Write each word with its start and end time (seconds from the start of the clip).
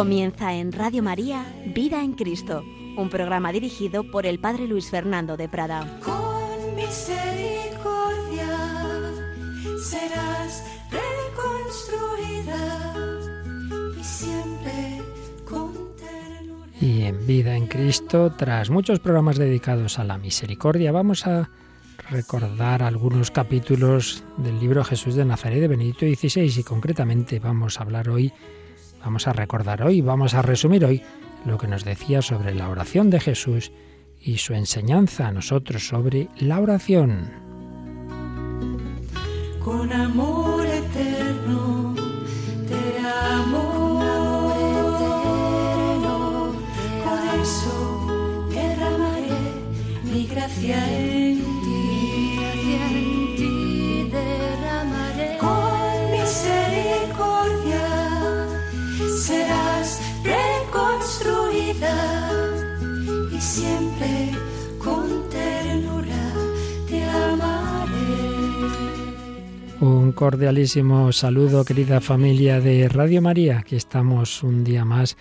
Comienza 0.00 0.54
en 0.54 0.72
Radio 0.72 1.02
María 1.02 1.44
Vida 1.74 2.02
en 2.02 2.14
Cristo, 2.14 2.64
un 2.96 3.10
programa 3.10 3.52
dirigido 3.52 4.02
por 4.02 4.24
el 4.24 4.38
Padre 4.38 4.66
Luis 4.66 4.88
Fernando 4.88 5.36
de 5.36 5.46
Prada. 5.46 6.00
Con 6.02 6.74
misericordia 6.74 8.48
serás 9.78 10.64
reconstruida 10.90 12.54
y 14.00 14.02
siempre 14.02 15.02
con 15.44 15.74
ternura. 15.96 16.66
Y 16.80 17.02
en 17.02 17.26
Vida 17.26 17.54
en 17.54 17.66
Cristo, 17.66 18.32
tras 18.38 18.70
muchos 18.70 19.00
programas 19.00 19.36
dedicados 19.36 19.98
a 19.98 20.04
la 20.04 20.16
misericordia, 20.16 20.92
vamos 20.92 21.26
a 21.26 21.50
recordar 22.08 22.82
algunos 22.82 23.30
capítulos 23.30 24.24
del 24.38 24.58
libro 24.60 24.82
Jesús 24.82 25.14
de 25.14 25.26
Nazaret 25.26 25.60
de 25.60 25.68
Benedicto 25.68 26.06
XVI 26.06 26.58
y 26.58 26.62
concretamente 26.62 27.38
vamos 27.38 27.78
a 27.78 27.82
hablar 27.82 28.08
hoy, 28.08 28.32
vamos 29.02 29.26
a 29.26 29.32
recordar 29.32 29.82
hoy, 29.82 30.00
vamos 30.00 30.34
a 30.34 30.42
resumir 30.42 30.84
hoy 30.84 31.02
lo 31.44 31.58
que 31.58 31.66
nos 31.66 31.84
decía 31.84 32.22
sobre 32.22 32.54
la 32.54 32.68
oración 32.68 33.10
de 33.10 33.20
Jesús 33.20 33.72
y 34.20 34.38
su 34.38 34.54
enseñanza 34.54 35.28
a 35.28 35.32
nosotros 35.32 35.86
sobre 35.86 36.28
la 36.38 36.60
oración. 36.60 37.30
Con 39.64 39.92
amor 39.92 40.66
eterno 40.66 41.94
te 42.68 43.06
amo. 43.06 44.00
Por 47.04 47.40
eso 47.42 48.48
derramaré 48.50 49.30
mi 50.04 50.26
gracia 50.26 50.76
Un 70.10 70.16
cordialísimo 70.16 71.12
saludo, 71.12 71.64
querida 71.64 72.00
familia 72.00 72.60
de 72.60 72.88
Radio 72.88 73.22
María. 73.22 73.60
Aquí 73.60 73.76
estamos 73.76 74.42
un 74.42 74.64
día 74.64 74.84
más 74.84 75.16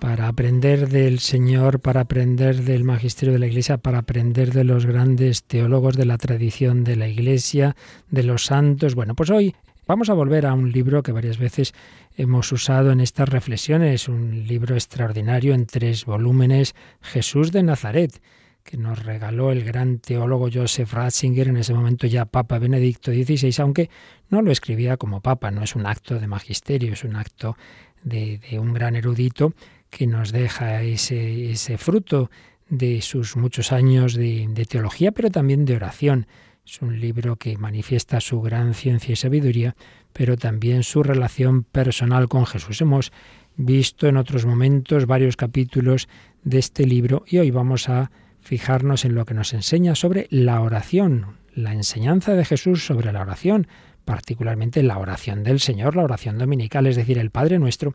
para 0.00 0.26
aprender 0.26 0.88
del 0.88 1.20
Señor, 1.20 1.78
para 1.78 2.00
aprender 2.00 2.64
del 2.64 2.82
magisterio 2.82 3.34
de 3.34 3.38
la 3.38 3.46
Iglesia, 3.46 3.78
para 3.78 3.98
aprender 3.98 4.52
de 4.52 4.64
los 4.64 4.84
grandes 4.84 5.44
teólogos 5.44 5.96
de 5.96 6.06
la 6.06 6.18
tradición 6.18 6.82
de 6.82 6.96
la 6.96 7.06
Iglesia, 7.06 7.76
de 8.10 8.24
los 8.24 8.46
santos. 8.46 8.96
Bueno, 8.96 9.14
pues 9.14 9.30
hoy 9.30 9.54
vamos 9.86 10.10
a 10.10 10.14
volver 10.14 10.44
a 10.46 10.54
un 10.54 10.72
libro 10.72 11.04
que 11.04 11.12
varias 11.12 11.38
veces 11.38 11.72
hemos 12.16 12.50
usado 12.50 12.90
en 12.90 13.00
estas 13.00 13.28
reflexiones, 13.28 14.08
un 14.08 14.48
libro 14.48 14.74
extraordinario 14.74 15.54
en 15.54 15.66
tres 15.66 16.04
volúmenes, 16.04 16.74
Jesús 17.00 17.52
de 17.52 17.62
Nazaret 17.62 18.20
que 18.66 18.76
nos 18.76 19.04
regaló 19.04 19.52
el 19.52 19.64
gran 19.64 20.00
teólogo 20.00 20.50
Joseph 20.52 20.92
Ratzinger, 20.92 21.48
en 21.48 21.56
ese 21.56 21.72
momento 21.72 22.06
ya 22.08 22.26
Papa 22.26 22.58
Benedicto 22.58 23.12
XVI, 23.12 23.54
aunque 23.62 23.88
no 24.28 24.42
lo 24.42 24.50
escribía 24.50 24.96
como 24.96 25.20
Papa, 25.22 25.52
no 25.52 25.62
es 25.62 25.76
un 25.76 25.86
acto 25.86 26.18
de 26.18 26.26
magisterio, 26.26 26.92
es 26.92 27.04
un 27.04 27.14
acto 27.14 27.56
de, 28.02 28.40
un 28.60 28.74
gran 28.74 28.96
erudito 28.96 29.54
que 29.88 30.06
nos 30.06 30.32
deja 30.32 30.82
ese, 30.82 31.52
ese 31.52 31.78
fruto 31.78 32.30
de 32.68 33.00
sus 33.02 33.36
muchos 33.36 33.70
años 33.70 34.14
de, 34.14 34.46
de 34.50 34.64
teología, 34.64 35.12
pero 35.12 35.30
también 35.30 35.64
de 35.64 35.76
oración. 35.76 36.26
Es 36.66 36.82
un 36.82 37.00
libro 37.00 37.36
que 37.36 37.56
manifiesta 37.56 38.20
su 38.20 38.40
gran 38.42 38.74
ciencia 38.74 39.12
y 39.12 39.16
sabiduría, 39.16 39.76
pero 40.12 40.36
también 40.36 40.82
su 40.82 41.04
relación 41.04 41.62
personal 41.62 42.26
con 42.26 42.44
Jesús. 42.46 42.80
Hemos 42.80 43.12
visto 43.56 44.08
en 44.08 44.16
otros 44.16 44.44
momentos 44.44 45.06
varios 45.06 45.36
capítulos 45.36 46.08
de 46.42 46.58
este 46.58 46.84
libro 46.84 47.24
y 47.28 47.38
hoy 47.38 47.52
vamos 47.52 47.88
a 47.88 48.10
fijarnos 48.46 49.04
en 49.04 49.16
lo 49.16 49.26
que 49.26 49.34
nos 49.34 49.52
enseña 49.52 49.96
sobre 49.96 50.28
la 50.30 50.60
oración, 50.60 51.36
la 51.52 51.72
enseñanza 51.72 52.34
de 52.34 52.44
Jesús 52.44 52.86
sobre 52.86 53.12
la 53.12 53.22
oración, 53.22 53.66
particularmente 54.04 54.84
la 54.84 54.98
oración 54.98 55.42
del 55.42 55.58
Señor, 55.58 55.96
la 55.96 56.04
oración 56.04 56.38
dominical, 56.38 56.86
es 56.86 56.94
decir, 56.94 57.18
el 57.18 57.30
Padre 57.30 57.58
nuestro, 57.58 57.94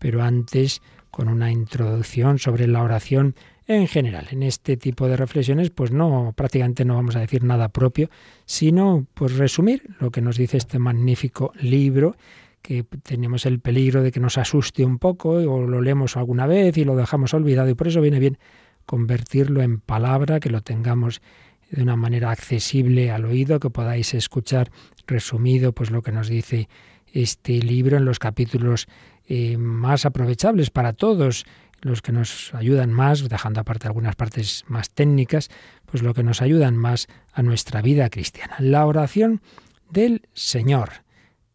pero 0.00 0.22
antes 0.22 0.82
con 1.12 1.28
una 1.28 1.52
introducción 1.52 2.40
sobre 2.40 2.66
la 2.66 2.82
oración 2.82 3.36
en 3.68 3.86
general. 3.86 4.26
En 4.32 4.42
este 4.42 4.76
tipo 4.76 5.06
de 5.06 5.16
reflexiones, 5.16 5.70
pues 5.70 5.92
no, 5.92 6.34
prácticamente 6.36 6.84
no 6.84 6.96
vamos 6.96 7.14
a 7.14 7.20
decir 7.20 7.44
nada 7.44 7.68
propio, 7.68 8.10
sino 8.46 9.06
pues 9.14 9.36
resumir 9.36 9.84
lo 10.00 10.10
que 10.10 10.20
nos 10.20 10.36
dice 10.36 10.56
este 10.56 10.80
magnífico 10.80 11.52
libro 11.60 12.16
que 12.62 12.82
tenemos 13.02 13.46
el 13.46 13.60
peligro 13.60 14.02
de 14.02 14.10
que 14.10 14.20
nos 14.20 14.38
asuste 14.38 14.84
un 14.84 14.98
poco 14.98 15.32
o 15.32 15.66
lo 15.66 15.80
leemos 15.82 16.16
alguna 16.16 16.46
vez 16.46 16.76
y 16.78 16.84
lo 16.84 16.96
dejamos 16.96 17.34
olvidado 17.34 17.68
y 17.68 17.74
por 17.74 17.88
eso 17.88 18.00
viene 18.00 18.18
bien 18.18 18.38
convertirlo 18.86 19.62
en 19.62 19.80
palabra, 19.80 20.40
que 20.40 20.50
lo 20.50 20.62
tengamos 20.62 21.22
de 21.70 21.82
una 21.82 21.96
manera 21.96 22.30
accesible 22.30 23.10
al 23.10 23.24
oído, 23.24 23.60
que 23.60 23.70
podáis 23.70 24.14
escuchar 24.14 24.70
resumido 25.06 25.72
pues 25.72 25.90
lo 25.90 26.02
que 26.02 26.12
nos 26.12 26.28
dice 26.28 26.68
este 27.12 27.58
libro 27.60 27.96
en 27.96 28.04
los 28.04 28.18
capítulos 28.18 28.86
eh, 29.26 29.56
más 29.56 30.04
aprovechables 30.04 30.70
para 30.70 30.92
todos, 30.92 31.46
los 31.80 32.02
que 32.02 32.12
nos 32.12 32.52
ayudan 32.54 32.92
más, 32.92 33.28
dejando 33.28 33.60
aparte 33.60 33.86
algunas 33.86 34.16
partes 34.16 34.64
más 34.68 34.90
técnicas, 34.90 35.50
pues 35.86 36.02
lo 36.02 36.14
que 36.14 36.22
nos 36.22 36.42
ayudan 36.42 36.76
más 36.76 37.06
a 37.32 37.42
nuestra 37.42 37.82
vida 37.82 38.08
cristiana. 38.10 38.56
La 38.58 38.86
oración 38.86 39.42
del 39.90 40.22
Señor. 40.32 41.04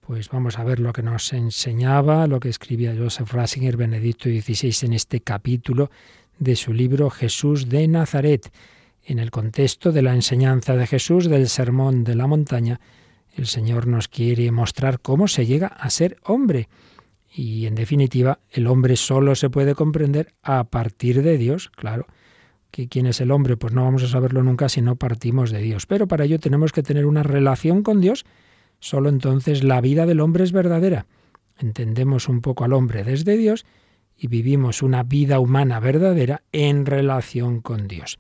Pues 0.02 0.30
vamos 0.30 0.58
a 0.58 0.64
ver 0.64 0.80
lo 0.80 0.94
que 0.94 1.04
nos 1.04 1.34
enseñaba, 1.34 2.26
lo 2.26 2.40
que 2.40 2.50
escribía 2.50 2.96
Joseph 2.98 3.32
Ratzinger, 3.32 3.78
Benedicto 3.78 4.30
XVI, 4.30 4.88
en 4.88 4.94
este 4.94 5.22
capítulo 5.22 5.92
de 6.40 6.56
su 6.56 6.74
libro 6.74 7.10
Jesús 7.10 7.70
de 7.70 7.88
Nazaret. 7.88 8.52
En 9.04 9.20
el 9.20 9.30
contexto 9.30 9.92
de 9.92 10.02
la 10.02 10.16
enseñanza 10.16 10.76
de 10.76 10.88
Jesús 10.88 11.30
del 11.30 11.50
Sermón 11.50 12.04
de 12.04 12.16
la 12.16 12.28
Montaña, 12.28 12.80
el 13.36 13.46
Señor 13.46 13.88
nos 13.88 14.08
quiere 14.08 14.52
mostrar 14.52 15.02
cómo 15.02 15.28
se 15.28 15.46
llega 15.46 15.68
a 15.68 15.90
ser 15.90 16.18
hombre. 16.24 16.70
Y 17.32 17.68
en 17.68 17.76
definitiva, 17.76 18.40
el 18.50 18.68
hombre 18.68 18.96
solo 18.96 19.36
se 19.36 19.50
puede 19.50 19.76
comprender 19.76 20.34
a 20.42 20.64
partir 20.64 21.22
de 21.22 21.38
Dios, 21.38 21.70
claro. 21.70 22.08
¿Que 22.72 22.88
¿Quién 22.88 23.08
es 23.08 23.20
el 23.20 23.32
hombre? 23.32 23.58
Pues 23.58 23.74
no 23.74 23.84
vamos 23.84 24.04
a 24.04 24.08
saberlo 24.08 24.44
nunca 24.44 24.70
si 24.70 24.82
no 24.82 24.96
partimos 24.96 25.52
de 25.52 25.60
Dios. 25.60 25.86
Pero 25.86 26.08
para 26.08 26.26
ello 26.26 26.40
tenemos 26.40 26.72
que 26.72 26.84
tener 26.84 27.06
una 27.06 27.24
relación 27.24 27.82
con 27.82 28.00
Dios. 28.00 28.26
Solo 28.80 29.10
entonces 29.10 29.64
la 29.64 29.82
vida 29.82 30.06
del 30.06 30.20
hombre 30.20 30.44
es 30.44 30.52
verdadera. 30.52 31.08
Entendemos 31.58 32.30
un 32.30 32.42
poco 32.42 32.64
al 32.64 32.74
hombre 32.74 33.04
desde 33.04 33.38
Dios 33.38 33.66
y 34.20 34.28
vivimos 34.28 34.82
una 34.82 35.04
vida 35.04 35.40
humana 35.40 35.80
verdadera 35.80 36.44
en 36.52 36.86
relación 36.86 37.62
con 37.62 37.88
Dios. 37.88 38.20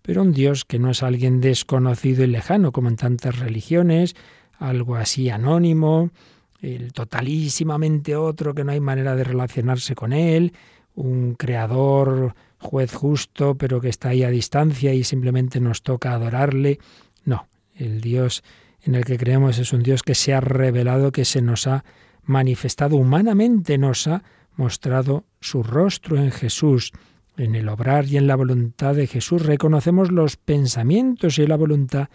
Pero 0.00 0.22
un 0.22 0.32
Dios 0.32 0.64
que 0.64 0.78
no 0.78 0.90
es 0.90 1.02
alguien 1.02 1.40
desconocido 1.40 2.24
y 2.24 2.28
lejano, 2.28 2.72
como 2.72 2.88
en 2.88 2.96
tantas 2.96 3.38
religiones, 3.38 4.16
algo 4.58 4.96
así 4.96 5.28
anónimo, 5.28 6.10
el 6.60 6.92
totalísimamente 6.92 8.16
otro 8.16 8.54
que 8.54 8.64
no 8.64 8.72
hay 8.72 8.80
manera 8.80 9.14
de 9.16 9.24
relacionarse 9.24 9.94
con 9.94 10.12
él, 10.12 10.52
un 10.94 11.34
creador, 11.34 12.34
juez 12.58 12.94
justo, 12.94 13.56
pero 13.56 13.80
que 13.80 13.88
está 13.88 14.10
ahí 14.10 14.22
a 14.22 14.30
distancia 14.30 14.94
y 14.94 15.04
simplemente 15.04 15.60
nos 15.60 15.82
toca 15.82 16.12
adorarle. 16.12 16.78
No, 17.24 17.46
el 17.74 18.00
Dios 18.00 18.42
en 18.82 18.94
el 18.94 19.04
que 19.04 19.18
creemos 19.18 19.58
es 19.58 19.72
un 19.72 19.82
Dios 19.82 20.02
que 20.02 20.14
se 20.14 20.32
ha 20.32 20.40
revelado, 20.40 21.12
que 21.12 21.24
se 21.24 21.42
nos 21.42 21.66
ha 21.66 21.84
manifestado 22.22 22.96
humanamente, 22.96 23.76
nos 23.76 24.06
ha 24.06 24.22
mostrado 24.56 25.24
su 25.40 25.62
rostro 25.62 26.16
en 26.16 26.30
Jesús. 26.30 26.92
En 27.36 27.54
el 27.54 27.68
obrar 27.68 28.06
y 28.06 28.16
en 28.16 28.26
la 28.26 28.36
voluntad 28.36 28.94
de 28.94 29.06
Jesús 29.06 29.44
reconocemos 29.44 30.12
los 30.12 30.36
pensamientos 30.36 31.38
y 31.38 31.46
la 31.46 31.56
voluntad 31.56 32.08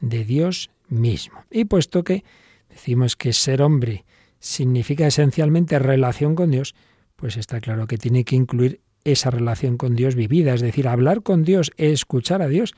de 0.00 0.24
Dios 0.24 0.70
mismo. 0.88 1.44
Y 1.50 1.64
puesto 1.64 2.04
que 2.04 2.24
decimos 2.68 3.16
que 3.16 3.32
ser 3.32 3.62
hombre 3.62 4.04
significa 4.38 5.06
esencialmente 5.06 5.78
relación 5.78 6.34
con 6.34 6.50
Dios, 6.50 6.74
pues 7.16 7.36
está 7.36 7.60
claro 7.60 7.86
que 7.86 7.98
tiene 7.98 8.24
que 8.24 8.36
incluir 8.36 8.80
esa 9.04 9.30
relación 9.30 9.76
con 9.76 9.94
Dios 9.94 10.14
vivida, 10.14 10.54
es 10.54 10.60
decir, 10.60 10.88
hablar 10.88 11.22
con 11.22 11.42
Dios, 11.42 11.70
escuchar 11.76 12.42
a 12.42 12.48
Dios. 12.48 12.74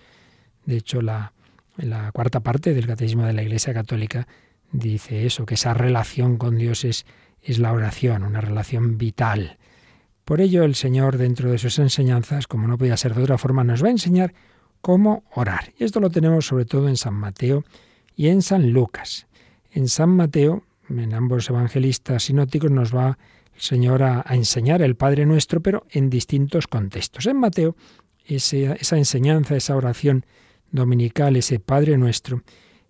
De 0.66 0.76
hecho, 0.76 1.02
la, 1.02 1.32
cuarta 2.12 2.40
parte 2.40 2.74
del 2.74 2.86
Catecismo 2.86 3.24
de 3.24 3.32
la 3.32 3.42
Iglesia 3.42 3.74
Católica 3.74 4.26
dice 4.72 5.26
eso, 5.26 5.46
que 5.46 5.54
esa 5.54 5.74
relación 5.74 6.36
con 6.36 6.56
Dios 6.56 6.84
es, 6.84 7.06
es 7.42 7.58
la 7.58 7.72
oración, 7.72 8.22
una 8.22 8.40
relación 8.40 8.98
vital. 8.98 9.58
Por 10.24 10.40
ello, 10.40 10.62
el 10.62 10.74
Señor, 10.74 11.18
dentro 11.18 11.50
de 11.50 11.58
sus 11.58 11.78
enseñanzas, 11.78 12.46
como 12.46 12.68
no 12.68 12.78
podía 12.78 12.96
ser 12.96 13.14
de 13.14 13.22
otra 13.22 13.38
forma, 13.38 13.64
nos 13.64 13.82
va 13.82 13.88
a 13.88 13.92
enseñar 13.92 14.34
cómo 14.80 15.24
orar. 15.34 15.72
Y 15.78 15.84
esto 15.84 16.00
lo 16.00 16.10
tenemos 16.10 16.46
sobre 16.46 16.64
todo 16.64 16.88
en 16.88 16.96
San 16.96 17.14
Mateo 17.14 17.64
y 18.14 18.28
en 18.28 18.42
San 18.42 18.70
Lucas. 18.70 19.26
En 19.70 19.88
San 19.88 20.10
Mateo, 20.10 20.64
en 20.88 21.14
ambos 21.14 21.48
evangelistas 21.48 22.24
sinóticos, 22.24 22.70
nos 22.70 22.94
va 22.94 23.18
el 23.54 23.60
Señor 23.60 24.02
a, 24.02 24.24
enseñar 24.30 24.82
el 24.82 24.96
Padre 24.96 25.26
Nuestro, 25.26 25.60
pero 25.60 25.86
en 25.90 26.10
distintos 26.10 26.66
contextos. 26.66 27.26
En 27.26 27.38
Mateo, 27.38 27.76
esa 28.26 28.96
enseñanza, 28.96 29.56
esa 29.56 29.76
oración 29.76 30.24
dominical, 30.70 31.36
ese 31.36 31.58
Padre 31.58 31.96
Nuestro, 31.98 32.42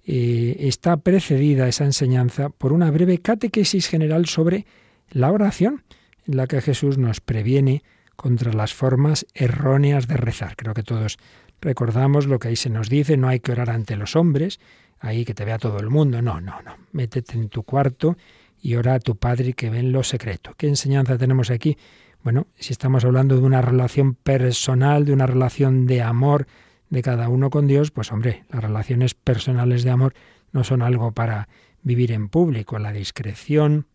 eh, 0.04 0.56
está 0.60 0.96
precedida 0.96 1.68
esa 1.68 1.84
enseñanza 1.84 2.48
por 2.48 2.72
una 2.72 2.90
breve 2.90 3.18
catequesis 3.18 3.88
general 3.88 4.26
sobre 4.26 4.66
la 5.10 5.30
oración. 5.30 5.84
en 6.26 6.36
la 6.36 6.46
que 6.46 6.60
Jesús 6.60 6.98
nos 6.98 7.20
previene 7.20 7.82
contra 8.16 8.52
las 8.52 8.72
formas 8.72 9.26
erróneas 9.34 10.06
de 10.06 10.16
rezar. 10.16 10.54
Creo 10.56 10.74
que 10.74 10.84
todos 10.84 11.18
recordamos 11.60 12.26
lo 12.26 12.38
que 12.38 12.48
ahí 12.48 12.56
se 12.56 12.70
nos 12.70 12.88
dice, 12.88 13.16
no 13.16 13.28
hay 13.28 13.40
que 13.40 13.52
orar 13.52 13.70
ante 13.70 13.96
los 13.96 14.14
hombres, 14.14 14.60
ahí 15.00 15.24
que 15.24 15.34
te 15.34 15.44
vea 15.44 15.58
todo 15.58 15.78
el 15.78 15.90
mundo, 15.90 16.22
no, 16.22 16.40
no, 16.40 16.62
no, 16.62 16.76
métete 16.92 17.34
en 17.34 17.48
tu 17.48 17.64
cuarto 17.64 18.16
y 18.60 18.76
ora 18.76 18.94
a 18.94 19.00
tu 19.00 19.16
Padre 19.16 19.54
que 19.54 19.70
ve 19.70 19.80
en 19.80 19.92
lo 19.92 20.04
secreto. 20.04 20.54
¿Qué 20.56 20.68
enseñanza 20.68 21.18
tenemos 21.18 21.50
aquí? 21.50 21.76
Bueno, 22.22 22.46
si 22.56 22.72
estamos 22.72 23.04
hablando 23.04 23.36
de 23.36 23.42
una 23.42 23.60
relación 23.60 24.14
personal, 24.14 25.04
de 25.04 25.12
una 25.12 25.26
relación 25.26 25.86
de 25.86 26.02
amor 26.02 26.46
de 26.92 27.00
cada 27.00 27.30
uno 27.30 27.48
con 27.48 27.66
Dios, 27.66 27.90
pues 27.90 28.12
hombre, 28.12 28.44
las 28.50 28.62
relaciones 28.62 29.14
personales 29.14 29.82
de 29.82 29.90
amor 29.90 30.12
no 30.52 30.62
son 30.62 30.82
algo 30.82 31.12
para 31.12 31.48
vivir 31.82 32.12
en 32.12 32.28
público. 32.28 32.78
La 32.78 32.92
discreción, 32.92 33.86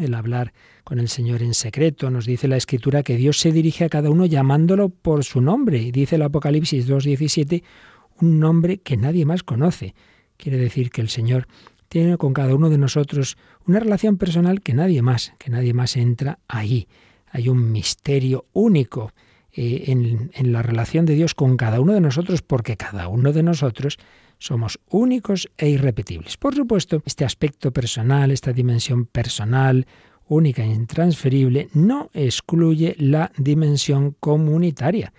el 0.00 0.14
hablar 0.14 0.52
con 0.82 0.98
el 0.98 1.08
Señor 1.08 1.42
en 1.42 1.54
secreto, 1.54 2.10
nos 2.10 2.26
dice 2.26 2.48
la 2.48 2.56
Escritura 2.56 3.04
que 3.04 3.16
Dios 3.16 3.38
se 3.38 3.52
dirige 3.52 3.84
a 3.84 3.88
cada 3.88 4.10
uno 4.10 4.26
llamándolo 4.26 4.88
por 4.88 5.22
su 5.22 5.40
nombre. 5.40 5.78
Y 5.78 5.92
dice 5.92 6.16
el 6.16 6.22
Apocalipsis 6.22 6.88
2.17, 6.88 7.62
un 8.20 8.40
nombre 8.40 8.78
que 8.78 8.96
nadie 8.96 9.24
más 9.24 9.44
conoce. 9.44 9.94
Quiere 10.36 10.58
decir 10.58 10.90
que 10.90 11.02
el 11.02 11.10
Señor 11.10 11.46
tiene 11.88 12.16
con 12.16 12.32
cada 12.32 12.56
uno 12.56 12.68
de 12.68 12.78
nosotros 12.78 13.36
una 13.64 13.78
relación 13.78 14.16
personal 14.16 14.60
que 14.60 14.74
nadie 14.74 15.02
más, 15.02 15.34
que 15.38 15.50
nadie 15.50 15.72
más 15.72 15.96
entra 15.96 16.40
ahí. 16.48 16.88
Hay 17.30 17.48
un 17.48 17.70
misterio 17.70 18.46
único 18.52 19.12
eh, 19.56 19.84
en, 19.86 20.30
en 20.34 20.52
la 20.52 20.62
relación 20.62 21.06
de 21.06 21.14
Dios 21.14 21.34
con 21.34 21.56
cada 21.56 21.80
uno 21.80 21.92
de 21.92 22.00
nosotros, 22.00 22.42
porque 22.42 22.76
cada 22.76 23.08
uno 23.08 23.32
de 23.32 23.42
nosotros 23.42 23.98
somos 24.38 24.80
únicos 24.90 25.48
e 25.56 25.68
irrepetibles. 25.68 26.36
Por 26.36 26.54
supuesto, 26.54 27.02
este 27.06 27.24
aspecto 27.24 27.72
personal, 27.72 28.30
esta 28.30 28.52
dimensión 28.52 29.06
personal, 29.06 29.86
única 30.26 30.62
e 30.62 30.66
intransferible, 30.66 31.68
no 31.72 32.10
excluye 32.12 32.96
la 32.98 33.30
dimensión 33.36 34.16
comunitaria. 34.20 35.12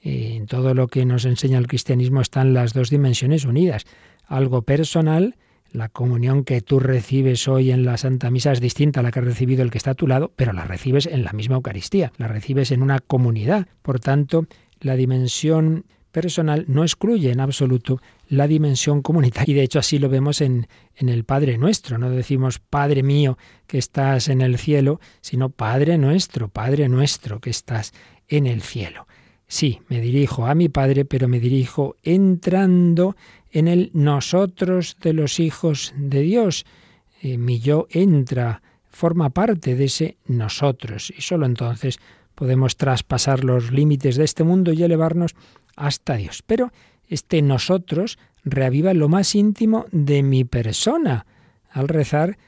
En 0.00 0.46
todo 0.46 0.74
lo 0.74 0.88
que 0.88 1.04
nos 1.04 1.24
enseña 1.24 1.58
el 1.58 1.66
cristianismo 1.66 2.20
están 2.20 2.52
las 2.52 2.72
dos 2.74 2.90
dimensiones 2.90 3.44
unidas. 3.44 3.84
Algo 4.26 4.62
personal, 4.62 5.36
la 5.74 5.88
comunión 5.88 6.44
que 6.44 6.60
tú 6.60 6.78
recibes 6.78 7.48
hoy 7.48 7.72
en 7.72 7.84
la 7.84 7.96
Santa 7.96 8.30
Misa 8.30 8.52
es 8.52 8.60
distinta 8.60 9.00
a 9.00 9.02
la 9.02 9.10
que 9.10 9.18
ha 9.18 9.22
recibido 9.22 9.62
el 9.62 9.72
que 9.72 9.78
está 9.78 9.90
a 9.90 9.94
tu 9.94 10.06
lado, 10.06 10.32
pero 10.36 10.52
la 10.52 10.64
recibes 10.64 11.06
en 11.06 11.24
la 11.24 11.32
misma 11.32 11.56
Eucaristía, 11.56 12.12
la 12.16 12.28
recibes 12.28 12.70
en 12.70 12.80
una 12.80 13.00
comunidad. 13.00 13.66
Por 13.82 13.98
tanto, 13.98 14.46
la 14.80 14.94
dimensión 14.94 15.84
personal 16.12 16.64
no 16.68 16.84
excluye 16.84 17.32
en 17.32 17.40
absoluto 17.40 18.00
la 18.28 18.46
dimensión 18.46 19.02
comunitaria. 19.02 19.52
Y 19.52 19.56
de 19.56 19.64
hecho 19.64 19.80
así 19.80 19.98
lo 19.98 20.08
vemos 20.08 20.40
en, 20.42 20.68
en, 20.94 21.08
el 21.08 21.24
Padre 21.24 21.58
nuestro. 21.58 21.98
No 21.98 22.08
decimos 22.08 22.60
Padre 22.60 23.02
mío 23.02 23.36
que 23.66 23.78
estás 23.78 24.28
en 24.28 24.42
el 24.42 24.58
cielo, 24.58 25.00
sino 25.22 25.50
Padre 25.50 25.98
nuestro, 25.98 26.46
Padre 26.46 26.88
nuestro 26.88 27.40
que 27.40 27.50
estás 27.50 27.92
en 28.28 28.46
el 28.46 28.62
cielo. 28.62 29.08
Sí, 29.54 29.82
me 29.88 30.00
dirijo 30.00 30.46
a 30.46 30.56
mi 30.56 30.68
Padre, 30.68 31.04
pero 31.04 31.28
me 31.28 31.38
dirijo 31.38 31.94
entrando 32.02 33.14
en 33.52 33.68
el 33.68 33.92
nosotros 33.94 34.96
de 35.00 35.12
los 35.12 35.38
hijos 35.38 35.94
de 35.96 36.22
Dios. 36.22 36.66
Eh, 37.22 37.38
mi 37.38 37.60
yo 37.60 37.86
entra, 37.90 38.62
forma 38.90 39.30
parte 39.30 39.76
de 39.76 39.84
ese 39.84 40.16
nosotros, 40.26 41.12
y 41.16 41.22
solo 41.22 41.46
entonces 41.46 42.00
podemos 42.34 42.76
traspasar 42.76 43.44
los 43.44 43.70
límites 43.70 44.16
de 44.16 44.24
este 44.24 44.42
mundo 44.42 44.72
y 44.72 44.82
elevarnos 44.82 45.36
hasta 45.76 46.16
Dios. 46.16 46.42
Pero 46.44 46.72
este 47.06 47.40
nosotros 47.40 48.18
reaviva 48.42 48.92
lo 48.92 49.08
más 49.08 49.36
íntimo 49.36 49.86
de 49.92 50.24
mi 50.24 50.42
persona. 50.42 51.26
Al 51.70 51.86
rezar, 51.86 52.38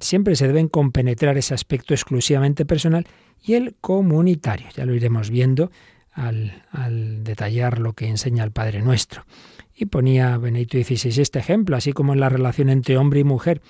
siempre 0.00 0.36
se 0.36 0.46
deben 0.46 0.68
compenetrar 0.68 1.36
ese 1.36 1.54
aspecto 1.54 1.94
exclusivamente 1.94 2.64
personal 2.64 3.06
y 3.42 3.54
el 3.54 3.74
comunitario. 3.80 4.68
Ya 4.74 4.86
lo 4.86 4.94
iremos 4.94 5.30
viendo 5.30 5.70
al, 6.12 6.64
al 6.70 7.24
detallar 7.24 7.78
lo 7.78 7.92
que 7.92 8.08
enseña 8.08 8.44
el 8.44 8.52
Padre 8.52 8.80
Nuestro. 8.82 9.26
Y 9.74 9.86
ponía 9.86 10.38
Benedicto 10.38 10.78
XVI 10.78 11.20
este 11.20 11.38
ejemplo, 11.40 11.76
así 11.76 11.92
como 11.92 12.12
en 12.12 12.20
la 12.20 12.28
relación 12.28 12.68
entre 12.68 12.96
hombre 12.96 13.20
y 13.20 13.24
mujer 13.24 13.60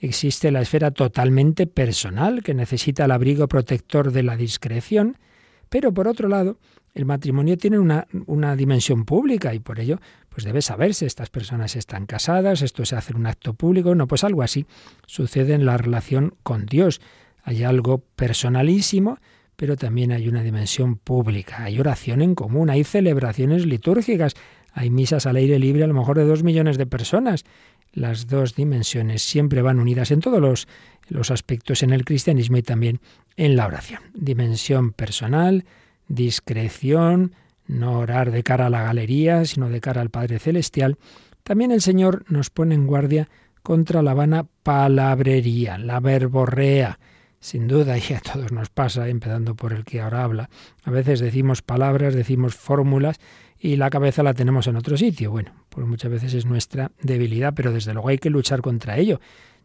existe 0.00 0.50
la 0.50 0.60
esfera 0.60 0.90
totalmente 0.90 1.66
personal 1.66 2.42
que 2.42 2.54
necesita 2.54 3.06
el 3.06 3.10
abrigo 3.10 3.48
protector 3.48 4.12
de 4.12 4.22
la 4.22 4.36
discreción, 4.36 5.16
pero 5.68 5.92
por 5.92 6.08
otro 6.08 6.28
lado, 6.28 6.58
el 6.94 7.04
matrimonio 7.06 7.56
tiene 7.56 7.78
una, 7.78 8.06
una, 8.26 8.54
dimensión 8.54 9.04
pública 9.04 9.52
y 9.54 9.58
por 9.58 9.80
ello 9.80 9.98
pues 10.34 10.44
debe 10.44 10.62
saberse, 10.62 11.06
estas 11.06 11.30
personas 11.30 11.76
están 11.76 12.06
casadas, 12.06 12.60
esto 12.60 12.84
se 12.84 12.96
hace 12.96 13.12
en 13.12 13.18
un 13.18 13.26
acto 13.26 13.54
público, 13.54 13.94
no, 13.94 14.08
pues 14.08 14.24
algo 14.24 14.42
así 14.42 14.66
sucede 15.06 15.54
en 15.54 15.64
la 15.64 15.76
relación 15.76 16.34
con 16.42 16.66
Dios. 16.66 17.00
Hay 17.44 17.62
algo 17.62 17.98
personalísimo, 18.16 19.18
pero 19.54 19.76
también 19.76 20.10
hay 20.10 20.26
una 20.26 20.42
dimensión 20.42 20.96
pública, 20.96 21.62
hay 21.62 21.78
oración 21.78 22.20
en 22.20 22.34
común, 22.34 22.68
hay 22.68 22.82
celebraciones 22.82 23.64
litúrgicas, 23.64 24.34
hay 24.72 24.90
misas 24.90 25.26
al 25.26 25.36
aire 25.36 25.60
libre 25.60 25.84
a 25.84 25.86
lo 25.86 25.94
mejor 25.94 26.18
de 26.18 26.24
dos 26.24 26.42
millones 26.42 26.78
de 26.78 26.86
personas. 26.86 27.44
Las 27.92 28.26
dos 28.26 28.56
dimensiones 28.56 29.22
siempre 29.22 29.62
van 29.62 29.78
unidas 29.78 30.10
en 30.10 30.18
todos 30.18 30.40
los, 30.40 30.66
los 31.06 31.30
aspectos 31.30 31.84
en 31.84 31.92
el 31.92 32.04
cristianismo 32.04 32.56
y 32.56 32.62
también 32.62 32.98
en 33.36 33.54
la 33.54 33.68
oración. 33.68 34.02
Dimensión 34.14 34.90
personal, 34.92 35.64
discreción, 36.08 37.36
no 37.66 37.98
orar 37.98 38.30
de 38.30 38.42
cara 38.42 38.66
a 38.66 38.70
la 38.70 38.82
galería, 38.82 39.44
sino 39.44 39.68
de 39.68 39.80
cara 39.80 40.00
al 40.00 40.10
Padre 40.10 40.38
Celestial. 40.38 40.98
También 41.42 41.72
el 41.72 41.80
Señor 41.80 42.24
nos 42.28 42.50
pone 42.50 42.74
en 42.74 42.86
guardia 42.86 43.28
contra 43.62 44.02
la 44.02 44.14
vana 44.14 44.46
palabrería, 44.62 45.78
la 45.78 46.00
verborrea. 46.00 46.98
Sin 47.40 47.66
duda, 47.68 47.96
y 48.10 48.14
a 48.14 48.20
todos 48.20 48.52
nos 48.52 48.70
pasa, 48.70 49.08
empezando 49.08 49.54
por 49.54 49.72
el 49.72 49.84
que 49.84 50.00
ahora 50.00 50.24
habla, 50.24 50.50
a 50.84 50.90
veces 50.90 51.20
decimos 51.20 51.62
palabras, 51.62 52.14
decimos 52.14 52.54
fórmulas 52.54 53.20
y 53.58 53.76
la 53.76 53.90
cabeza 53.90 54.22
la 54.22 54.34
tenemos 54.34 54.66
en 54.66 54.76
otro 54.76 54.96
sitio. 54.96 55.30
Bueno, 55.30 55.52
pues 55.70 55.86
muchas 55.86 56.10
veces 56.10 56.34
es 56.34 56.44
nuestra 56.44 56.92
debilidad, 57.00 57.54
pero 57.54 57.72
desde 57.72 57.94
luego 57.94 58.08
hay 58.08 58.18
que 58.18 58.30
luchar 58.30 58.60
contra 58.60 58.98
ello. 58.98 59.20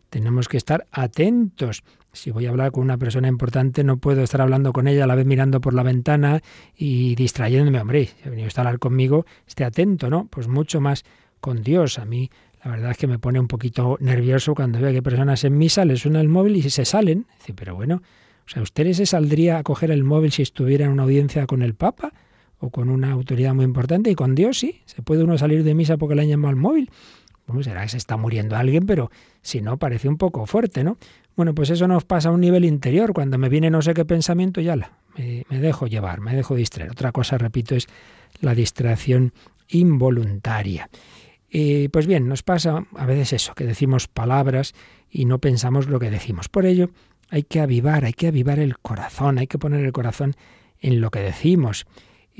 Tenemos 0.09 0.47
que 0.47 0.57
estar 0.57 0.87
atentos. 0.91 1.83
Si 2.11 2.31
voy 2.31 2.47
a 2.47 2.49
hablar 2.49 2.71
con 2.71 2.83
una 2.83 2.97
persona 2.97 3.27
importante, 3.27 3.83
no 3.83 3.97
puedo 3.97 4.23
estar 4.23 4.41
hablando 4.41 4.73
con 4.73 4.87
ella 4.87 5.03
a 5.03 5.07
la 5.07 5.15
vez 5.15 5.25
mirando 5.25 5.61
por 5.61 5.73
la 5.73 5.83
ventana 5.83 6.41
y 6.75 7.15
distrayéndome. 7.15 7.79
Hombre, 7.79 8.05
si 8.05 8.27
ha 8.27 8.31
venido 8.31 8.49
a 8.53 8.59
hablar 8.61 8.79
conmigo, 8.79 9.25
esté 9.47 9.63
atento, 9.63 10.09
¿no? 10.09 10.27
Pues 10.27 10.47
mucho 10.47 10.81
más 10.81 11.05
con 11.39 11.61
Dios. 11.61 11.99
A 11.99 12.05
mí 12.05 12.29
la 12.63 12.71
verdad 12.71 12.91
es 12.91 12.97
que 12.97 13.07
me 13.07 13.19
pone 13.19 13.39
un 13.39 13.47
poquito 13.47 13.97
nervioso 13.99 14.55
cuando 14.55 14.79
veo 14.79 14.91
que 14.91 15.03
personas 15.03 15.43
en 15.43 15.57
misa 15.57 15.85
les 15.85 16.01
suena 16.01 16.19
el 16.19 16.27
móvil 16.27 16.57
y 16.57 16.69
se 16.69 16.85
salen. 16.85 17.27
Dice, 17.39 17.53
pero 17.53 17.75
bueno, 17.75 18.01
o 18.45 18.49
sea, 18.49 18.63
¿usted 18.63 18.91
se 18.93 19.05
saldría 19.05 19.59
a 19.59 19.63
coger 19.63 19.91
el 19.91 20.03
móvil 20.03 20.31
si 20.31 20.41
estuviera 20.41 20.85
en 20.85 20.91
una 20.91 21.03
audiencia 21.03 21.45
con 21.45 21.61
el 21.61 21.75
Papa? 21.75 22.11
o 22.59 22.69
con 22.69 22.89
una 22.89 23.11
autoridad 23.11 23.53
muy 23.53 23.65
importante 23.65 24.11
y 24.11 24.15
con 24.15 24.35
Dios 24.35 24.59
sí, 24.59 24.81
se 24.85 25.01
puede 25.01 25.23
uno 25.23 25.37
salir 25.37 25.63
de 25.63 25.73
misa 25.73 25.97
porque 25.97 26.15
le 26.15 26.23
han 26.23 26.27
llamado 26.27 26.49
al 26.49 26.55
móvil. 26.57 26.91
Será 27.61 27.83
que 27.83 27.89
se 27.89 27.97
está 27.97 28.17
muriendo 28.17 28.55
alguien, 28.55 28.85
pero 28.85 29.11
si 29.41 29.61
no, 29.61 29.77
parece 29.77 30.07
un 30.07 30.17
poco 30.17 30.45
fuerte, 30.45 30.83
¿no? 30.83 30.97
Bueno, 31.35 31.53
pues 31.53 31.69
eso 31.69 31.87
nos 31.87 32.05
pasa 32.05 32.29
a 32.29 32.31
un 32.31 32.41
nivel 32.41 32.65
interior. 32.65 33.13
Cuando 33.13 33.37
me 33.37 33.49
viene 33.49 33.69
no 33.69 33.81
sé 33.81 33.93
qué 33.93 34.05
pensamiento, 34.05 34.61
ya 34.61 34.75
la, 34.75 34.93
me, 35.17 35.45
me 35.49 35.59
dejo 35.59 35.87
llevar, 35.87 36.21
me 36.21 36.35
dejo 36.35 36.55
distraer. 36.55 36.91
Otra 36.91 37.11
cosa, 37.11 37.37
repito, 37.37 37.75
es 37.75 37.87
la 38.41 38.55
distracción 38.55 39.33
involuntaria. 39.67 40.89
Y 41.49 41.87
pues 41.87 42.05
bien, 42.07 42.27
nos 42.27 42.43
pasa 42.43 42.85
a 42.95 43.05
veces 43.05 43.33
eso, 43.33 43.55
que 43.55 43.65
decimos 43.65 44.07
palabras 44.07 44.73
y 45.09 45.25
no 45.25 45.39
pensamos 45.39 45.87
lo 45.87 45.99
que 45.99 46.11
decimos. 46.11 46.49
Por 46.49 46.65
ello, 46.65 46.89
hay 47.29 47.43
que 47.43 47.59
avivar, 47.59 48.05
hay 48.05 48.13
que 48.13 48.27
avivar 48.27 48.59
el 48.59 48.77
corazón, 48.77 49.39
hay 49.39 49.47
que 49.47 49.57
poner 49.57 49.83
el 49.83 49.91
corazón 49.91 50.35
en 50.79 51.01
lo 51.01 51.11
que 51.11 51.19
decimos 51.19 51.85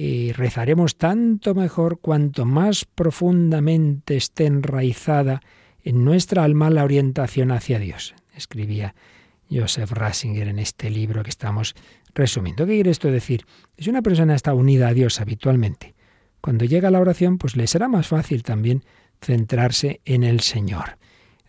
y 0.01 0.31
rezaremos 0.31 0.95
tanto 0.95 1.53
mejor 1.53 1.99
cuanto 1.99 2.45
más 2.45 2.85
profundamente 2.85 4.15
esté 4.15 4.45
enraizada 4.45 5.41
en 5.83 6.05
nuestra 6.05 6.45
alma 6.45 6.69
la 6.69 6.85
orientación 6.85 7.51
hacia 7.51 7.79
Dios, 7.79 8.15
escribía 8.33 8.95
Joseph 9.51 9.91
Ratzinger 9.91 10.47
en 10.47 10.59
este 10.59 10.89
libro 10.89 11.21
que 11.21 11.29
estamos 11.29 11.75
resumiendo. 12.15 12.65
¿Qué 12.65 12.75
quiere 12.75 12.91
esto 12.91 13.11
decir? 13.11 13.45
Si 13.77 13.89
una 13.89 14.01
persona 14.01 14.35
está 14.35 14.53
unida 14.53 14.87
a 14.87 14.93
Dios 14.93 15.19
habitualmente, 15.19 15.95
cuando 16.39 16.63
llega 16.63 16.91
la 16.91 17.01
oración, 17.01 17.37
pues 17.37 17.57
le 17.57 17.67
será 17.67 17.89
más 17.89 18.07
fácil 18.07 18.41
también 18.43 18.85
centrarse 19.21 19.99
en 20.05 20.23
el 20.23 20.39
Señor. 20.39 20.97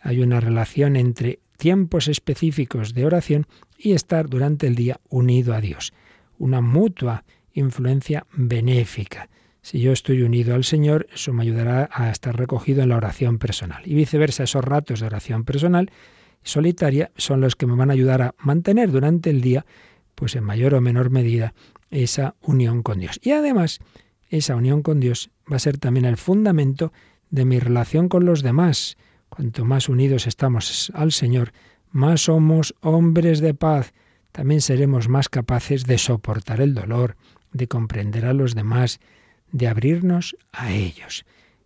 Hay 0.01 0.19
una 0.19 0.41
relación 0.41 0.97
entre 0.97 1.39
tiempos 1.57 2.09
específicos 2.09 2.95
de 2.95 3.07
oración 3.07 3.47
y 3.79 3.93
estar 3.93 4.29
durante 4.29 4.67
el 4.67 4.75
día 4.75 4.99
unido 5.09 5.55
a 5.55 5.61
Dios, 5.61 5.93
una 6.37 6.61
mutua 6.61 7.23
influencia 7.61 8.27
benéfica. 8.33 9.29
Si 9.63 9.81
yo 9.81 9.93
estoy 9.93 10.23
unido 10.23 10.55
al 10.55 10.65
Señor, 10.65 11.07
eso 11.13 11.33
me 11.33 11.43
ayudará 11.43 11.89
a 11.93 12.11
estar 12.11 12.37
recogido 12.37 12.83
en 12.83 12.89
la 12.89 12.97
oración 12.97 13.39
personal. 13.39 13.83
Y 13.85 13.95
viceversa, 13.95 14.45
esos 14.45 14.65
ratos 14.65 15.01
de 15.01 15.07
oración 15.07 15.45
personal 15.45 15.91
solitaria 16.43 17.11
son 17.17 17.41
los 17.41 17.57
que 17.57 17.67
me 17.67 17.77
van 17.77 17.91
a 17.91 17.93
ayudar 17.93 18.23
a 18.23 18.35
mantener 18.39 18.91
durante 18.91 19.31
el 19.31 19.43
día, 19.43 19.67
pues 20.15 20.35
en 20.37 20.45
mayor 20.45 20.75
o 20.75 20.81
menor 20.81 21.11
medida, 21.11 21.55
esa 21.91 22.35
unión 22.41 22.83
con 22.83 23.01
Dios. 23.01 23.21
Y 23.23 23.33
además, 23.33 23.81
esa 24.31 24.57
unión 24.57 24.83
con 24.83 25.01
Dios 25.01 25.31
va 25.51 25.57
a 25.57 25.61
ser 25.61 25.79
también 25.79 26.07
el 26.07 26.17
fundamento 26.17 26.93
de 27.31 27.45
mi 27.45 27.59
relación 27.59 28.09
con 28.09 28.25
los 28.25 28.43
demás. 28.43 28.97
Cuanto 29.29 29.65
más 29.65 29.89
unidos 29.89 30.27
estamos 30.27 30.91
al 30.95 31.13
Señor, 31.13 31.53
más 31.91 32.23
somos 32.23 32.75
hombres 32.81 33.41
de 33.41 33.55
paz, 33.55 33.93
también 34.33 34.61
seremos 34.61 35.09
más 35.09 35.29
capaces 35.29 35.85
de 35.85 35.99
soportar 35.99 36.61
el 36.61 36.75
dolor, 36.75 37.17
de 37.53 37.69
comprender 37.69 38.25
a 38.25 38.33
los 38.33 38.55
demás, 38.55 39.01
de 39.53 39.69
abrirnos 39.69 40.37
a 40.53 40.73
ellos. 40.73 41.25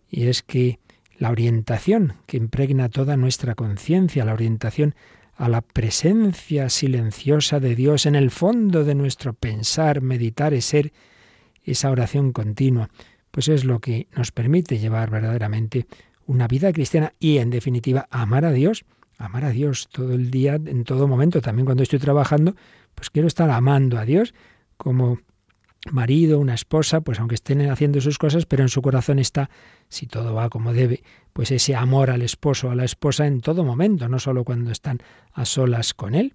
Y 0.09 0.27
es 0.27 0.43
que 0.43 0.79
la 1.17 1.31
orientación 1.31 2.13
que 2.25 2.37
impregna 2.37 2.89
toda 2.89 3.17
nuestra 3.17 3.55
conciencia, 3.55 4.25
la 4.25 4.33
orientación 4.33 4.95
a 5.35 5.49
la 5.49 5.61
presencia 5.61 6.69
silenciosa 6.69 7.59
de 7.59 7.75
Dios 7.75 8.05
en 8.05 8.15
el 8.15 8.31
fondo 8.31 8.83
de 8.83 8.95
nuestro 8.95 9.33
pensar, 9.33 10.01
meditar 10.01 10.53
y 10.53 10.61
ser, 10.61 10.93
esa 11.63 11.89
oración 11.89 12.31
continua, 12.31 12.89
pues 13.31 13.49
es 13.49 13.65
lo 13.65 13.79
que 13.79 14.07
nos 14.15 14.31
permite 14.31 14.77
llevar 14.77 15.09
verdaderamente 15.09 15.87
una 16.25 16.47
vida 16.47 16.71
cristiana 16.71 17.13
y, 17.19 17.37
en 17.37 17.49
definitiva, 17.49 18.07
amar 18.09 18.45
a 18.45 18.51
Dios, 18.51 18.85
amar 19.17 19.45
a 19.45 19.49
Dios 19.49 19.89
todo 19.91 20.13
el 20.13 20.31
día, 20.31 20.55
en 20.55 20.83
todo 20.83 21.07
momento, 21.07 21.41
también 21.41 21.65
cuando 21.65 21.83
estoy 21.83 21.99
trabajando, 21.99 22.55
pues 22.93 23.09
quiero 23.09 23.27
estar 23.27 23.49
amando 23.49 23.97
a 23.97 24.05
Dios 24.05 24.33
como 24.77 25.19
marido, 25.91 26.39
una 26.39 26.53
esposa, 26.53 27.01
pues 27.01 27.19
aunque 27.19 27.35
estén 27.35 27.69
haciendo 27.69 28.01
sus 28.01 28.17
cosas, 28.17 28.45
pero 28.45 28.63
en 28.63 28.69
su 28.69 28.81
corazón 28.81 29.19
está, 29.19 29.49
si 29.89 30.07
todo 30.07 30.33
va 30.33 30.49
como 30.49 30.73
debe, 30.73 31.03
pues 31.33 31.51
ese 31.51 31.75
amor 31.75 32.09
al 32.09 32.21
esposo, 32.21 32.71
a 32.71 32.75
la 32.75 32.85
esposa 32.85 33.27
en 33.27 33.41
todo 33.41 33.63
momento, 33.63 34.07
no 34.09 34.19
solo 34.19 34.43
cuando 34.43 34.71
están 34.71 34.99
a 35.33 35.45
solas 35.45 35.93
con 35.93 36.15
él. 36.15 36.33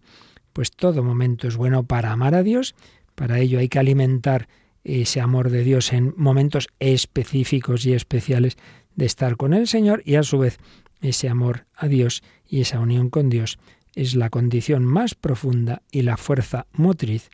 Pues 0.52 0.70
todo 0.72 1.02
momento 1.02 1.48
es 1.48 1.56
bueno 1.56 1.84
para 1.84 2.12
amar 2.12 2.34
a 2.34 2.42
Dios, 2.42 2.74
para 3.14 3.38
ello 3.38 3.58
hay 3.58 3.68
que 3.68 3.78
alimentar 3.78 4.48
ese 4.82 5.20
amor 5.20 5.50
de 5.50 5.62
Dios 5.62 5.92
en 5.92 6.14
momentos 6.16 6.68
específicos 6.78 7.84
y 7.86 7.92
especiales 7.92 8.56
de 8.96 9.06
estar 9.06 9.36
con 9.36 9.54
el 9.54 9.68
Señor 9.68 10.02
y 10.04 10.16
a 10.16 10.22
su 10.22 10.38
vez 10.38 10.58
ese 11.00 11.28
amor 11.28 11.66
a 11.74 11.88
Dios 11.88 12.22
y 12.46 12.60
esa 12.60 12.80
unión 12.80 13.10
con 13.10 13.28
Dios 13.28 13.58
es 13.94 14.14
la 14.14 14.30
condición 14.30 14.84
más 14.84 15.14
profunda 15.14 15.82
y 15.90 16.02
la 16.02 16.16
fuerza 16.16 16.66
motriz 16.72 17.30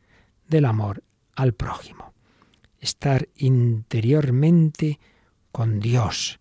del 0.48 0.64
amor 0.64 1.02
al 1.36 1.52
prójimo. 1.52 2.12
Estar 2.80 3.28
interiormente 3.36 4.98
con 5.52 5.80
Dios. 5.80 6.40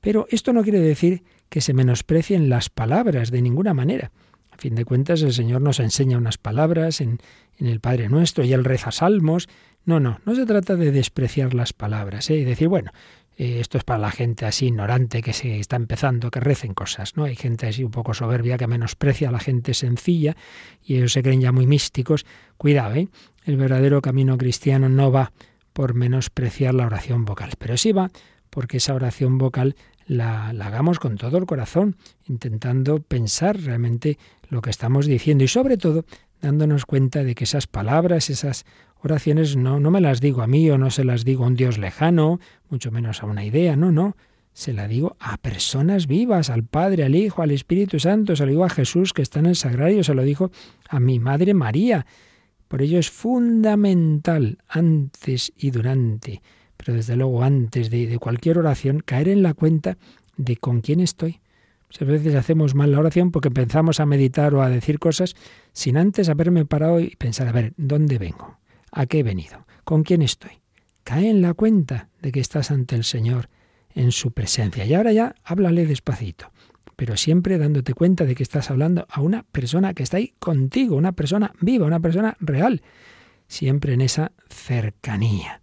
Pero 0.00 0.26
esto 0.30 0.52
no 0.52 0.62
quiere 0.62 0.80
decir 0.80 1.22
que 1.48 1.60
se 1.60 1.74
menosprecien 1.74 2.48
las 2.48 2.70
palabras 2.70 3.30
de 3.30 3.42
ninguna 3.42 3.74
manera. 3.74 4.10
A 4.50 4.56
fin 4.56 4.74
de 4.74 4.84
cuentas, 4.84 5.22
el 5.22 5.32
Señor 5.32 5.60
nos 5.60 5.80
enseña 5.80 6.18
unas 6.18 6.38
palabras 6.38 7.00
en, 7.00 7.18
en 7.58 7.66
el 7.66 7.80
Padre 7.80 8.08
Nuestro 8.08 8.44
y 8.44 8.52
Él 8.52 8.64
reza 8.64 8.90
salmos. 8.90 9.48
No, 9.84 10.00
no, 10.00 10.20
no 10.24 10.34
se 10.34 10.46
trata 10.46 10.76
de 10.76 10.92
despreciar 10.92 11.54
las 11.54 11.72
palabras 11.72 12.28
¿eh? 12.30 12.36
y 12.36 12.44
decir, 12.44 12.68
bueno, 12.68 12.92
eh, 13.40 13.60
esto 13.60 13.78
es 13.78 13.84
para 13.84 14.00
la 14.00 14.10
gente 14.10 14.46
así 14.46 14.66
ignorante 14.66 15.22
que 15.22 15.32
se 15.32 15.60
está 15.60 15.76
empezando, 15.76 16.28
que 16.28 16.40
recen 16.40 16.74
cosas, 16.74 17.16
¿no? 17.16 17.22
Hay 17.22 17.36
gente 17.36 17.68
así 17.68 17.84
un 17.84 17.92
poco 17.92 18.12
soberbia 18.12 18.58
que 18.58 18.66
menosprecia 18.66 19.28
a 19.28 19.32
la 19.32 19.38
gente 19.38 19.74
sencilla 19.74 20.36
y 20.84 20.96
ellos 20.96 21.12
se 21.12 21.22
creen 21.22 21.40
ya 21.40 21.52
muy 21.52 21.68
místicos. 21.68 22.26
Cuidado, 22.56 22.96
¿eh? 22.96 23.08
El 23.44 23.56
verdadero 23.56 24.02
camino 24.02 24.36
cristiano 24.36 24.88
no 24.88 25.12
va 25.12 25.32
por 25.72 25.94
menospreciar 25.94 26.74
la 26.74 26.86
oración 26.86 27.24
vocal, 27.24 27.52
pero 27.56 27.76
sí 27.76 27.92
va 27.92 28.10
porque 28.50 28.78
esa 28.78 28.94
oración 28.94 29.38
vocal 29.38 29.76
la, 30.08 30.52
la, 30.52 30.66
hagamos 30.66 30.98
con 30.98 31.16
todo 31.16 31.38
el 31.38 31.46
corazón, 31.46 31.96
intentando 32.26 33.00
pensar 33.00 33.60
realmente 33.60 34.18
lo 34.48 34.62
que 34.62 34.70
estamos 34.70 35.06
diciendo 35.06 35.44
y 35.44 35.48
sobre 35.48 35.76
todo 35.76 36.04
dándonos 36.40 36.86
cuenta 36.86 37.22
de 37.22 37.36
que 37.36 37.44
esas 37.44 37.68
palabras, 37.68 38.30
esas 38.30 38.64
oraciones 39.02 39.56
no, 39.56 39.80
no 39.80 39.90
me 39.90 40.00
las 40.00 40.20
digo 40.20 40.42
a 40.42 40.46
mí 40.46 40.68
o 40.70 40.78
no 40.78 40.90
se 40.90 41.04
las 41.04 41.24
digo 41.24 41.44
a 41.44 41.48
un 41.48 41.56
Dios 41.56 41.78
lejano, 41.78 42.40
mucho 42.68 42.90
menos 42.90 43.22
a 43.22 43.26
una 43.26 43.44
idea, 43.44 43.76
no, 43.76 43.92
no. 43.92 44.16
Se 44.52 44.72
la 44.72 44.88
digo 44.88 45.16
a 45.20 45.36
personas 45.36 46.08
vivas, 46.08 46.50
al 46.50 46.64
Padre, 46.64 47.04
al 47.04 47.14
Hijo, 47.14 47.42
al 47.42 47.52
Espíritu 47.52 48.00
Santo, 48.00 48.34
se 48.34 48.44
lo 48.44 48.50
digo 48.50 48.64
a 48.64 48.70
Jesús 48.70 49.12
que 49.12 49.22
está 49.22 49.38
en 49.38 49.46
el 49.46 49.56
sagrario, 49.56 50.02
se 50.02 50.14
lo 50.14 50.22
digo 50.22 50.50
a 50.88 50.98
mi 50.98 51.20
Madre 51.20 51.54
María. 51.54 52.06
Por 52.66 52.82
ello 52.82 52.98
es 52.98 53.08
fundamental, 53.08 54.58
antes 54.68 55.52
y 55.56 55.70
durante, 55.70 56.42
pero 56.76 56.94
desde 56.94 57.16
luego 57.16 57.44
antes 57.44 57.88
de, 57.90 58.08
de 58.08 58.18
cualquier 58.18 58.58
oración, 58.58 59.00
caer 59.00 59.28
en 59.28 59.44
la 59.44 59.54
cuenta 59.54 59.96
de 60.36 60.56
con 60.56 60.80
quién 60.80 61.00
estoy. 61.00 61.40
Muchas 61.88 62.08
veces 62.08 62.34
hacemos 62.34 62.74
mal 62.74 62.92
la 62.92 62.98
oración 62.98 63.30
porque 63.30 63.50
pensamos 63.50 64.00
a 64.00 64.06
meditar 64.06 64.54
o 64.54 64.62
a 64.62 64.68
decir 64.68 64.98
cosas 64.98 65.36
sin 65.72 65.96
antes 65.96 66.28
haberme 66.28 66.66
parado 66.66 67.00
y 67.00 67.16
pensar, 67.16 67.48
a 67.48 67.52
ver, 67.52 67.72
¿dónde 67.76 68.18
vengo? 68.18 68.57
¿A 68.92 69.06
qué 69.06 69.20
he 69.20 69.22
venido? 69.22 69.66
¿Con 69.84 70.02
quién 70.02 70.22
estoy? 70.22 70.60
Cae 71.04 71.30
en 71.30 71.42
la 71.42 71.54
cuenta 71.54 72.08
de 72.20 72.32
que 72.32 72.40
estás 72.40 72.70
ante 72.70 72.96
el 72.96 73.04
Señor 73.04 73.48
en 73.94 74.12
su 74.12 74.32
presencia. 74.32 74.84
Y 74.84 74.94
ahora 74.94 75.12
ya 75.12 75.34
háblale 75.44 75.86
despacito, 75.86 76.52
pero 76.96 77.16
siempre 77.16 77.58
dándote 77.58 77.94
cuenta 77.94 78.24
de 78.24 78.34
que 78.34 78.42
estás 78.42 78.70
hablando 78.70 79.06
a 79.08 79.20
una 79.20 79.42
persona 79.44 79.94
que 79.94 80.02
está 80.02 80.18
ahí 80.18 80.34
contigo, 80.38 80.96
una 80.96 81.12
persona 81.12 81.52
viva, 81.60 81.86
una 81.86 82.00
persona 82.00 82.36
real, 82.40 82.82
siempre 83.46 83.94
en 83.94 84.00
esa 84.00 84.32
cercanía. 84.48 85.62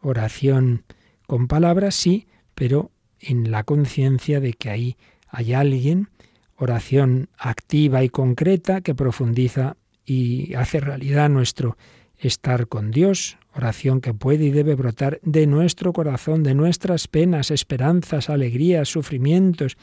Oración 0.00 0.84
con 1.26 1.48
palabras, 1.48 1.94
sí, 1.94 2.26
pero 2.54 2.90
en 3.20 3.50
la 3.50 3.64
conciencia 3.64 4.40
de 4.40 4.52
que 4.52 4.70
ahí 4.70 4.96
hay 5.28 5.52
alguien, 5.52 6.08
oración 6.56 7.28
activa 7.38 8.04
y 8.04 8.08
concreta 8.08 8.80
que 8.80 8.94
profundiza 8.94 9.76
y 10.04 10.54
hace 10.54 10.80
realidad 10.80 11.28
nuestro 11.28 11.76
estar 12.18 12.68
con 12.68 12.90
Dios, 12.90 13.38
oración 13.54 14.00
que 14.00 14.14
puede 14.14 14.46
y 14.46 14.50
debe 14.50 14.74
brotar 14.74 15.20
de 15.22 15.46
nuestro 15.46 15.92
corazón, 15.92 16.42
de 16.42 16.54
nuestras 16.54 17.08
penas, 17.08 17.50
esperanzas, 17.50 18.30
alegrías, 18.30 18.88
sufrimientos, 18.88 19.76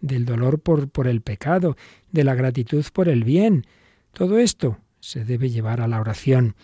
del 0.00 0.24
dolor 0.24 0.60
por, 0.60 0.88
por 0.88 1.06
el 1.06 1.20
pecado, 1.20 1.76
de 2.10 2.24
la 2.24 2.34
gratitud 2.34 2.84
por 2.92 3.08
el 3.08 3.24
bien. 3.24 3.66
Todo 4.12 4.38
esto 4.38 4.78
se 5.00 5.24
debe 5.24 5.50
llevar 5.50 5.80
a 5.80 5.88
la 5.88 6.00
oración, 6.00 6.54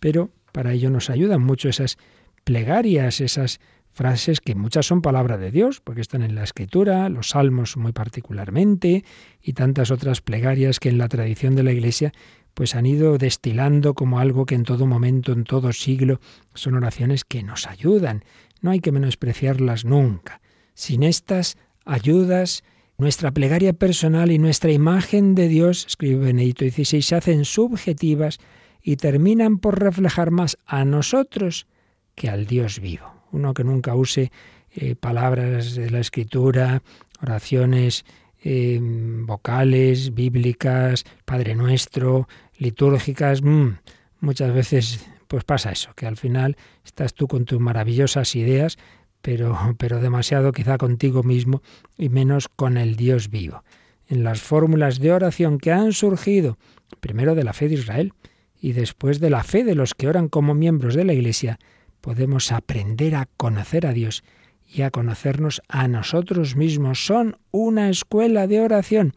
pero 0.00 0.30
para 0.52 0.72
ello 0.72 0.90
nos 0.90 1.10
ayudan 1.10 1.42
mucho 1.42 1.68
esas 1.68 1.98
plegarias, 2.44 3.20
esas 3.20 3.60
frases 3.92 4.40
que 4.40 4.54
muchas 4.54 4.86
son 4.86 5.02
palabra 5.02 5.36
de 5.36 5.50
Dios, 5.50 5.80
porque 5.80 6.00
están 6.00 6.22
en 6.22 6.34
la 6.34 6.44
escritura, 6.44 7.08
los 7.08 7.30
salmos 7.30 7.76
muy 7.76 7.92
particularmente, 7.92 9.04
y 9.42 9.52
tantas 9.52 9.90
otras 9.90 10.20
plegarias 10.20 10.80
que 10.80 10.88
en 10.88 10.98
la 10.98 11.08
tradición 11.08 11.54
de 11.56 11.64
la 11.64 11.72
Iglesia 11.72 12.12
pues 12.54 12.74
han 12.74 12.86
ido 12.86 13.18
destilando 13.18 13.94
como 13.94 14.18
algo 14.18 14.46
que 14.46 14.54
en 14.54 14.64
todo 14.64 14.86
momento, 14.86 15.32
en 15.32 15.44
todo 15.44 15.72
siglo, 15.72 16.20
son 16.54 16.74
oraciones 16.74 17.24
que 17.24 17.42
nos 17.42 17.66
ayudan. 17.66 18.24
No 18.60 18.70
hay 18.70 18.80
que 18.80 18.92
menospreciarlas 18.92 19.84
nunca. 19.84 20.40
Sin 20.74 21.02
estas 21.02 21.56
ayudas, 21.84 22.62
nuestra 22.98 23.30
plegaria 23.30 23.72
personal 23.72 24.30
y 24.30 24.38
nuestra 24.38 24.72
imagen 24.72 25.34
de 25.34 25.48
Dios, 25.48 25.86
escribe 25.86 26.26
Benedito 26.26 26.64
XVI, 26.64 27.02
se 27.02 27.16
hacen 27.16 27.44
subjetivas 27.44 28.38
y 28.82 28.96
terminan 28.96 29.58
por 29.58 29.80
reflejar 29.80 30.30
más 30.30 30.58
a 30.66 30.84
nosotros 30.84 31.66
que 32.14 32.28
al 32.28 32.46
Dios 32.46 32.80
vivo. 32.80 33.06
Uno 33.32 33.54
que 33.54 33.64
nunca 33.64 33.94
use 33.94 34.32
eh, 34.72 34.94
palabras 34.94 35.74
de 35.74 35.90
la 35.90 36.00
escritura, 36.00 36.82
oraciones 37.22 38.04
Em, 38.42 39.26
vocales, 39.26 40.14
bíblicas, 40.14 41.04
Padre 41.26 41.54
Nuestro, 41.54 42.26
litúrgicas, 42.56 43.42
mm, 43.42 43.76
muchas 44.20 44.54
veces 44.54 45.06
pues 45.28 45.44
pasa 45.44 45.70
eso, 45.70 45.92
que 45.94 46.06
al 46.06 46.16
final 46.16 46.56
estás 46.84 47.14
tú 47.14 47.28
con 47.28 47.44
tus 47.44 47.60
maravillosas 47.60 48.34
ideas, 48.34 48.78
pero, 49.20 49.56
pero 49.78 50.00
demasiado 50.00 50.52
quizá 50.52 50.78
contigo 50.78 51.22
mismo 51.22 51.62
y 51.98 52.08
menos 52.08 52.48
con 52.48 52.78
el 52.78 52.96
Dios 52.96 53.30
vivo. 53.30 53.62
En 54.08 54.24
las 54.24 54.40
fórmulas 54.40 54.98
de 54.98 55.12
oración 55.12 55.58
que 55.58 55.70
han 55.70 55.92
surgido, 55.92 56.58
primero 57.00 57.34
de 57.34 57.44
la 57.44 57.52
fe 57.52 57.68
de 57.68 57.74
Israel 57.74 58.14
y 58.60 58.72
después 58.72 59.20
de 59.20 59.30
la 59.30 59.44
fe 59.44 59.64
de 59.64 59.74
los 59.74 59.94
que 59.94 60.08
oran 60.08 60.28
como 60.28 60.54
miembros 60.54 60.94
de 60.94 61.04
la 61.04 61.12
Iglesia, 61.12 61.58
podemos 62.00 62.50
aprender 62.52 63.14
a 63.14 63.28
conocer 63.36 63.86
a 63.86 63.92
Dios 63.92 64.24
y 64.72 64.82
a 64.82 64.90
conocernos 64.90 65.62
a 65.68 65.88
nosotros 65.88 66.54
mismos. 66.54 67.04
Son 67.04 67.36
una 67.50 67.90
escuela 67.90 68.46
de 68.46 68.60
oración 68.60 69.14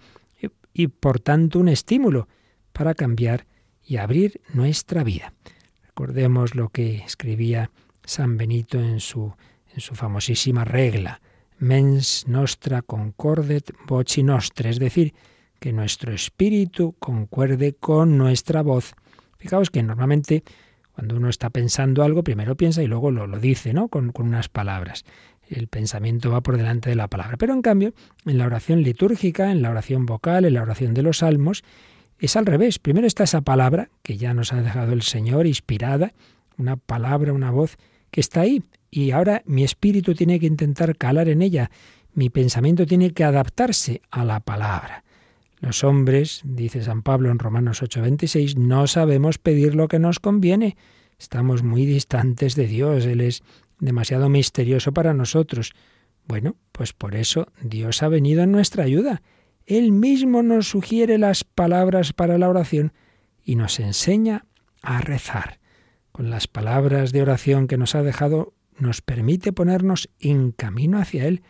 y, 0.74 0.88
por 0.88 1.20
tanto 1.20 1.60
un 1.60 1.70
estímulo 1.70 2.28
para 2.72 2.96
cambiar 2.96 3.46
y 3.86 3.98
abrir 3.98 4.42
nuestra 4.54 5.04
vida. 5.04 5.34
Recordemos 5.86 6.56
lo 6.56 6.70
que 6.70 6.96
escribía 6.96 7.70
San 8.04 8.38
Benito 8.38 8.80
en 8.80 9.00
su, 9.00 9.34
en 9.74 9.80
su 9.80 9.94
famosísima 9.94 10.66
regla, 10.66 11.22
mens 11.60 12.28
nostra 12.28 12.82
concordet 12.82 13.72
voci 13.88 14.24
nostra, 14.24 14.70
es 14.70 14.80
decir, 14.80 15.14
que 15.60 15.72
nuestro 15.72 16.12
espíritu 16.12 16.96
concuerde 17.00 17.74
con 17.74 18.18
nuestra 18.18 18.64
voz. 18.64 18.96
Fijaos 19.38 19.70
que 19.70 19.84
normalmente 19.84 20.44
cuando 20.94 21.16
uno 21.16 21.30
está 21.30 21.50
pensando 21.50 22.04
algo, 22.04 22.24
primero 22.24 22.56
piensa 22.56 22.84
y 22.84 22.88
luego 22.88 23.12
lo, 23.12 23.28
lo 23.28 23.40
dice, 23.40 23.74
¿no? 23.74 23.88
Con, 23.88 24.12
con 24.12 24.28
unas 24.28 24.50
palabras 24.50 25.06
el 25.54 25.68
pensamiento 25.68 26.32
va 26.32 26.42
por 26.42 26.58
delante 26.58 26.90
de 26.90 26.96
la 26.96 27.08
palabra. 27.08 27.38
Pero 27.38 27.54
en 27.54 27.62
cambio, 27.62 27.94
en 28.26 28.38
la 28.38 28.46
oración 28.46 28.84
litúrgica, 28.84 29.52
en 29.52 29.62
la 29.62 29.70
oración 29.70 30.06
vocal, 30.06 30.46
en 30.46 30.54
la 30.54 30.62
oración 30.62 30.94
de 30.94 31.04
los 31.04 31.20
salmos, 31.20 31.64
es 32.20 32.36
al 32.36 32.46
revés. 32.46 32.80
Primero 32.80 33.08
está 33.08 33.24
esa 33.24 33.42
palabra 33.42 33.90
que 34.02 34.18
ya 34.18 34.34
nos 34.34 34.54
ha 34.54 34.62
dejado 34.62 34.94
el 34.94 35.02
Señor 35.02 35.48
inspirada, 35.48 36.14
una 36.58 36.78
palabra, 36.78 37.34
una 37.34 37.52
voz 37.52 37.78
que 38.12 38.22
está 38.22 38.42
ahí. 38.42 38.64
Y 38.90 39.12
ahora 39.12 39.42
mi 39.46 39.64
espíritu 39.64 40.14
tiene 40.14 40.40
que 40.40 40.46
intentar 40.46 40.96
calar 40.96 41.28
en 41.28 41.42
ella, 41.42 41.72
mi 42.14 42.30
pensamiento 42.30 42.86
tiene 42.86 43.12
que 43.12 43.24
adaptarse 43.24 44.02
a 44.12 44.24
la 44.24 44.40
palabra. 44.40 45.04
Los 45.60 45.84
hombres, 45.84 46.42
dice 46.44 46.84
San 46.84 47.02
Pablo 47.02 47.32
en 47.32 47.40
Romanos 47.40 47.82
8:26, 47.82 48.58
no 48.58 48.86
sabemos 48.86 49.38
pedir 49.38 49.76
lo 49.76 49.88
que 49.88 49.98
nos 49.98 50.20
conviene. 50.20 50.78
Estamos 51.18 51.64
muy 51.64 51.86
distantes 51.86 52.56
de 52.56 52.68
Dios, 52.68 53.06
Él 53.06 53.22
es 53.22 53.44
demasiado 53.86 54.30
misterioso 54.30 54.94
para 54.94 55.14
nosotros. 55.14 55.74
Bueno, 56.26 56.56
pues 56.72 56.94
por 56.94 57.16
eso 57.16 57.52
Dios 57.62 58.02
ha 58.02 58.08
venido 58.08 58.44
en 58.44 58.52
nuestra 58.52 58.84
ayuda. 58.84 59.22
Él 59.66 59.92
mismo 59.92 60.44
nos 60.44 60.70
sugiere 60.70 61.18
las 61.18 61.44
palabras 61.44 62.14
para 62.14 62.38
la 62.38 62.50
oración 62.50 62.94
y 63.44 63.56
nos 63.56 63.80
enseña 63.80 64.46
a 64.82 65.02
rezar. 65.02 65.60
Con 66.12 66.30
las 66.30 66.48
palabras 66.48 67.12
de 67.12 67.22
oración 67.22 67.68
que 67.68 67.78
nos 67.78 67.96
ha 67.96 68.04
dejado, 68.04 68.54
nos 68.78 69.02
permite 69.02 69.54
ponernos 69.54 70.10
en 70.20 70.52
camino 70.52 71.00
hacia 71.00 71.26
Él, 71.28 71.44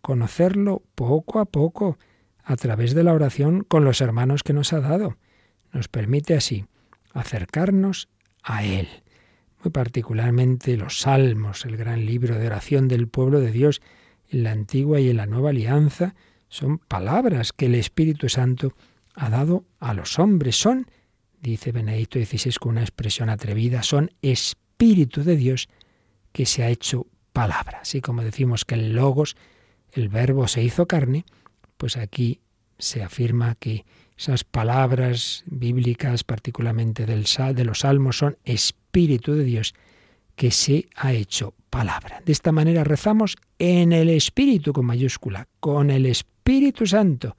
conocerlo 0.00 0.82
poco 0.94 1.38
a 1.38 1.46
poco, 1.46 1.98
a 2.42 2.56
través 2.56 2.94
de 2.94 3.04
la 3.04 3.12
oración 3.12 3.64
con 3.64 3.84
los 3.84 4.00
hermanos 4.00 4.42
que 4.42 4.52
nos 4.52 4.72
ha 4.72 4.80
dado. 4.80 5.16
Nos 5.72 5.88
permite 5.88 6.34
así 6.34 6.66
acercarnos 7.12 8.08
a 8.42 8.64
Él. 8.64 9.03
Muy 9.64 9.70
particularmente 9.70 10.76
los 10.76 11.00
salmos, 11.00 11.64
el 11.64 11.78
gran 11.78 12.04
libro 12.04 12.38
de 12.38 12.48
oración 12.48 12.86
del 12.86 13.08
pueblo 13.08 13.40
de 13.40 13.50
Dios 13.50 13.80
en 14.28 14.42
la 14.42 14.50
antigua 14.50 15.00
y 15.00 15.08
en 15.08 15.16
la 15.16 15.24
nueva 15.24 15.50
alianza, 15.50 16.14
son 16.48 16.76
palabras 16.76 17.54
que 17.54 17.64
el 17.64 17.74
Espíritu 17.74 18.28
Santo 18.28 18.74
ha 19.14 19.30
dado 19.30 19.64
a 19.80 19.94
los 19.94 20.18
hombres. 20.18 20.56
Son, 20.56 20.86
dice 21.40 21.72
Benedicto 21.72 22.18
XVI 22.18 22.52
con 22.60 22.72
una 22.72 22.82
expresión 22.82 23.30
atrevida, 23.30 23.82
son 23.82 24.10
Espíritu 24.20 25.24
de 25.24 25.36
Dios 25.36 25.70
que 26.32 26.44
se 26.44 26.62
ha 26.62 26.68
hecho 26.68 27.06
palabra. 27.32 27.78
Así 27.80 28.02
como 28.02 28.22
decimos 28.22 28.66
que 28.66 28.74
el 28.74 28.92
Logos, 28.92 29.34
el 29.92 30.10
Verbo 30.10 30.46
se 30.46 30.62
hizo 30.62 30.86
carne, 30.86 31.24
pues 31.78 31.96
aquí 31.96 32.42
se 32.78 33.02
afirma 33.02 33.54
que 33.54 33.86
esas 34.18 34.44
palabras 34.44 35.42
bíblicas, 35.46 36.22
particularmente 36.22 37.06
del 37.06 37.24
de 37.54 37.64
los 37.64 37.78
salmos, 37.78 38.18
son 38.18 38.36
Espíritu 38.44 38.83
de 38.94 39.44
Dios 39.44 39.74
que 40.36 40.50
se 40.50 40.86
ha 40.94 41.12
hecho 41.12 41.54
palabra. 41.68 42.22
De 42.24 42.32
esta 42.32 42.52
manera 42.52 42.84
rezamos 42.84 43.36
en 43.58 43.92
el 43.92 44.08
Espíritu 44.08 44.72
con 44.72 44.86
mayúscula, 44.86 45.48
con 45.58 45.90
el 45.90 46.06
Espíritu 46.06 46.86
Santo, 46.86 47.36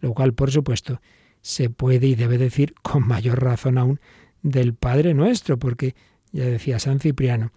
lo 0.00 0.14
cual, 0.14 0.32
por 0.32 0.50
supuesto, 0.50 1.00
se 1.42 1.68
puede 1.68 2.06
y 2.06 2.14
debe 2.14 2.38
decir 2.38 2.74
con 2.82 3.06
mayor 3.06 3.42
razón 3.42 3.78
aún 3.78 4.00
del 4.42 4.74
Padre 4.74 5.12
nuestro, 5.12 5.58
porque 5.58 5.94
ya 6.32 6.44
decía 6.44 6.78
San 6.78 6.98
Cipriano, 6.98 7.52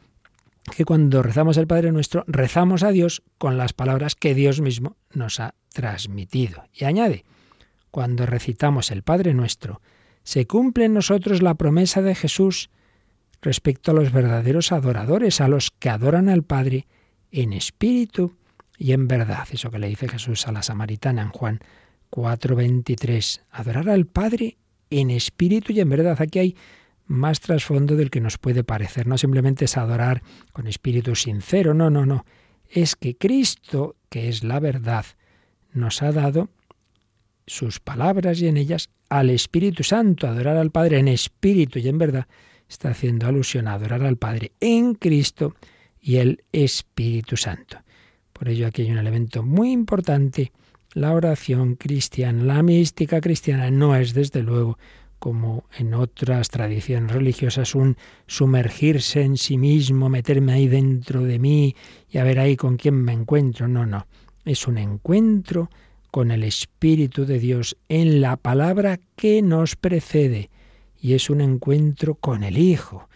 que 0.75 0.85
cuando 0.85 1.23
rezamos 1.23 1.57
el 1.57 1.65
Padre 1.65 1.91
Nuestro, 1.91 2.23
rezamos 2.27 2.83
a 2.83 2.91
Dios 2.91 3.23
con 3.37 3.57
las 3.57 3.73
palabras 3.73 4.15
que 4.15 4.35
Dios 4.35 4.61
mismo 4.61 4.97
nos 5.13 5.39
ha 5.39 5.55
transmitido. 5.73 6.63
Y 6.73 6.85
añade, 6.85 7.25
cuando 7.89 8.25
recitamos 8.25 8.91
el 8.91 9.01
Padre 9.01 9.33
Nuestro, 9.33 9.81
se 10.23 10.45
cumple 10.45 10.85
en 10.85 10.93
nosotros 10.93 11.41
la 11.41 11.55
promesa 11.55 12.01
de 12.01 12.13
Jesús 12.13 12.69
respecto 13.41 13.91
a 13.91 13.93
los 13.93 14.11
verdaderos 14.11 14.71
adoradores, 14.71 15.41
a 15.41 15.47
los 15.47 15.71
que 15.71 15.89
adoran 15.89 16.29
al 16.29 16.43
Padre 16.43 16.87
en 17.31 17.53
espíritu 17.53 18.35
y 18.77 18.93
en 18.93 19.07
verdad. 19.07 19.47
Eso 19.51 19.71
que 19.71 19.79
le 19.79 19.87
dice 19.87 20.07
Jesús 20.07 20.47
a 20.47 20.51
la 20.51 20.63
samaritana 20.63 21.21
en 21.21 21.29
Juan 21.29 21.59
4:23. 22.09 23.41
Adorar 23.51 23.89
al 23.89 24.05
Padre 24.05 24.57
en 24.89 25.11
espíritu 25.11 25.73
y 25.73 25.79
en 25.79 25.89
verdad. 25.89 26.21
Aquí 26.21 26.39
hay 26.39 26.55
más 27.05 27.39
trasfondo 27.39 27.95
del 27.95 28.11
que 28.11 28.21
nos 28.21 28.37
puede 28.37 28.63
parecer. 28.63 29.07
No 29.07 29.17
simplemente 29.17 29.65
es 29.65 29.77
adorar 29.77 30.21
con 30.53 30.67
espíritu 30.67 31.15
sincero, 31.15 31.73
no, 31.73 31.89
no, 31.89 32.05
no. 32.05 32.25
Es 32.69 32.95
que 32.95 33.17
Cristo, 33.17 33.95
que 34.09 34.29
es 34.29 34.43
la 34.43 34.59
verdad, 34.59 35.05
nos 35.73 36.01
ha 36.01 36.11
dado 36.11 36.49
sus 37.47 37.79
palabras 37.79 38.39
y 38.41 38.47
en 38.47 38.57
ellas 38.57 38.89
al 39.09 39.31
Espíritu 39.31 39.83
Santo, 39.83 40.27
adorar 40.27 40.55
al 40.55 40.69
Padre 40.69 40.99
en 40.99 41.07
espíritu 41.07 41.79
y 41.79 41.87
en 41.87 41.97
verdad, 41.97 42.27
está 42.69 42.89
haciendo 42.89 43.27
alusión 43.27 43.67
a 43.67 43.73
adorar 43.73 44.03
al 44.03 44.17
Padre 44.17 44.53
en 44.59 44.93
Cristo 44.93 45.55
y 45.99 46.17
el 46.17 46.43
Espíritu 46.51 47.35
Santo. 47.35 47.79
Por 48.31 48.47
ello 48.47 48.67
aquí 48.67 48.83
hay 48.83 48.91
un 48.91 48.99
elemento 48.99 49.43
muy 49.43 49.71
importante. 49.71 50.51
La 50.93 51.13
oración 51.13 51.75
cristiana, 51.75 52.43
la 52.43 52.63
mística 52.63 53.19
cristiana 53.19 53.69
no 53.69 53.95
es 53.95 54.13
desde 54.13 54.41
luego 54.41 54.77
como 55.19 55.65
en 55.77 55.93
otras 55.93 56.49
tradiciones 56.49 57.11
religiosas, 57.11 57.75
un 57.75 57.97
sumergirse 58.25 59.21
en 59.21 59.35
sí 59.35 59.57
mismo, 59.57 60.07
meterme 60.07 60.53
ahí 60.53 60.67
dentro 60.69 61.23
de 61.23 61.37
mí 61.37 61.75
y 62.09 62.17
a 62.17 62.23
ver 62.23 62.39
ahí 62.39 62.55
con 62.55 62.77
quién 62.77 62.95
me 62.95 63.11
encuentro. 63.11 63.67
No, 63.67 63.85
no. 63.85 64.07
Es 64.45 64.65
un 64.65 64.77
encuentro 64.77 65.69
con 66.09 66.31
el 66.31 66.43
Espíritu 66.43 67.25
de 67.25 67.39
Dios 67.39 67.77
en 67.89 68.21
la 68.21 68.37
palabra 68.37 68.99
que 69.17 69.41
nos 69.41 69.75
precede. 69.75 70.49
Y 70.99 71.13
es 71.13 71.29
un 71.29 71.41
encuentro 71.41 72.15
con 72.15 72.43
el 72.43 72.57
Hijo. 72.57 73.07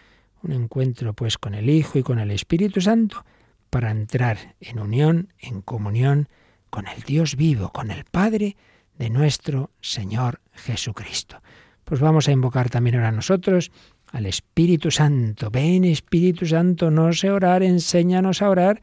Un 0.41 0.51
encuentro 0.51 1.13
pues 1.13 1.37
con 1.37 1.53
el 1.53 1.69
Hijo 1.69 1.99
y 1.99 2.03
con 2.03 2.19
el 2.19 2.31
Espíritu 2.31 2.81
Santo 2.81 3.25
para 3.69 3.91
entrar 3.91 4.55
en 4.59 4.79
unión, 4.79 5.33
en 5.39 5.61
comunión 5.61 6.29
con 6.69 6.87
el 6.87 7.01
Dios 7.03 7.35
vivo, 7.35 7.71
con 7.71 7.91
el 7.91 8.05
Padre 8.05 8.55
de 8.97 9.09
nuestro 9.09 9.71
Señor 9.81 10.41
Jesucristo. 10.53 11.41
Pues 11.83 11.99
vamos 11.99 12.27
a 12.27 12.31
invocar 12.31 12.69
también 12.69 12.95
ahora 12.95 13.11
nosotros 13.11 13.71
al 14.11 14.27
Espíritu 14.27 14.91
Santo. 14.91 15.49
Ven 15.49 15.83
Espíritu 15.83 16.45
Santo, 16.45 16.91
no 16.91 17.11
sé 17.13 17.31
orar, 17.31 17.63
enséñanos 17.63 18.41
a 18.41 18.49
orar, 18.49 18.81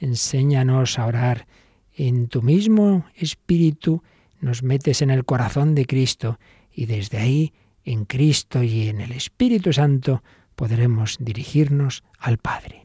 enséñanos 0.00 0.98
a 0.98 1.06
orar. 1.06 1.46
En 1.96 2.28
tu 2.28 2.42
mismo 2.42 3.06
Espíritu 3.14 4.02
nos 4.40 4.62
metes 4.62 5.00
en 5.00 5.10
el 5.10 5.24
corazón 5.24 5.74
de 5.74 5.86
Cristo 5.86 6.38
y 6.72 6.86
desde 6.86 7.18
ahí, 7.18 7.52
en 7.84 8.04
Cristo 8.04 8.62
y 8.62 8.88
en 8.88 9.00
el 9.00 9.12
Espíritu 9.12 9.72
Santo, 9.72 10.22
podremos 10.54 11.16
dirigirnos 11.20 12.04
al 12.18 12.38
Padre. 12.38 12.83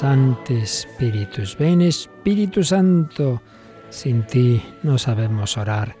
Santo 0.00 0.52
Spiritus, 0.66 1.56
ven 1.56 1.80
Espíritu 1.80 2.62
Santo. 2.62 3.40
Sin 3.88 4.24
ti 4.24 4.60
no 4.82 4.98
sabemos 4.98 5.56
orar, 5.56 5.96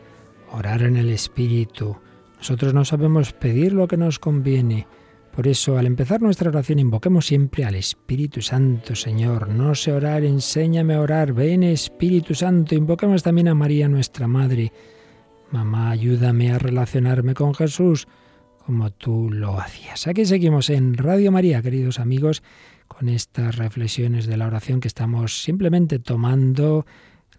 orar 0.52 0.82
en 0.82 0.98
el 0.98 1.08
Espíritu. 1.08 1.96
Nosotros 2.36 2.74
no 2.74 2.84
sabemos 2.84 3.32
pedir 3.32 3.72
lo 3.72 3.88
que 3.88 3.96
nos 3.96 4.18
conviene. 4.18 4.86
Por 5.34 5.48
eso, 5.48 5.78
al 5.78 5.86
empezar 5.86 6.20
nuestra 6.20 6.50
oración, 6.50 6.78
invoquemos 6.78 7.24
siempre 7.24 7.64
al 7.64 7.74
Espíritu 7.74 8.42
Santo, 8.42 8.94
Señor. 8.94 9.48
No 9.48 9.74
sé 9.74 9.92
orar, 9.92 10.24
enséñame 10.24 10.92
a 10.92 11.00
orar. 11.00 11.32
Ven 11.32 11.62
Espíritu 11.62 12.34
Santo. 12.34 12.74
Invoquemos 12.74 13.22
también 13.22 13.48
a 13.48 13.54
María, 13.54 13.88
nuestra 13.88 14.28
Madre. 14.28 14.74
Mamá, 15.52 15.92
ayúdame 15.92 16.52
a 16.52 16.58
relacionarme 16.58 17.32
con 17.32 17.54
Jesús 17.54 18.06
como 18.66 18.90
tú 18.90 19.30
lo 19.30 19.58
hacías. 19.58 20.06
Aquí 20.06 20.26
seguimos 20.26 20.68
en 20.68 20.98
Radio 20.98 21.32
María, 21.32 21.62
queridos 21.62 21.98
amigos 21.98 22.42
con 22.88 23.08
estas 23.08 23.56
reflexiones 23.56 24.26
de 24.26 24.36
la 24.36 24.46
oración 24.46 24.80
que 24.80 24.88
estamos 24.88 25.42
simplemente 25.42 25.98
tomando, 25.98 26.86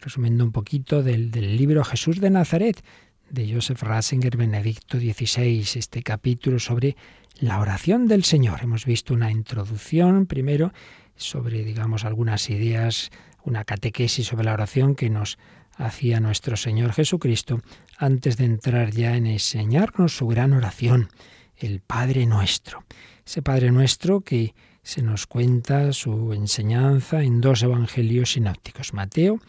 resumiendo 0.01 0.43
un 0.43 0.51
poquito 0.51 1.03
del, 1.03 1.31
libro 1.57 1.83
Jesús 1.83 2.19
de 2.19 2.29
Nazaret 2.29 2.83
de 3.29 3.53
Joseph 3.53 3.81
Ratzinger, 3.83 4.37
Benedicto 4.37 4.97
XVI, 4.97 5.65
este 5.75 6.01
capítulo 6.01 6.59
sobre 6.59 6.95
la 7.39 7.59
oración 7.59 8.07
del 8.07 8.23
Señor. 8.23 8.59
Hemos 8.61 8.85
visto 8.85 9.13
una 9.13 9.31
introducción 9.31 10.25
primero 10.25 10.71
sobre, 11.15 11.63
digamos, 11.63 12.05
algunas 12.05 12.49
ideas, 12.49 13.09
una 13.43 13.65
catequesis 13.65 14.27
sobre 14.27 14.45
la 14.45 14.53
oración 14.53 14.95
que 14.95 15.09
nos 15.09 15.37
hacía 15.77 16.19
nuestro 16.19 16.57
Señor 16.57 16.93
Jesucristo 16.93 17.61
antes 17.97 18.37
de 18.37 18.45
entrar 18.45 18.91
ya 18.91 19.15
en 19.15 19.27
enseñarnos 19.27 20.17
su 20.17 20.27
gran 20.27 20.53
oración, 20.53 21.09
el 21.57 21.81
Padre 21.81 22.25
Nuestro. 22.25 22.83
Ese 23.25 23.41
Padre 23.41 23.71
Nuestro 23.71 24.21
que 24.21 24.53
se 24.87 25.01
nos 25.01 25.27
cuenta 25.27 25.91
su 25.91 26.31
enseñanza 26.31 27.21
en 27.21 27.41
dos 27.41 27.61
evangelios 27.61 28.31
sinópticos, 28.31 28.93
Mateo 28.93 29.41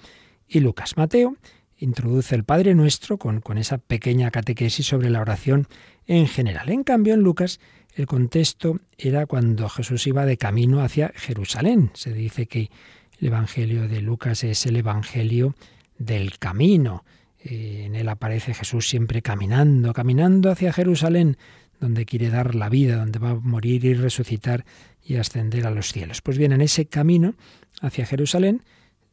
y 0.48 0.58
Lucas. 0.58 0.96
Mateo 0.96 1.36
introduce 1.76 2.34
el 2.34 2.42
Padre 2.42 2.74
Nuestro 2.74 3.18
con, 3.18 3.40
con 3.40 3.56
esa 3.56 3.78
pequeña 3.78 4.32
catequesis 4.32 4.84
sobre 4.84 5.10
la 5.10 5.20
oración 5.20 5.68
en 6.08 6.26
general. 6.26 6.70
En 6.70 6.82
cambio, 6.82 7.14
en 7.14 7.20
Lucas 7.20 7.60
el 7.94 8.06
contexto 8.06 8.80
era 8.98 9.26
cuando 9.26 9.68
Jesús 9.68 10.08
iba 10.08 10.26
de 10.26 10.38
camino 10.38 10.80
hacia 10.80 11.12
Jerusalén. 11.14 11.92
Se 11.94 12.12
dice 12.12 12.46
que 12.46 12.72
el 13.20 13.28
Evangelio 13.28 13.86
de 13.86 14.00
Lucas 14.00 14.42
es 14.42 14.66
el 14.66 14.74
Evangelio 14.74 15.54
del 15.98 16.40
camino. 16.40 17.04
Eh, 17.38 17.84
en 17.86 17.94
él 17.94 18.08
aparece 18.08 18.54
Jesús 18.54 18.88
siempre 18.88 19.22
caminando, 19.22 19.92
caminando 19.92 20.50
hacia 20.50 20.72
Jerusalén, 20.72 21.36
donde 21.78 22.06
quiere 22.06 22.28
dar 22.28 22.56
la 22.56 22.68
vida, 22.68 22.96
donde 22.96 23.20
va 23.20 23.30
a 23.30 23.34
morir 23.34 23.84
y 23.84 23.94
resucitar 23.94 24.64
y 25.08 25.16
ascender 25.16 25.66
a 25.66 25.70
los 25.70 25.90
cielos. 25.90 26.20
Pues 26.20 26.36
bien, 26.36 26.52
en 26.52 26.60
ese 26.60 26.84
camino 26.84 27.34
hacia 27.80 28.04
Jerusalén, 28.04 28.62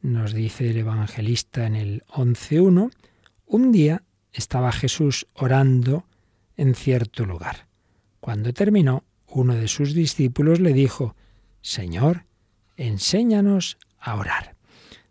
nos 0.01 0.33
dice 0.33 0.69
el 0.69 0.77
evangelista 0.77 1.65
en 1.65 1.75
el 1.75 2.03
11.1, 2.07 2.91
un 3.45 3.71
día 3.71 4.03
estaba 4.33 4.73
Jesús 4.73 5.25
orando 5.33 6.05
en 6.57 6.75
cierto 6.75 7.25
lugar. 7.25 7.67
Cuando 8.19 8.51
terminó, 8.51 9.05
uno 9.27 9.55
de 9.55 9.69
sus 9.69 9.93
discípulos 9.93 10.59
le 10.59 10.73
dijo, 10.73 11.15
Señor, 11.61 12.25
enséñanos 12.75 13.77
a 13.97 14.15
orar. 14.15 14.55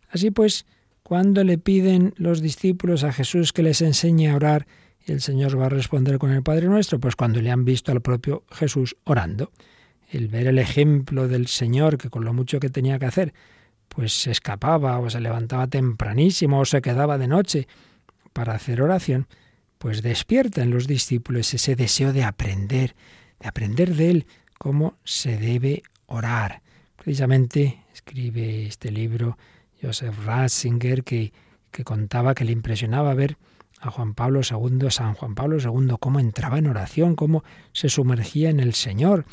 Así 0.09 0.29
pues, 0.29 0.67
cuando 1.01 1.43
le 1.43 1.57
piden 1.57 2.13
los 2.15 2.41
discípulos 2.41 3.03
a 3.03 3.11
Jesús 3.11 3.53
que 3.53 3.63
les 3.63 3.81
enseñe 3.81 4.29
a 4.29 4.35
orar, 4.35 4.67
el 5.07 5.21
Señor 5.21 5.59
va 5.59 5.65
a 5.65 5.69
responder 5.69 6.19
con 6.19 6.31
el 6.31 6.43
Padre 6.43 6.67
Nuestro, 6.67 6.99
pues 6.99 7.15
cuando 7.15 7.41
le 7.41 7.49
han 7.49 7.65
visto 7.65 7.91
al 7.91 8.01
propio 8.01 8.43
Jesús 8.51 8.95
orando 9.03 9.51
el 10.15 10.27
ver 10.27 10.47
el 10.47 10.59
ejemplo 10.59 11.27
del 11.27 11.47
Señor, 11.47 11.97
que 11.97 12.09
con 12.09 12.25
lo 12.25 12.33
mucho 12.33 12.59
que 12.59 12.69
tenía 12.69 12.99
que 12.99 13.05
hacer, 13.05 13.33
pues 13.89 14.13
se 14.13 14.31
escapaba 14.31 14.99
o 14.99 15.09
se 15.09 15.19
levantaba 15.19 15.67
tempranísimo 15.67 16.59
o 16.59 16.65
se 16.65 16.81
quedaba 16.81 17.17
de 17.17 17.27
noche 17.27 17.67
para 18.33 18.53
hacer 18.53 18.81
oración, 18.81 19.27
pues 19.77 20.01
despierta 20.01 20.61
en 20.61 20.71
los 20.71 20.87
discípulos 20.87 21.53
ese 21.53 21.75
deseo 21.75 22.11
de 22.11 22.23
aprender, 22.23 22.95
de 23.39 23.47
aprender 23.47 23.95
de 23.95 24.11
Él 24.11 24.25
cómo 24.57 24.97
se 25.03 25.37
debe 25.37 25.83
orar. 26.07 26.61
Precisamente 26.95 27.83
escribe 27.93 28.65
este 28.65 28.91
libro 28.91 29.37
Joseph 29.81 30.25
Ratzinger 30.25 31.03
que, 31.03 31.33
que 31.71 31.83
contaba 31.83 32.33
que 32.33 32.45
le 32.45 32.51
impresionaba 32.51 33.13
ver 33.13 33.37
a 33.79 33.91
Juan 33.91 34.13
Pablo 34.13 34.41
II, 34.41 34.89
San 34.89 35.13
Juan 35.13 35.35
Pablo 35.35 35.57
II, 35.59 35.95
cómo 35.99 36.19
entraba 36.19 36.57
en 36.57 36.67
oración, 36.67 37.15
cómo 37.15 37.43
se 37.71 37.89
sumergía 37.89 38.49
en 38.49 38.59
el 38.59 38.73
Señor 38.73 39.25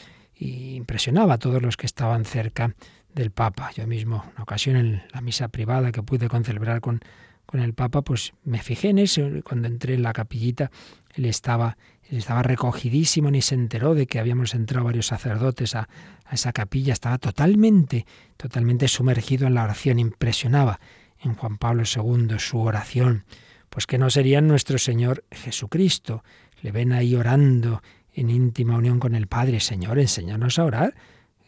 y 0.42 0.74
impresionaba 0.74 1.34
a 1.34 1.38
todos 1.38 1.62
los 1.62 1.76
que 1.76 1.86
estaban 1.86 2.24
cerca 2.24 2.74
del 3.14 3.30
Papa. 3.30 3.70
Yo 3.76 3.86
mismo, 3.86 4.24
una 4.34 4.42
ocasión 4.42 4.76
en 4.76 5.02
la 5.12 5.20
misa 5.20 5.48
privada 5.48 5.92
que 5.92 6.02
pude 6.02 6.28
concelebrar 6.28 6.80
con, 6.80 7.00
con 7.46 7.60
el 7.60 7.74
Papa, 7.74 8.02
pues 8.02 8.32
me 8.42 8.58
fijé 8.60 8.88
en 8.88 8.98
eso. 8.98 9.22
Cuando 9.44 9.68
entré 9.68 9.94
en 9.94 10.02
la 10.02 10.12
capillita, 10.12 10.72
él 11.14 11.26
estaba, 11.26 11.76
él 12.10 12.18
estaba 12.18 12.42
recogidísimo, 12.42 13.30
ni 13.30 13.40
se 13.40 13.54
enteró 13.54 13.94
de 13.94 14.08
que 14.08 14.18
habíamos 14.18 14.54
entrado 14.54 14.84
varios 14.84 15.06
sacerdotes 15.06 15.76
a, 15.76 15.88
a 16.24 16.34
esa 16.34 16.52
capilla. 16.52 16.92
Estaba 16.92 17.18
totalmente, 17.18 18.04
totalmente 18.36 18.88
sumergido 18.88 19.46
en 19.46 19.54
la 19.54 19.62
oración. 19.62 20.00
Impresionaba 20.00 20.80
en 21.20 21.34
Juan 21.34 21.56
Pablo 21.56 21.84
II 21.84 22.38
su 22.38 22.58
oración. 22.58 23.26
Pues 23.70 23.86
que 23.86 23.96
no 23.96 24.10
serían 24.10 24.48
nuestro 24.48 24.78
Señor 24.78 25.24
Jesucristo. 25.30 26.24
Le 26.62 26.72
ven 26.72 26.92
ahí 26.92 27.14
orando 27.14 27.80
en 28.14 28.30
íntima 28.30 28.76
unión 28.76 28.98
con 28.98 29.14
el 29.14 29.26
Padre. 29.26 29.60
Señor, 29.60 29.98
enséñanos 29.98 30.58
a 30.58 30.64
orar. 30.64 30.94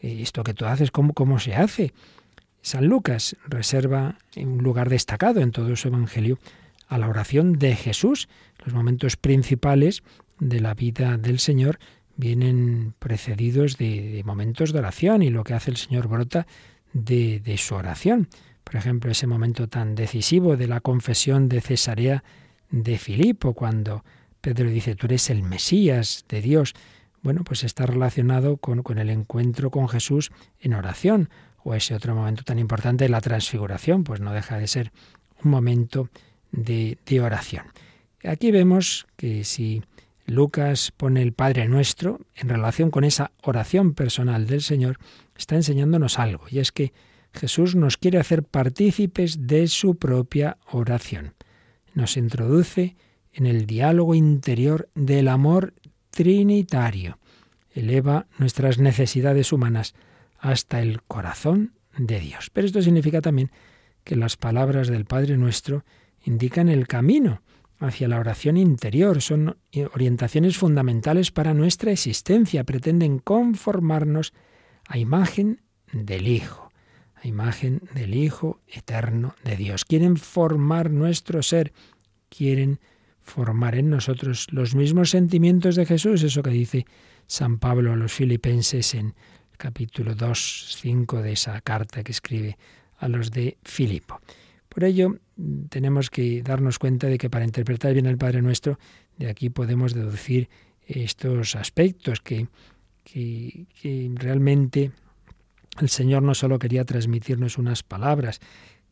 Eh, 0.03 0.19
esto 0.23 0.45
que 0.45 0.55
tú 0.55 0.67
haces, 0.67 0.91
¿cómo, 0.91 1.13
cómo 1.13 1.39
se 1.39 1.55
hace? 1.55 1.93
San 2.63 2.87
Lucas 2.87 3.37
reserva 3.47 4.17
un 4.37 4.63
lugar 4.63 4.89
destacado 4.89 5.41
en 5.41 5.51
todo 5.51 5.77
su 5.77 5.89
Evangelio 5.89 6.39
a 6.89 6.99
la 6.99 7.09
oración 7.09 7.59
de 7.59 7.77
Jesús. 7.77 8.29
Los 8.65 8.75
momentos 8.75 9.17
principales 9.17 10.03
de 10.41 10.61
la 10.61 10.75
vida 10.75 11.19
del 11.19 11.39
Señor 11.39 11.79
vienen 12.17 12.95
precedidos 12.99 13.77
de, 13.77 14.23
momentos 14.25 14.73
de 14.73 14.79
oración 14.79 15.23
y 15.23 15.31
lo 15.31 15.45
que 15.45 15.55
hace 15.55 15.71
el 15.71 15.77
Señor 15.77 16.09
brota 16.09 16.47
de, 16.93 17.41
de, 17.41 17.59
su 17.59 17.75
oración. 17.75 18.29
Por 18.63 18.77
ejemplo, 18.77 19.11
ese 19.11 19.27
momento 19.27 19.69
tan 19.69 19.95
decisivo 19.95 20.57
de 20.57 20.69
la 20.69 20.81
confesión 20.81 21.49
de 21.49 21.61
Cesarea 21.61 22.25
de 22.71 22.99
Filipo, 22.99 23.53
cuando 23.53 24.05
Pedro 24.45 24.69
dice, 24.69 24.95
tú 24.95 25.07
eres 25.07 25.31
el 25.31 25.43
Mesías 25.43 26.27
de 26.29 26.43
Dios. 26.43 26.75
Bueno, 27.23 27.45
pues 27.45 27.65
está 27.65 27.87
relacionado 27.87 28.59
con, 28.59 28.83
con 28.83 28.99
el 28.99 29.09
encuentro 29.09 29.71
con 29.71 29.89
Jesús 29.89 30.33
en 30.61 30.75
oración, 30.75 31.31
o 31.63 31.75
ese 31.75 31.95
otro 31.95 32.15
momento 32.15 32.45
tan 32.45 32.59
importante, 32.59 33.09
la 33.09 33.23
transfiguración, 33.23 34.05
pues 34.05 34.21
no 34.21 34.35
deja 34.35 34.59
de 34.59 34.67
ser 34.67 34.93
un 35.43 35.51
momento 35.51 36.11
de, 36.53 36.99
de 37.07 37.23
oración. 37.23 37.65
Aquí 38.23 38.51
vemos 38.51 39.07
que 39.17 39.45
si 39.45 39.83
Lucas 40.27 40.93
pone 40.95 41.23
el 41.23 41.33
Padre 41.33 41.67
Nuestro 41.67 42.21
en 42.35 42.51
relación 42.51 42.91
con 42.91 43.05
esa 43.05 43.31
oración 43.43 43.95
personal 43.95 44.47
del 44.47 44.61
Señor, 44.61 44.99
está 45.39 45.55
enseñándonos 45.55 46.19
algo, 46.19 46.45
y 46.51 46.59
es 46.59 46.71
que 46.71 46.93
Jesús 47.33 47.77
nos 47.77 47.97
quiere 47.97 48.19
hacer 48.19 48.43
partícipes 48.43 49.47
de 49.47 49.69
su 49.69 49.97
propia 49.97 50.59
oración. 50.71 51.33
Nos 51.95 52.19
introduce 52.19 52.95
en 53.35 53.47
el 53.47 53.67
diálogo 53.67 54.15
interior 54.15 54.89
del 54.95 55.29
amor 55.29 55.75
trinitario. 56.11 57.19
Eleva 57.71 58.27
nuestras 58.39 58.79
necesidades 58.79 59.53
humanas 59.53 59.95
hasta 60.39 60.81
el 60.81 61.03
corazón 61.03 61.75
de 61.99 62.21
Dios. 62.21 62.51
Pero 62.51 62.67
esto 62.67 62.81
significa 62.81 63.21
también 63.21 63.51
que 64.05 64.17
las 64.17 64.37
palabras 64.37 64.89
del 64.89 65.05
Padre 65.05 65.37
Nuestro 65.37 65.85
indican 66.25 66.69
el 66.69 66.87
camino 66.87 67.43
hacia 67.79 68.09
la 68.09 68.19
oración 68.19 68.57
interior, 68.57 69.21
son 69.21 69.57
orientaciones 69.93 70.57
fundamentales 70.57 71.31
para 71.31 71.55
nuestra 71.55 71.93
existencia, 71.93 72.65
pretenden 72.65 73.19
conformarnos 73.19 74.33
a 74.87 74.99
imagen 74.99 75.63
del 75.93 76.29
Hijo, 76.29 76.71
a 77.15 77.27
imagen 77.27 77.83
del 77.95 78.15
Hijo 78.15 78.61
eterno 78.69 79.35
de 79.45 79.57
Dios. 79.57 79.85
Quieren 79.85 80.17
formar 80.17 80.91
nuestro 80.91 81.43
ser, 81.43 81.73
quieren 82.29 82.79
formar 83.25 83.75
en 83.75 83.91
nosotros 83.91 84.47
los 84.53 84.75
mismos 84.75 85.11
sentimientos 85.11 85.75
de 85.77 85.87
Jesús, 85.87 86.23
eso 86.23 86.43
que 86.43 86.51
dice 86.51 86.87
San 87.27 87.59
Pablo 87.59 87.93
a 87.93 87.97
los 87.97 88.13
filipenses 88.13 88.95
en 88.95 89.15
capítulo 89.57 90.15
2, 90.15 90.77
5 90.79 91.23
de 91.23 91.33
esa 91.33 91.61
carta 91.63 92.05
que 92.05 92.13
escribe 92.13 92.59
a 92.99 93.09
los 93.09 93.31
de 93.31 93.57
Filipo. 93.65 94.21
Por 94.69 94.85
ello, 94.85 95.19
tenemos 95.71 96.11
que 96.11 96.43
darnos 96.43 96.79
cuenta 96.79 97.07
de 97.07 97.17
que 97.17 97.31
para 97.31 97.45
interpretar 97.45 97.95
bien 97.95 98.07
el 98.07 98.19
Padre 98.19 98.43
Nuestro, 98.43 98.79
de 99.17 99.29
aquí 99.29 99.49
podemos 99.49 99.95
deducir 99.95 100.49
estos 100.87 101.57
aspectos 101.57 102.21
que, 102.21 102.49
que, 103.05 103.67
que 103.81 104.11
realmente 104.17 104.93
el 105.81 105.89
Señor 105.89 106.23
no 106.23 106.35
solo 106.35 106.59
quería 106.59 106.85
transmitirnos 106.85 107.57
unas 107.57 107.83
palabras, 107.83 108.41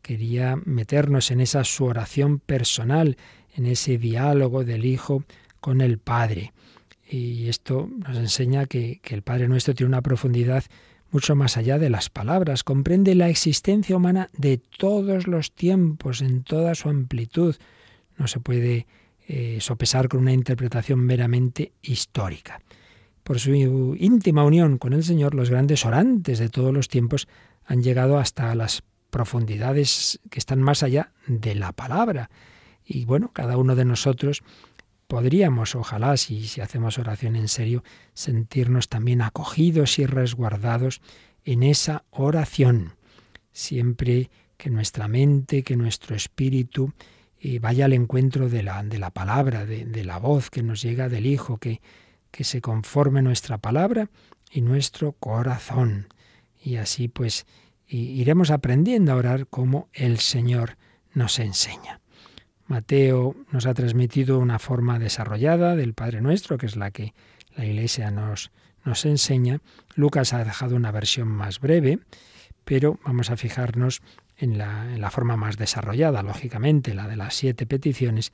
quería 0.00 0.56
meternos 0.64 1.30
en 1.30 1.40
esa 1.40 1.64
su 1.64 1.84
oración 1.84 2.38
personal, 2.38 3.16
en 3.54 3.66
ese 3.66 3.98
diálogo 3.98 4.64
del 4.64 4.84
Hijo 4.84 5.24
con 5.60 5.80
el 5.80 5.98
Padre. 5.98 6.52
Y 7.08 7.48
esto 7.48 7.90
nos 8.06 8.16
enseña 8.16 8.66
que, 8.66 9.00
el 9.04 9.22
Padre 9.22 9.48
Nuestro 9.48 9.74
tiene 9.74 9.88
una 9.88 10.02
profundidad 10.02 10.64
mucho 11.10 11.36
más 11.36 11.58
allá 11.58 11.78
de 11.78 11.90
las 11.90 12.08
palabras, 12.08 12.64
comprende 12.64 13.14
la 13.14 13.28
existencia 13.28 13.96
humana 13.96 14.30
de 14.32 14.56
todos 14.56 15.26
los 15.26 15.52
tiempos, 15.52 16.22
en 16.22 16.42
toda 16.42 16.74
su 16.74 16.88
amplitud. 16.88 17.56
No 18.16 18.26
se 18.28 18.40
puede 18.40 18.86
eh, 19.28 19.58
sopesar 19.60 20.08
con 20.08 20.20
una 20.20 20.32
interpretación 20.32 21.00
meramente 21.00 21.72
histórica. 21.82 22.62
Por 23.22 23.38
su 23.38 23.54
íntima 23.54 24.42
unión 24.44 24.78
con 24.78 24.94
el 24.94 25.04
Señor, 25.04 25.34
los 25.34 25.50
grandes 25.50 25.84
orantes 25.84 26.38
de 26.38 26.48
todos 26.48 26.72
los 26.72 26.88
tiempos 26.88 27.28
han 27.64 27.82
llegado 27.82 28.18
hasta 28.18 28.54
las 28.54 28.82
profundidades 29.10 30.18
que 30.30 30.38
están 30.38 30.62
más 30.62 30.82
allá 30.82 31.12
de 31.26 31.54
la 31.54 31.72
palabra. 31.72 32.30
Y 32.92 33.06
bueno, 33.06 33.30
cada 33.32 33.56
uno 33.56 33.74
de 33.74 33.86
nosotros 33.86 34.42
podríamos, 35.06 35.74
ojalá, 35.74 36.18
si, 36.18 36.46
si 36.46 36.60
hacemos 36.60 36.98
oración 36.98 37.36
en 37.36 37.48
serio, 37.48 37.82
sentirnos 38.12 38.90
también 38.90 39.22
acogidos 39.22 39.98
y 39.98 40.04
resguardados 40.04 41.00
en 41.44 41.62
esa 41.62 42.04
oración. 42.10 42.94
Siempre 43.50 44.30
que 44.58 44.68
nuestra 44.68 45.08
mente, 45.08 45.62
que 45.62 45.74
nuestro 45.74 46.14
espíritu 46.14 46.92
eh, 47.40 47.58
vaya 47.60 47.86
al 47.86 47.94
encuentro 47.94 48.50
de 48.50 48.62
la, 48.62 48.82
de 48.82 48.98
la 48.98 49.10
palabra, 49.10 49.64
de, 49.64 49.86
de, 49.86 50.04
la 50.04 50.18
voz 50.18 50.50
que 50.50 50.62
nos 50.62 50.82
llega 50.82 51.08
del 51.08 51.24
Hijo, 51.24 51.56
que, 51.56 51.80
que 52.30 52.44
se 52.44 52.60
conforme 52.60 53.22
nuestra 53.22 53.56
palabra 53.56 54.10
y 54.50 54.60
nuestro 54.60 55.12
corazón. 55.12 56.08
Y 56.62 56.76
así 56.76 57.08
pues 57.08 57.46
iremos 57.88 58.50
aprendiendo 58.50 59.12
a 59.12 59.16
orar 59.16 59.46
como 59.46 59.88
el 59.94 60.18
Señor 60.18 60.76
nos 61.14 61.38
enseña. 61.38 62.01
Mateo 62.66 63.36
nos 63.50 63.66
ha 63.66 63.74
transmitido 63.74 64.38
una 64.38 64.58
forma 64.58 64.98
desarrollada 64.98 65.76
del 65.76 65.94
Padre 65.94 66.20
Nuestro, 66.20 66.58
que 66.58 66.66
es 66.66 66.76
la 66.76 66.90
que 66.90 67.14
la 67.56 67.64
Iglesia 67.64 68.10
nos, 68.10 68.50
nos 68.84 69.04
enseña. 69.04 69.60
Lucas 69.94 70.32
ha 70.32 70.44
dejado 70.44 70.76
una 70.76 70.90
versión 70.90 71.28
más 71.28 71.60
breve, 71.60 71.98
pero 72.64 72.98
vamos 73.04 73.30
a 73.30 73.36
fijarnos 73.36 74.02
en 74.36 74.58
la, 74.58 74.94
en 74.94 75.00
la 75.00 75.10
forma 75.10 75.36
más 75.36 75.56
desarrollada, 75.56 76.22
lógicamente, 76.22 76.94
la 76.94 77.08
de 77.08 77.16
las 77.16 77.34
siete 77.34 77.66
peticiones 77.66 78.32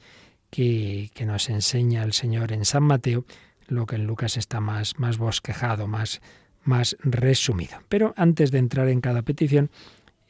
que, 0.51 1.11
que, 1.15 1.27
nos 1.27 1.51
enseña 1.51 2.03
el 2.03 2.13
Señor 2.13 2.53
en 2.53 2.65
San 2.65 2.85
Mateo, 2.85 3.25
lo 3.67 3.87
que 3.87 3.97
en 3.97 4.07
Lucas 4.07 4.37
está 4.37 4.61
más, 4.61 4.99
más 4.99 5.19
bosquejado, 5.19 5.87
más, 5.87 6.21
más 6.65 6.97
resumido. 7.01 7.83
Pero 7.89 8.15
antes 8.17 8.51
de 8.51 8.59
entrar 8.59 8.89
en 8.89 9.01
cada 9.01 9.23
petición, 9.23 9.71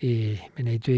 eh, 0.00 0.40
Benedicto 0.56 0.92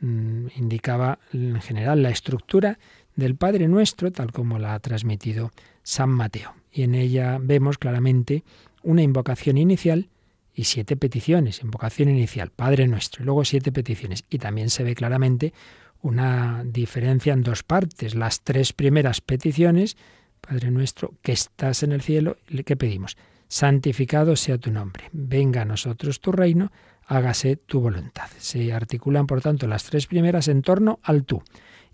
Mm, 0.00 0.46
indicaba 0.56 1.18
en 1.32 1.60
general 1.60 2.02
la 2.02 2.10
estructura 2.10 2.78
del 3.16 3.34
Padre 3.34 3.66
Nuestro, 3.66 4.12
tal 4.12 4.30
como 4.30 4.58
la 4.58 4.74
ha 4.74 4.78
transmitido 4.78 5.50
San 5.82 6.10
Mateo. 6.10 6.54
Y 6.70 6.82
en 6.82 6.94
ella 6.94 7.38
vemos 7.40 7.78
claramente 7.78 8.44
una 8.84 9.02
invocación 9.02 9.58
inicial 9.58 10.08
y 10.54 10.64
siete 10.64 10.96
peticiones. 10.96 11.62
Invocación 11.62 12.10
inicial, 12.10 12.50
Padre 12.50 12.86
Nuestro, 12.86 13.22
y 13.22 13.26
luego 13.26 13.44
siete 13.44 13.72
peticiones. 13.72 14.24
Y 14.30 14.38
también 14.38 14.70
se 14.70 14.84
ve 14.84 14.94
claramente 14.94 15.52
una 16.00 16.62
diferencia 16.64 17.32
en 17.32 17.42
dos 17.42 17.64
partes. 17.64 18.14
Las 18.14 18.42
tres 18.42 18.72
primeras 18.72 19.20
peticiones, 19.20 19.96
Padre 20.40 20.70
Nuestro, 20.70 21.14
que 21.22 21.32
estás 21.32 21.82
en 21.82 21.90
el 21.90 22.02
cielo, 22.02 22.36
¿qué 22.64 22.76
pedimos? 22.76 23.16
Santificado 23.48 24.36
sea 24.36 24.58
tu 24.58 24.70
nombre, 24.70 25.08
venga 25.10 25.62
a 25.62 25.64
nosotros 25.64 26.20
tu 26.20 26.32
reino, 26.32 26.70
hágase 27.08 27.56
tu 27.56 27.80
voluntad. 27.80 28.28
Se 28.38 28.72
articulan, 28.72 29.26
por 29.26 29.40
tanto, 29.40 29.66
las 29.66 29.84
tres 29.84 30.06
primeras 30.06 30.46
en 30.46 30.62
torno 30.62 31.00
al 31.02 31.24
tú. 31.24 31.42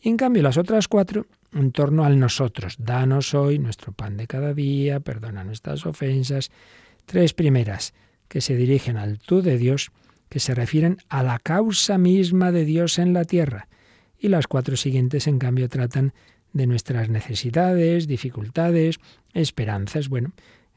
Y 0.02 0.08
en 0.08 0.16
cambio 0.16 0.42
las 0.42 0.58
otras 0.58 0.88
cuatro 0.88 1.26
en 1.52 1.70
torno 1.70 2.04
al 2.04 2.18
nosotros. 2.18 2.74
Danos 2.78 3.32
hoy 3.32 3.60
nuestro 3.60 3.92
pan 3.92 4.16
de 4.16 4.26
cada 4.26 4.52
día, 4.52 5.00
perdona 5.00 5.44
nuestras 5.44 5.86
ofensas. 5.86 6.50
Tres 7.06 7.32
primeras 7.32 7.94
que 8.28 8.40
se 8.40 8.56
dirigen 8.56 8.96
al 8.96 9.18
tú 9.18 9.40
de 9.40 9.56
Dios, 9.56 9.92
que 10.28 10.40
se 10.40 10.54
refieren 10.54 10.98
a 11.08 11.22
la 11.22 11.38
causa 11.38 11.96
misma 11.96 12.50
de 12.50 12.64
Dios 12.64 12.98
en 12.98 13.12
la 13.12 13.24
tierra. 13.24 13.68
Y 14.18 14.28
las 14.28 14.48
cuatro 14.48 14.76
siguientes, 14.76 15.28
en 15.28 15.38
cambio, 15.38 15.68
tratan 15.68 16.12
de 16.52 16.66
nuestras 16.66 17.08
necesidades, 17.08 18.08
dificultades, 18.08 18.98
esperanzas. 19.32 20.08
Bueno, 20.08 20.32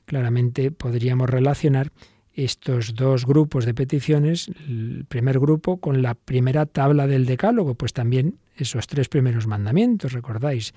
claramente 0.06 0.70
podríamos 0.70 1.28
relacionar 1.28 1.92
estos 2.38 2.94
dos 2.94 3.26
grupos 3.26 3.66
de 3.66 3.74
peticiones, 3.74 4.48
el 4.70 5.06
primer 5.10 5.40
grupo 5.40 5.78
con 5.78 6.04
la 6.04 6.14
primera 6.14 6.68
tabla 6.68 7.08
del 7.08 7.26
decálogo, 7.26 7.74
pues 7.74 7.94
también 7.94 8.38
esos 8.56 8.86
tres 8.86 9.10
primeros 9.10 9.48
mandamientos, 9.48 10.14
recordáis, 10.14 10.76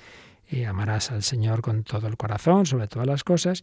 eh, 0.48 0.64
amarás 0.64 1.10
al 1.10 1.22
Señor 1.22 1.60
con 1.60 1.84
todo 1.84 2.08
el 2.08 2.16
corazón, 2.16 2.64
sobre 2.64 2.88
todas 2.88 3.06
las 3.06 3.24
cosas, 3.24 3.62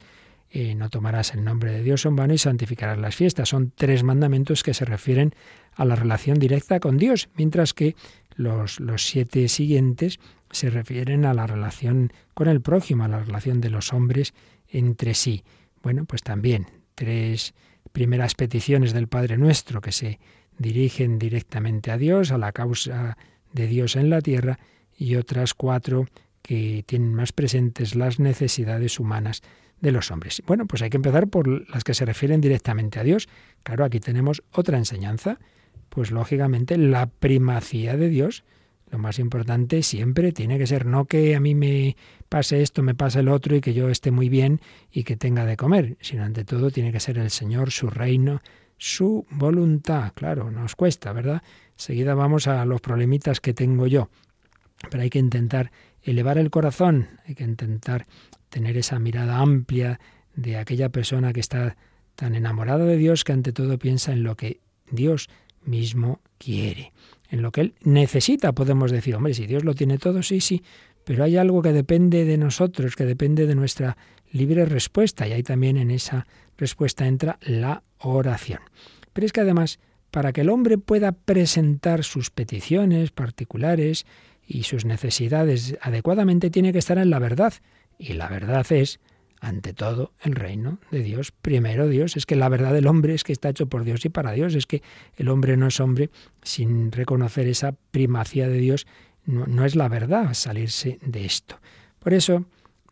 eh, 0.51 0.75
no 0.75 0.89
tomarás 0.89 1.33
el 1.33 1.43
nombre 1.43 1.71
de 1.71 1.81
Dios 1.81 2.05
en 2.05 2.15
vano 2.15 2.36
y 2.36 2.38
santificarás 2.38 2.99
las 2.99 3.15
fiestas. 3.15 3.49
Son 3.49 3.73
tres 3.75 4.03
mandamientos 4.03 4.62
que 4.62 4.75
se 4.75 4.86
refieren 4.86 5.33
a 5.73 5.83
la 5.83 5.95
relación 5.95 6.38
directa 6.38 6.79
con 6.79 6.97
Dios, 6.97 7.29
mientras 7.36 7.73
que 7.73 7.95
los, 8.36 8.79
los 8.79 9.07
siete 9.07 9.47
siguientes 9.49 10.19
se 10.51 10.69
refieren 10.69 11.25
a 11.25 11.33
la 11.33 11.47
relación 11.47 12.13
con 12.36 12.47
el 12.47 12.62
prójimo, 12.62 13.03
a 13.03 13.07
la 13.07 13.19
relación 13.19 13.60
de 13.60 13.71
los 13.71 13.91
hombres 13.91 14.36
entre 14.69 15.15
sí. 15.15 15.43
Bueno, 15.81 16.05
pues 16.05 16.21
también 16.21 16.67
tres 16.93 17.55
primeras 17.97 18.36
peticiones 18.36 18.93
del 18.93 19.07
Padre 19.07 19.39
Nuestro 19.39 19.81
que 19.81 19.91
se 19.91 20.19
dirigen 20.60 21.17
directamente 21.17 21.89
a 21.89 21.97
Dios, 21.97 22.31
a 22.31 22.38
la 22.38 22.51
causa 22.51 23.17
de 23.53 23.65
Dios 23.65 23.95
en 23.95 24.12
la 24.12 24.21
tierra, 24.21 24.60
y 24.95 25.15
otras 25.15 25.55
cuatro 25.55 26.05
que 26.43 26.83
tienen 26.86 27.15
más 27.15 27.31
presentes 27.31 27.95
las 27.95 28.19
necesidades 28.19 28.99
humanas 28.99 29.41
de 29.81 29.91
los 29.91 30.12
hombres. 30.12 30.43
Bueno, 30.45 30.67
pues 30.67 30.83
hay 30.83 30.91
que 30.91 30.97
empezar 30.97 31.27
por 31.27 31.67
las 31.71 31.83
que 31.83 31.95
se 31.95 32.05
refieren 32.05 32.39
directamente 32.39 32.99
a 32.99 33.03
Dios. 33.03 33.27
Claro, 33.63 33.83
aquí 33.83 33.99
tenemos 33.99 34.43
otra 34.51 34.77
enseñanza, 34.77 35.39
pues 35.89 36.12
lógicamente 36.12 36.77
la 36.77 37.07
primacía 37.07 37.97
de 37.97 38.10
Dios 38.10 38.43
lo 38.91 38.99
más 38.99 39.19
importante 39.19 39.83
siempre 39.83 40.31
tiene 40.31 40.57
que 40.57 40.67
ser 40.67 40.86
no 40.86 41.05
que 41.05 41.36
a 41.36 41.39
mí 41.39 41.55
me 41.55 41.97
pase 42.29 42.61
esto, 42.61 42.83
me 42.83 42.95
pase 42.95 43.19
el 43.19 43.29
otro 43.29 43.55
y 43.55 43.61
que 43.61 43.73
yo 43.73 43.89
esté 43.89 44.11
muy 44.11 44.29
bien 44.29 44.61
y 44.91 45.03
que 45.03 45.17
tenga 45.17 45.45
de 45.45 45.57
comer, 45.57 45.97
sino 46.01 46.23
ante 46.23 46.45
todo 46.45 46.71
tiene 46.71 46.91
que 46.91 46.99
ser 46.99 47.17
el 47.17 47.31
Señor, 47.31 47.71
su 47.71 47.89
reino, 47.89 48.41
su 48.77 49.25
voluntad. 49.29 50.13
Claro, 50.13 50.51
nos 50.51 50.75
cuesta, 50.75 51.13
¿verdad? 51.13 51.41
Seguida 51.75 52.13
vamos 52.15 52.47
a 52.47 52.65
los 52.65 52.81
problemitas 52.81 53.39
que 53.39 53.53
tengo 53.53 53.87
yo. 53.87 54.09
Pero 54.89 55.03
hay 55.03 55.09
que 55.09 55.19
intentar 55.19 55.71
elevar 56.03 56.37
el 56.37 56.49
corazón, 56.49 57.07
hay 57.25 57.35
que 57.35 57.43
intentar 57.43 58.07
tener 58.49 58.77
esa 58.77 58.99
mirada 58.99 59.39
amplia 59.39 59.99
de 60.35 60.57
aquella 60.57 60.89
persona 60.89 61.33
que 61.33 61.39
está 61.39 61.75
tan 62.15 62.35
enamorada 62.35 62.85
de 62.85 62.97
Dios 62.97 63.23
que 63.23 63.33
ante 63.33 63.53
todo 63.53 63.77
piensa 63.77 64.11
en 64.11 64.23
lo 64.23 64.35
que 64.35 64.59
Dios 64.89 65.29
mismo 65.63 66.21
quiere 66.38 66.93
en 67.30 67.41
lo 67.41 67.52
que 67.52 67.62
Él 67.62 67.73
necesita, 67.84 68.54
podemos 68.54 68.91
decir, 68.91 69.15
hombre, 69.15 69.34
si 69.34 69.45
Dios 69.45 69.63
lo 69.63 69.73
tiene 69.73 69.97
todo, 69.97 70.23
sí, 70.23 70.39
sí, 70.39 70.63
pero 71.04 71.23
hay 71.23 71.38
algo 71.38 71.62
que 71.62 71.73
depende 71.73 72.26
de 72.26 72.38
nosotros, 72.38 72.95
que 72.95 73.06
depende 73.06 73.45
de 73.47 73.56
nuestra 73.56 73.97
libre 74.32 74.65
respuesta, 74.65 75.28
y 75.28 75.34
ahí 75.34 75.43
también 75.43 75.78
en 75.78 75.91
esa 75.91 76.28
respuesta 76.58 77.08
entra 77.08 77.38
la 77.41 77.84
oración. 78.00 78.60
Pero 79.13 79.26
es 79.26 79.34
que 79.34 79.41
además, 79.41 79.80
para 80.12 80.34
que 80.34 80.41
el 80.41 80.50
hombre 80.50 80.78
pueda 80.78 81.12
presentar 81.12 82.04
sus 82.04 82.30
peticiones 82.30 83.12
particulares 83.12 84.06
y 84.45 84.63
sus 84.63 84.86
necesidades 84.86 85.78
adecuadamente, 85.82 86.50
tiene 86.50 86.71
que 86.71 86.80
estar 86.80 86.97
en 86.97 87.10
la 87.10 87.19
verdad. 87.19 87.54
Y 87.97 88.13
la 88.13 88.30
verdad 88.30 88.65
es, 88.71 89.00
ante 89.39 89.73
todo, 89.73 90.12
el 90.21 90.34
reino 90.34 90.80
de 90.91 91.04
Dios. 91.04 91.32
Primero 91.32 91.88
Dios. 91.88 92.17
Es 92.17 92.26
que 92.26 92.36
la 92.36 92.50
verdad 92.50 92.73
del 92.73 92.88
hombre 92.88 93.13
es 93.13 93.23
que 93.23 93.34
está 93.34 93.50
hecho 93.50 93.67
por 93.67 93.84
Dios 93.84 94.06
y 94.06 94.10
para 94.10 94.32
Dios. 94.32 94.56
Es 94.56 94.65
que 94.65 94.82
el 95.15 95.30
hombre 95.30 95.58
no 95.58 95.67
es 95.67 95.80
hombre 95.80 96.10
sin 96.43 96.91
reconocer 96.91 97.47
esa 97.47 97.73
primacía 97.91 98.47
de 98.47 98.58
Dios. 98.58 98.88
No, 99.26 99.45
no 99.45 99.65
es 99.65 99.76
la 99.76 99.88
verdad 99.88 100.34
salirse 100.34 101.00
de 101.02 101.26
esto. 101.26 101.60
Por 102.00 102.13
eso 102.13 102.45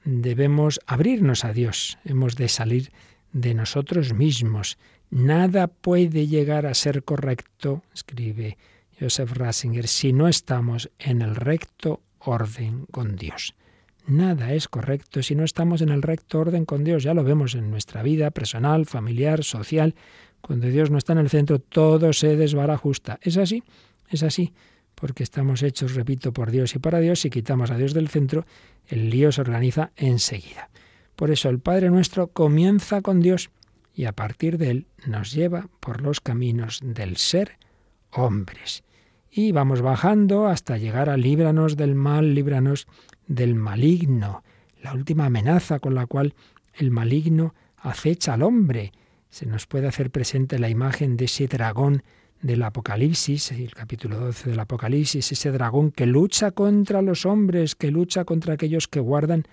debemos 0.04 0.80
abrirnos 0.86 1.46
a 1.46 1.54
Dios. 1.54 1.98
Hemos 2.06 2.36
de 2.36 2.50
salir 2.50 2.92
de 3.34 3.54
nosotros 3.54 4.14
mismos. 4.14 4.78
Nada 5.10 5.68
puede 5.68 6.28
llegar 6.28 6.66
a 6.66 6.74
ser 6.74 7.04
correcto, 7.04 7.84
escribe 7.94 8.58
Joseph 9.00 9.34
Ratzinger, 9.34 9.88
si 9.88 10.14
no 10.14 10.28
estamos 10.28 10.90
en 11.00 11.22
el 11.22 11.36
recto 11.36 12.02
orden 12.20 12.86
con 12.92 13.16
Dios. 13.16 13.56
Nada 14.08 14.54
es 14.54 14.68
correcto 14.68 15.24
si 15.24 15.34
no 15.34 15.44
estamos 15.44 15.82
en 15.82 15.90
el 15.90 16.04
recto 16.04 16.40
orden 16.40 16.66
con 16.66 16.84
Dios. 16.84 17.04
Ya 17.04 17.16
lo 17.16 17.24
vemos 17.24 17.56
en 17.56 17.72
nuestra 17.72 18.04
vida 18.04 18.30
personal, 18.30 18.86
familiar, 18.86 19.44
social. 19.44 19.96
Cuando 20.42 20.68
Dios 20.68 20.92
no 20.92 21.00
está 21.00 21.14
en 21.14 21.20
el 21.20 21.30
centro, 21.30 21.58
todo 21.58 22.14
se 22.14 22.36
desbarajusta. 22.36 23.18
Es 23.24 23.38
así, 23.38 23.64
es 24.10 24.22
así, 24.22 24.54
porque 24.94 25.24
estamos 25.24 25.64
hechos, 25.64 25.96
repito, 25.96 26.34
por 26.34 26.52
Dios 26.52 26.76
y 26.76 26.80
para 26.80 27.00
Dios. 27.00 27.22
Si 27.22 27.32
quitamos 27.32 27.72
a 27.72 27.78
Dios 27.78 27.96
del 27.96 28.10
centro, 28.10 28.46
el 28.88 29.10
lío 29.10 29.32
se 29.32 29.42
organiza 29.42 29.92
enseguida. 29.96 30.70
Por 31.16 31.32
eso 31.32 31.50
el 31.50 31.60
Padre 31.60 31.90
nuestro 31.90 32.28
comienza 32.28 33.02
con 33.02 33.22
Dios 33.22 33.50
y 33.96 34.06
a 34.06 34.12
partir 34.12 34.60
de 34.60 34.70
él 34.70 34.88
nos 35.08 35.32
lleva 35.32 35.70
por 35.80 36.02
los 36.02 36.22
caminos 36.22 36.80
del 36.84 37.18
ser 37.18 37.58
hombres. 38.12 38.84
Y 39.32 39.52
vamos 39.52 39.82
bajando 39.82 40.48
hasta 40.48 40.78
llegar 40.78 41.10
a 41.10 41.18
líbranos 41.18 41.76
del 41.76 41.96
mal, 41.96 42.36
líbranos 42.36 42.88
del 43.28 43.56
maligno, 43.56 44.44
la 44.82 44.94
última 44.94 45.26
amenaza 45.26 45.80
con 45.80 45.96
la 45.96 46.06
cual 46.06 46.34
el 46.74 46.92
maligno 46.92 47.56
acecha 47.78 48.34
al 48.34 48.44
hombre. 48.44 48.92
Se 49.30 49.46
nos 49.46 49.66
puede 49.68 49.88
hacer 49.88 50.12
presente 50.12 50.60
la 50.60 50.70
imagen 50.70 51.18
de 51.18 51.26
ese 51.26 51.48
dragón 51.48 52.04
del 52.42 52.64
Apocalipsis, 52.64 53.52
el 53.52 53.74
capítulo 53.74 54.20
12 54.20 54.52
del 54.52 54.60
Apocalipsis, 54.60 55.32
ese 55.32 55.52
dragón 55.52 55.92
que 55.92 56.06
lucha 56.06 56.52
contra 56.52 57.02
los 57.02 57.26
hombres, 57.26 57.76
que 57.76 57.92
lucha 57.92 58.26
contra 58.26 58.54
aquellos 58.54 58.88
que 58.88 59.00
guardan 59.00 59.46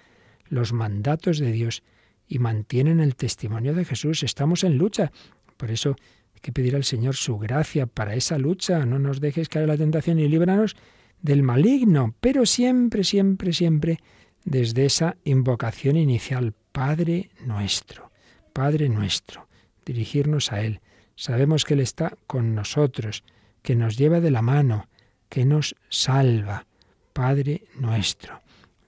los 0.49 0.73
mandatos 0.73 1.39
de 1.39 1.53
Dios 1.53 1.83
y 2.29 2.39
mantienen 2.39 3.01
el 3.01 3.17
testimonio 3.17 3.75
de 3.75 3.85
Jesús. 3.85 4.23
Estamos 4.23 4.65
en 4.65 4.77
lucha. 4.77 5.13
Por 5.57 5.71
eso 5.71 5.97
hay 6.35 6.41
que 6.41 6.53
pedir 6.53 6.77
al 6.77 6.85
Señor 6.85 7.17
su 7.17 7.39
gracia 7.39 7.87
para 7.87 8.15
esa 8.15 8.39
lucha. 8.39 8.85
No 8.85 8.99
nos 8.99 9.21
dejes 9.21 9.49
caer 9.49 9.65
en 9.65 9.69
la 9.69 9.77
tentación 9.77 10.19
y 10.19 10.29
líbranos 10.29 10.77
del 11.23 11.43
maligno, 11.43 12.15
pero 12.21 12.45
siempre, 12.45 13.05
siempre, 13.05 13.53
siempre 13.53 13.99
desde 14.45 14.85
esa 14.85 15.17
invocación 15.25 15.97
inicial, 15.97 16.53
Padre 16.73 17.31
nuestro, 17.47 18.11
Padre 18.53 18.89
nuestro, 18.89 19.49
dirigirnos 19.87 20.53
a 20.53 20.63
Él. 20.63 20.81
Sabemos 21.15 21.65
que 21.65 21.75
Él 21.75 21.81
está 21.81 22.17
con 22.27 22.55
nosotros, 22.55 23.25
que 23.63 23.77
nos 23.77 23.97
lleva 23.97 24.21
de 24.21 24.31
la 24.31 24.43
mano, 24.43 24.89
que 25.29 25.45
nos 25.45 25.77
salva, 25.89 26.67
Padre 27.13 27.65
nuestro. 27.79 28.41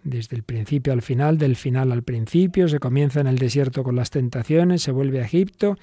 Desde 0.03 0.37
el 0.37 0.43
principio 0.43 0.93
al 0.93 1.03
final, 1.03 1.39
del 1.39 1.57
final 1.57 1.93
al 1.93 2.03
principio, 2.03 2.69
se 2.69 2.81
comienza 2.81 3.21
en 3.21 3.27
el 3.27 3.39
desierto 3.39 3.85
con 3.85 3.97
las 3.97 4.11
tentaciones, 4.11 4.83
se 4.83 4.91
vuelve 4.91 5.21
a 5.21 5.25
Egipto, 5.25 5.79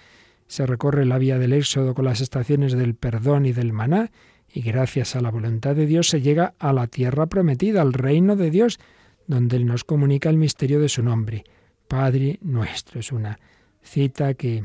se 0.48 0.66
recorre 0.66 1.06
la 1.06 1.18
vía 1.18 1.40
del 1.40 1.54
éxodo 1.54 1.96
con 1.96 2.06
las 2.06 2.20
estaciones 2.20 2.74
del 2.74 2.94
perdón 2.94 3.46
y 3.46 3.54
del 3.54 3.72
maná, 3.74 4.12
y 4.54 4.62
gracias 4.62 5.16
a 5.16 5.22
la 5.22 5.32
voluntad 5.32 5.76
de 5.76 5.86
Dios 5.86 6.10
se 6.10 6.22
llega 6.22 6.54
a 6.60 6.74
la 6.74 6.88
tierra 6.88 7.28
prometida, 7.28 7.82
al 7.82 7.94
reino 7.94 8.36
de 8.36 8.52
Dios, 8.52 8.80
donde 9.28 9.58
Él 9.58 9.66
nos 9.66 9.84
comunica 9.84 10.30
el 10.30 10.38
misterio 10.38 10.80
de 10.80 10.90
su 10.90 11.04
nombre. 11.04 11.44
Padre 11.88 12.40
nuestro. 12.42 13.00
Es 13.00 13.12
una 13.12 13.40
cita 13.82 14.34
que 14.34 14.64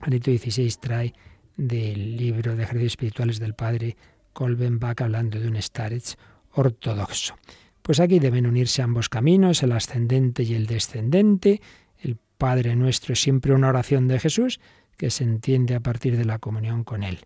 Anito 0.00 0.30
16 0.30 0.78
trae 0.78 1.12
del 1.56 2.16
libro 2.16 2.56
de 2.56 2.64
ejercicios 2.64 2.92
espirituales 2.92 3.38
del 3.38 3.54
padre 3.54 3.96
Kolbenbach 4.32 5.00
hablando 5.00 5.38
de 5.38 5.48
un 5.48 5.60
starets 5.60 6.16
ortodoxo. 6.52 7.36
Pues 7.82 8.00
aquí 8.00 8.18
deben 8.18 8.46
unirse 8.46 8.82
ambos 8.82 9.08
caminos, 9.08 9.62
el 9.62 9.72
ascendente 9.72 10.42
y 10.42 10.54
el 10.54 10.66
descendente. 10.66 11.60
El 11.98 12.16
Padre 12.38 12.76
nuestro 12.76 13.12
es 13.12 13.20
siempre 13.20 13.52
una 13.52 13.68
oración 13.68 14.08
de 14.08 14.18
Jesús 14.18 14.58
que 14.96 15.10
se 15.10 15.24
entiende 15.24 15.74
a 15.74 15.80
partir 15.80 16.16
de 16.16 16.24
la 16.24 16.38
comunión 16.38 16.84
con 16.84 17.02
Él. 17.02 17.20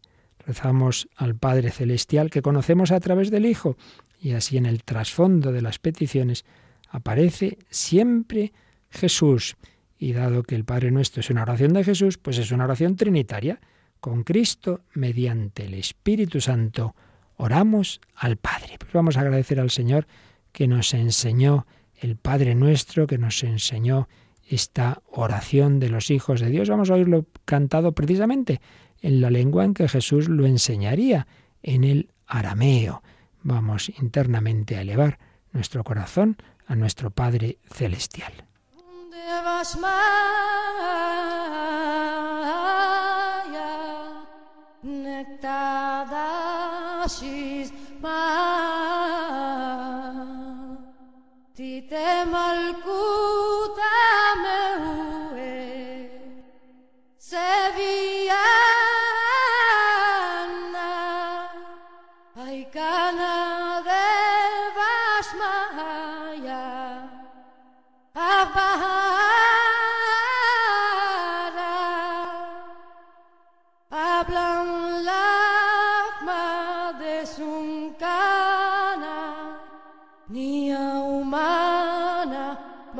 Rezamos 0.48 1.10
al 1.14 1.36
Padre 1.36 1.70
Celestial 1.70 2.30
que 2.30 2.40
conocemos 2.40 2.90
a 2.90 3.00
través 3.00 3.30
del 3.30 3.44
Hijo 3.44 3.76
y 4.18 4.32
así 4.32 4.56
en 4.56 4.64
el 4.64 4.82
trasfondo 4.82 5.52
de 5.52 5.60
las 5.60 5.78
peticiones 5.78 6.46
aparece 6.88 7.58
siempre 7.68 8.54
Jesús. 8.88 9.58
Y 9.98 10.14
dado 10.14 10.42
que 10.44 10.54
el 10.54 10.64
Padre 10.64 10.90
nuestro 10.90 11.20
es 11.20 11.28
una 11.28 11.42
oración 11.42 11.74
de 11.74 11.84
Jesús, 11.84 12.16
pues 12.16 12.38
es 12.38 12.50
una 12.50 12.64
oración 12.64 12.96
trinitaria. 12.96 13.60
Con 14.00 14.24
Cristo, 14.24 14.80
mediante 14.94 15.66
el 15.66 15.74
Espíritu 15.74 16.40
Santo, 16.40 16.96
oramos 17.36 18.00
al 18.14 18.38
Padre. 18.38 18.76
Pues 18.78 18.90
vamos 18.94 19.18
a 19.18 19.20
agradecer 19.20 19.60
al 19.60 19.68
Señor 19.68 20.06
que 20.52 20.66
nos 20.66 20.94
enseñó 20.94 21.66
el 21.94 22.16
Padre 22.16 22.54
nuestro, 22.54 23.06
que 23.06 23.18
nos 23.18 23.44
enseñó 23.44 24.08
esta 24.48 25.02
oración 25.10 25.78
de 25.78 25.90
los 25.90 26.10
hijos 26.10 26.40
de 26.40 26.48
Dios. 26.48 26.70
Vamos 26.70 26.88
a 26.88 26.94
oírlo 26.94 27.26
cantado 27.44 27.92
precisamente 27.92 28.62
en 29.00 29.20
la 29.20 29.30
lengua 29.30 29.64
en 29.64 29.74
que 29.74 29.88
Jesús 29.88 30.28
lo 30.28 30.46
enseñaría, 30.46 31.26
en 31.62 31.84
el 31.84 32.10
arameo. 32.26 33.02
Vamos 33.42 33.90
internamente 34.00 34.76
a 34.76 34.82
elevar 34.82 35.18
nuestro 35.52 35.84
corazón 35.84 36.36
a 36.66 36.74
nuestro 36.76 37.10
Padre 37.10 37.58
Celestial. 37.72 38.32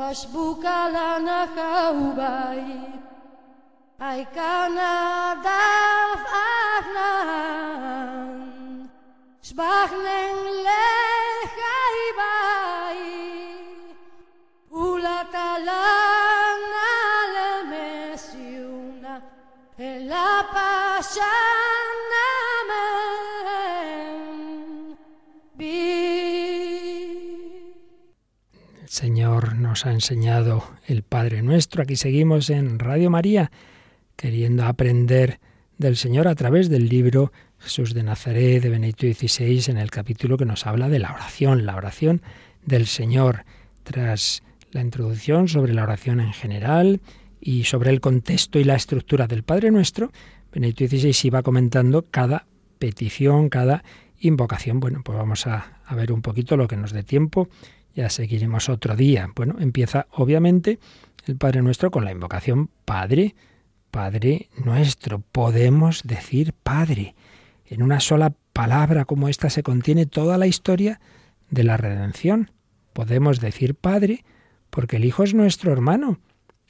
Basbuka 0.08 0.88
lana 0.88 1.44
jau 1.54 2.16
bai 2.16 2.80
Aikana 4.00 5.36
da 5.44 5.67
nos 29.68 29.84
ha 29.84 29.92
enseñado 29.92 30.64
el 30.86 31.02
Padre 31.02 31.42
Nuestro. 31.42 31.82
Aquí 31.82 31.94
seguimos 31.94 32.48
en 32.48 32.78
Radio 32.78 33.10
María, 33.10 33.50
queriendo 34.16 34.64
aprender 34.64 35.40
del 35.76 35.98
Señor 35.98 36.26
a 36.26 36.34
través 36.34 36.70
del 36.70 36.88
libro 36.88 37.32
Jesús 37.58 37.92
de 37.92 38.02
Nazaret 38.02 38.62
de 38.62 38.70
Benedicto 38.70 39.06
XVI, 39.06 39.70
en 39.70 39.76
el 39.76 39.90
capítulo 39.90 40.38
que 40.38 40.46
nos 40.46 40.66
habla 40.66 40.88
de 40.88 40.98
la 40.98 41.12
oración, 41.12 41.66
la 41.66 41.76
oración 41.76 42.22
del 42.64 42.86
Señor. 42.86 43.44
Tras 43.82 44.42
la 44.70 44.80
introducción 44.80 45.48
sobre 45.48 45.74
la 45.74 45.82
oración 45.82 46.20
en 46.20 46.32
general 46.32 47.02
y 47.38 47.64
sobre 47.64 47.90
el 47.90 48.00
contexto 48.00 48.58
y 48.58 48.64
la 48.64 48.74
estructura 48.74 49.26
del 49.26 49.42
Padre 49.42 49.70
Nuestro, 49.70 50.10
Benedicto 50.50 50.86
XVI 50.86 51.14
iba 51.24 51.42
comentando 51.42 52.06
cada 52.10 52.46
petición, 52.78 53.50
cada 53.50 53.84
invocación. 54.18 54.80
Bueno, 54.80 55.02
pues 55.04 55.18
vamos 55.18 55.46
a, 55.46 55.82
a 55.84 55.94
ver 55.94 56.10
un 56.10 56.22
poquito 56.22 56.56
lo 56.56 56.68
que 56.68 56.76
nos 56.78 56.92
dé 56.92 57.02
tiempo 57.02 57.50
ya 57.98 58.10
seguiremos 58.10 58.68
otro 58.68 58.94
día. 58.94 59.28
Bueno, 59.34 59.56
empieza 59.58 60.06
obviamente 60.12 60.78
el 61.26 61.36
Padre 61.36 61.62
Nuestro 61.62 61.90
con 61.90 62.04
la 62.04 62.12
invocación 62.12 62.70
Padre, 62.84 63.34
Padre 63.90 64.48
nuestro. 64.64 65.18
Podemos 65.18 66.04
decir 66.04 66.52
Padre. 66.52 67.16
En 67.66 67.82
una 67.82 67.98
sola 67.98 68.34
palabra 68.52 69.04
como 69.04 69.28
esta 69.28 69.50
se 69.50 69.64
contiene 69.64 70.06
toda 70.06 70.38
la 70.38 70.46
historia 70.46 71.00
de 71.50 71.64
la 71.64 71.76
redención. 71.76 72.52
Podemos 72.92 73.40
decir 73.40 73.74
Padre 73.74 74.24
porque 74.70 74.98
el 74.98 75.04
Hijo 75.04 75.24
es 75.24 75.34
nuestro 75.34 75.72
hermano 75.72 76.20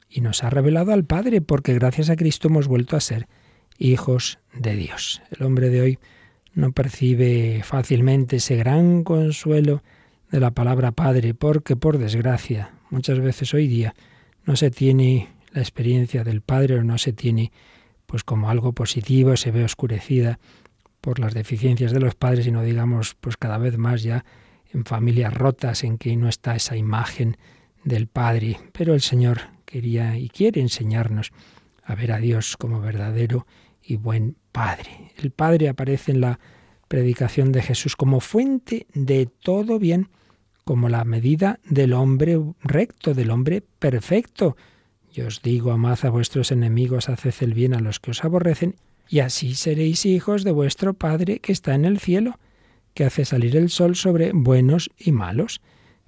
y 0.09 0.21
nos 0.21 0.43
ha 0.43 0.49
revelado 0.49 0.93
al 0.93 1.05
Padre 1.05 1.41
porque 1.41 1.75
gracias 1.75 2.09
a 2.09 2.15
Cristo 2.15 2.47
hemos 2.47 2.67
vuelto 2.67 2.97
a 2.97 3.01
ser 3.01 3.27
hijos 3.77 4.39
de 4.55 4.75
Dios. 4.75 5.21
El 5.29 5.45
hombre 5.45 5.69
de 5.69 5.81
hoy 5.81 5.99
no 6.55 6.71
percibe 6.71 7.61
fácilmente 7.63 8.37
ese 8.37 8.55
gran 8.55 9.03
consuelo 9.03 9.83
de 10.31 10.39
la 10.39 10.51
palabra 10.51 10.91
Padre 10.91 11.33
porque 11.33 11.75
por 11.75 11.97
desgracia 11.97 12.73
muchas 12.89 13.19
veces 13.19 13.53
hoy 13.53 13.67
día 13.67 13.93
no 14.45 14.55
se 14.55 14.71
tiene 14.71 15.29
la 15.51 15.61
experiencia 15.61 16.23
del 16.23 16.41
Padre 16.41 16.75
o 16.79 16.83
no 16.83 16.97
se 16.97 17.13
tiene 17.13 17.51
pues 18.05 18.23
como 18.23 18.49
algo 18.49 18.73
positivo, 18.73 19.37
se 19.37 19.51
ve 19.51 19.63
oscurecida 19.63 20.39
por 21.01 21.19
las 21.19 21.33
deficiencias 21.33 21.91
de 21.91 21.99
los 21.99 22.15
padres 22.15 22.47
y 22.47 22.51
no 22.51 22.63
digamos 22.63 23.15
pues 23.19 23.37
cada 23.37 23.57
vez 23.57 23.77
más 23.77 24.03
ya 24.03 24.25
en 24.71 24.85
familias 24.85 25.33
rotas 25.33 25.83
en 25.83 25.97
que 25.97 26.15
no 26.15 26.27
está 26.27 26.55
esa 26.55 26.75
imagen 26.75 27.37
del 27.83 28.07
Padre, 28.07 28.59
pero 28.71 28.93
el 28.93 29.01
Señor 29.01 29.39
quería 29.65 30.17
y 30.17 30.29
quiere 30.29 30.61
enseñarnos 30.61 31.31
a 31.83 31.95
ver 31.95 32.11
a 32.11 32.19
Dios 32.19 32.57
como 32.57 32.81
verdadero 32.81 33.47
y 33.81 33.95
buen 33.95 34.35
Padre. 34.51 35.13
El 35.17 35.31
Padre 35.31 35.69
aparece 35.69 36.11
en 36.11 36.21
la 36.21 36.39
predicación 36.87 37.51
de 37.51 37.61
Jesús 37.61 37.95
como 37.95 38.19
fuente 38.19 38.87
de 38.93 39.25
todo 39.27 39.79
bien, 39.79 40.09
como 40.69 40.87
la 40.87 41.03
medida 41.03 41.59
del 41.63 41.93
hombre 41.93 42.39
recto, 42.61 43.15
del 43.15 43.31
hombre 43.31 43.63
perfecto. 43.79 44.55
Yo 45.11 45.25
os 45.25 45.41
digo, 45.41 45.71
amad 45.71 45.97
a 46.05 46.11
vuestros 46.11 46.51
enemigos, 46.51 47.09
haced 47.09 47.33
el 47.41 47.55
bien 47.55 47.73
a 47.73 47.79
los 47.79 47.99
que 47.99 48.11
os 48.11 48.23
aborrecen, 48.23 48.75
y 49.07 49.21
así 49.21 49.55
seréis 49.55 50.05
hijos 50.05 50.43
de 50.43 50.51
vuestro 50.51 50.93
Padre 50.93 51.39
que 51.39 51.53
está 51.53 51.73
en 51.73 51.85
el 51.85 51.97
cielo, 51.97 52.37
que 52.93 53.03
hace 53.03 53.25
salir 53.25 53.57
el 53.57 53.71
sol 53.71 53.95
sobre 53.95 54.31
buenos 54.31 54.91
y 54.95 55.11
malos. 55.11 55.59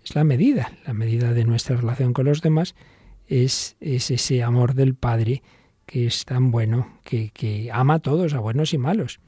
Es 0.06 0.14
la 0.14 0.24
medida, 0.24 0.72
la 0.86 0.94
medida 0.94 1.34
de 1.34 1.44
nuestra 1.44 1.76
relación 1.78 2.14
con 2.14 2.26
los 2.28 2.44
demás 2.44 2.76
es, 3.26 3.78
es 3.80 4.12
ese 4.12 4.44
amor 4.44 4.76
del 4.76 4.94
Padre 4.94 5.42
que 5.88 6.06
es 6.06 6.24
tan 6.24 6.52
bueno, 6.52 7.00
que, 7.04 7.32
que 7.32 7.72
ama 7.74 7.96
a 7.96 8.00
todos, 8.00 8.36
a 8.36 8.40
buenos 8.40 8.76
y 8.76 8.78
malos. 8.78 9.22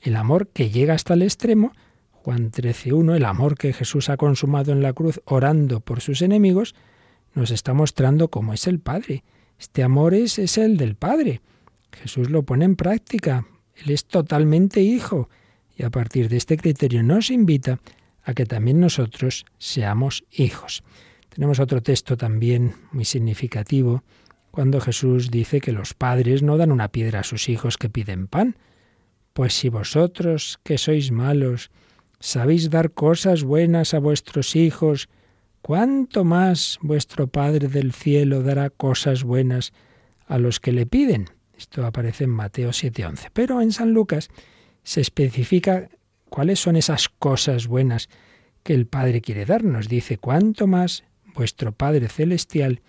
El 0.00 0.16
amor 0.16 0.48
que 0.48 0.70
llega 0.70 0.94
hasta 0.94 1.14
el 1.14 1.22
extremo, 1.22 1.74
Juan 2.22 2.50
13.1, 2.50 3.16
el 3.16 3.24
amor 3.24 3.56
que 3.56 3.72
Jesús 3.72 4.10
ha 4.10 4.18
consumado 4.18 4.72
en 4.72 4.82
la 4.82 4.92
cruz 4.92 5.22
orando 5.24 5.80
por 5.80 6.02
sus 6.02 6.20
enemigos, 6.20 6.74
nos 7.34 7.50
está 7.50 7.72
mostrando 7.72 8.28
cómo 8.28 8.52
es 8.52 8.66
el 8.66 8.78
Padre. 8.78 9.24
Este 9.58 9.82
amor 9.82 10.12
es, 10.12 10.38
es 10.38 10.58
el 10.58 10.76
del 10.76 10.96
Padre. 10.96 11.40
Jesús 11.92 12.28
lo 12.28 12.42
pone 12.42 12.66
en 12.66 12.76
práctica. 12.76 13.46
Él 13.74 13.90
es 13.90 14.04
totalmente 14.04 14.82
hijo. 14.82 15.30
Y 15.74 15.82
a 15.82 15.90
partir 15.90 16.28
de 16.28 16.36
este 16.36 16.58
criterio 16.58 17.02
nos 17.02 17.30
invita 17.30 17.80
a 18.22 18.34
que 18.34 18.44
también 18.44 18.80
nosotros 18.80 19.46
seamos 19.56 20.24
hijos. 20.30 20.82
Tenemos 21.30 21.58
otro 21.58 21.82
texto 21.82 22.18
también 22.18 22.74
muy 22.92 23.06
significativo 23.06 24.02
cuando 24.50 24.80
Jesús 24.80 25.30
dice 25.30 25.62
que 25.62 25.72
los 25.72 25.94
padres 25.94 26.42
no 26.42 26.58
dan 26.58 26.70
una 26.70 26.88
piedra 26.88 27.20
a 27.20 27.24
sus 27.24 27.48
hijos 27.48 27.78
que 27.78 27.88
piden 27.88 28.26
pan. 28.26 28.56
Pues 29.32 29.54
si 29.54 29.70
vosotros, 29.70 30.60
que 30.64 30.76
sois 30.76 31.12
malos, 31.12 31.70
sabéis 32.20 32.70
dar 32.70 32.92
cosas 32.92 33.42
buenas 33.42 33.94
a 33.94 33.98
vuestros 33.98 34.54
hijos, 34.54 35.08
¿cuánto 35.62 36.24
más 36.24 36.78
vuestro 36.82 37.26
Padre 37.26 37.68
del 37.68 37.92
cielo 37.92 38.42
dará 38.42 38.70
cosas 38.70 39.24
buenas 39.24 39.72
a 40.26 40.38
los 40.38 40.60
que 40.60 40.72
le 40.72 40.86
piden? 40.86 41.26
Esto 41.56 41.84
aparece 41.84 42.24
en 42.24 42.30
Mateo 42.30 42.70
7:11. 42.70 43.30
Pero 43.32 43.60
en 43.60 43.72
San 43.72 43.92
Lucas 43.92 44.30
se 44.82 45.00
especifica 45.00 45.88
cuáles 46.28 46.60
son 46.60 46.76
esas 46.76 47.08
cosas 47.08 47.66
buenas 47.66 48.08
que 48.62 48.74
el 48.74 48.86
Padre 48.86 49.20
quiere 49.20 49.44
darnos. 49.44 49.88
Dice, 49.88 50.18
cuánto 50.18 50.66
más 50.66 51.04
vuestro 51.34 51.72
Padre 51.72 52.08
Celestial 52.08 52.80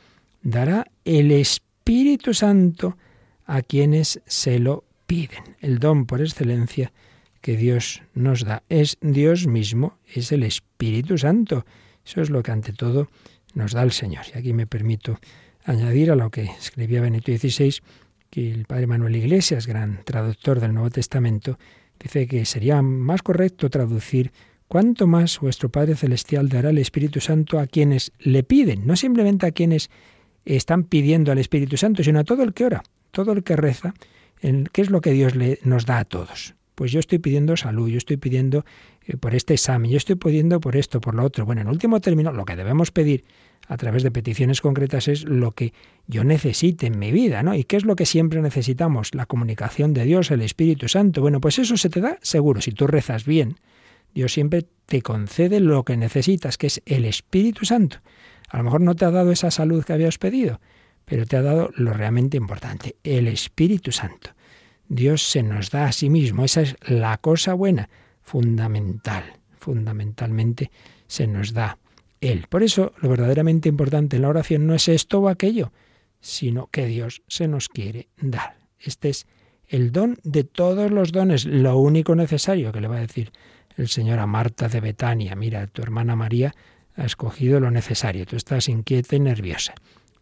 dará 0.42 0.88
el 1.06 1.32
Espíritu 1.32 2.34
Santo 2.34 2.98
a 3.46 3.62
quienes 3.62 4.22
se 4.26 4.60
lo 4.60 4.84
piden. 5.08 5.56
El 5.60 5.80
don 5.80 6.06
por 6.06 6.22
excelencia 6.22 6.92
que 7.42 7.58
Dios 7.58 8.04
nos 8.14 8.46
da 8.46 8.64
es 8.70 8.98
Dios 9.02 9.48
mismo, 9.48 9.98
es 10.08 10.32
el 10.32 10.44
Espíritu 10.44 11.18
Santo. 11.18 11.66
Eso 12.06 12.22
es 12.22 12.30
lo 12.30 12.44
que 12.44 12.52
ante 12.52 12.74
todo 12.74 13.10
nos 13.54 13.74
da 13.74 13.84
el 13.84 13.92
Señor. 13.92 14.26
Y 14.34 14.38
aquí 14.38 14.54
me 14.54 14.68
permito 14.68 15.20
añadir 15.66 16.12
a 16.12 16.16
lo 16.16 16.30
que 16.30 16.44
escribía 16.44 17.02
Benito 17.02 17.32
XVI 17.32 17.76
que 18.30 18.52
el 18.52 18.66
padre 18.66 18.88
Manuel 18.88 19.16
Iglesias, 19.16 19.68
gran 19.68 20.04
traductor 20.06 20.60
del 20.60 20.74
Nuevo 20.74 20.90
Testamento, 20.90 21.60
dice 22.00 22.28
que 22.28 22.46
sería 22.46 22.82
más 22.82 23.22
correcto 23.22 23.70
traducir 23.70 24.32
cuánto 24.68 25.06
más 25.06 25.40
vuestro 25.40 25.70
Padre 25.70 25.96
Celestial 25.96 26.48
dará 26.48 26.70
el 26.70 26.78
Espíritu 26.78 27.20
Santo 27.20 27.60
a 27.60 27.68
quienes 27.68 28.14
le 28.20 28.44
piden, 28.44 28.88
no 28.88 28.96
simplemente 28.96 29.46
a 29.46 29.52
quienes 29.52 29.90
están 30.46 30.86
pidiendo 30.86 31.32
al 31.32 31.40
Espíritu 31.40 31.76
Santo, 31.76 32.04
sino 32.04 32.20
a 32.20 32.24
todo 32.24 32.44
el 32.44 32.54
que 32.54 32.66
ora, 32.66 32.84
todo 33.12 33.34
el 33.34 33.44
que 33.44 33.58
reza, 33.58 33.94
en 34.40 34.64
qué 34.72 34.82
es 34.82 34.90
lo 34.90 35.02
que 35.02 35.12
Dios 35.12 35.36
le, 35.36 35.60
nos 35.64 35.86
da 35.86 36.00
a 36.00 36.06
todos. 36.06 36.56
Pues 36.76 36.92
yo 36.92 37.00
estoy 37.00 37.20
pidiendo 37.20 37.58
salud, 37.58 37.90
yo 37.90 37.98
estoy 37.98 38.18
pidiendo 38.18 38.66
eh, 39.06 39.18
por 39.18 39.36
este 39.36 39.54
examen, 39.54 39.92
yo 39.92 39.98
estoy 39.98 40.16
pidiendo 40.16 40.60
por 40.60 40.76
esto, 40.76 41.02
por 41.02 41.16
lo 41.16 41.24
otro. 41.24 41.46
Bueno, 41.46 41.62
en 41.62 41.68
último 41.68 42.00
término, 42.00 42.32
lo 42.32 42.46
que 42.46 42.56
debemos 42.56 42.92
pedir 42.92 43.24
a 43.68 43.78
través 43.78 44.04
de 44.04 44.12
peticiones 44.12 44.62
concretas 44.62 45.08
es 45.08 45.24
lo 45.24 45.52
que 45.52 45.74
yo 46.08 46.24
necesite 46.24 46.88
en 46.88 47.00
mi 47.00 47.12
vida, 47.12 47.44
¿no? 47.44 47.56
¿Y 47.56 47.64
qué 47.64 47.78
es 47.78 47.86
lo 47.86 47.96
que 47.96 48.06
siempre 48.06 48.42
necesitamos? 48.42 49.14
La 49.14 49.26
comunicación 49.26 49.94
de 49.94 50.06
Dios, 50.06 50.32
el 50.32 50.42
Espíritu 50.42 50.88
Santo. 50.88 51.22
Bueno, 51.22 51.40
pues 51.40 51.60
eso 51.60 51.78
se 51.78 51.90
te 51.90 52.02
da 52.02 52.18
seguro. 52.22 52.62
Si 52.62 52.72
tú 52.72 52.88
rezas 52.88 53.26
bien, 53.26 53.56
Dios 54.14 54.34
siempre 54.34 54.66
te 54.86 55.02
concede 55.02 55.60
lo 55.60 55.84
que 55.84 55.96
necesitas, 55.98 56.58
que 56.58 56.68
es 56.68 56.82
el 56.86 57.06
Espíritu 57.06 57.66
Santo. 57.66 57.98
A 58.50 58.58
lo 58.58 58.64
mejor 58.64 58.82
no 58.82 58.96
te 58.96 59.06
ha 59.06 59.12
dado 59.12 59.32
esa 59.32 59.52
salud 59.52 59.84
que 59.86 59.94
habías 59.94 60.18
pedido, 60.18 60.60
pero 61.06 61.26
te 61.26 61.38
ha 61.38 61.42
dado 61.42 61.70
lo 61.76 61.94
realmente 61.94 62.38
importante, 62.38 62.98
el 63.04 63.28
Espíritu 63.28 63.92
Santo. 63.92 64.32
Dios 64.94 65.22
se 65.24 65.42
nos 65.42 65.72
da 65.72 65.86
a 65.86 65.94
sí 65.94 66.10
mismo, 66.10 66.44
esa 66.44 66.64
es 66.64 66.76
la 66.86 67.18
cosa 67.18 67.54
buena, 67.54 67.90
fundamental, 68.22 69.24
fundamentalmente 69.54 70.70
se 71.08 71.28
nos 71.28 71.54
da 71.54 71.78
él. 72.20 72.48
Por 72.50 72.62
eso, 72.62 72.92
lo 73.00 73.08
verdaderamente 73.08 73.70
importante 73.70 74.18
en 74.18 74.24
la 74.24 74.28
oración 74.28 74.68
no 74.68 74.76
es 74.76 74.90
esto 74.90 75.22
o 75.22 75.30
aquello, 75.30 75.72
sino 76.20 76.68
que 76.68 76.88
Dios 76.88 77.24
se 77.30 77.48
nos 77.48 77.70
quiere 77.70 78.10
dar. 78.18 78.58
Este 78.80 79.08
es 79.08 79.28
el 79.66 79.94
don 79.94 80.20
de 80.24 80.44
todos 80.44 80.92
los 80.92 81.14
dones, 81.14 81.46
lo 81.46 81.78
único 81.78 82.14
necesario 82.14 82.74
que 82.74 82.82
le 82.82 82.90
va 82.90 82.98
a 82.98 83.08
decir 83.08 83.32
el 83.78 83.88
Señor 83.88 84.20
a 84.20 84.28
Marta 84.28 84.68
de 84.68 84.82
Betania. 84.82 85.38
Mira, 85.38 85.68
tu 85.68 85.82
hermana 85.82 86.18
María 86.18 86.54
ha 86.98 87.06
escogido 87.06 87.62
lo 87.62 87.72
necesario, 87.72 88.26
tú 88.26 88.36
estás 88.36 88.68
inquieta 88.68 89.16
y 89.16 89.22
nerviosa. 89.22 89.74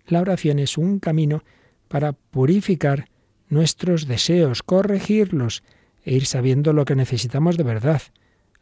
La 0.05 0.21
oración 0.21 0.59
es 0.59 0.77
un 0.77 0.99
camino 0.99 1.43
para 1.87 2.13
purificar 2.13 3.07
nuestros 3.49 4.07
deseos, 4.07 4.63
corregirlos 4.63 5.63
e 6.03 6.15
ir 6.15 6.25
sabiendo 6.25 6.73
lo 6.73 6.85
que 6.85 6.95
necesitamos 6.95 7.57
de 7.57 7.63
verdad, 7.63 8.01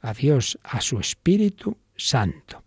a 0.02 0.14
Dios, 0.14 0.60
a 0.64 0.82
su 0.82 1.00
Espíritu 1.00 1.78
Santo. 1.96 2.64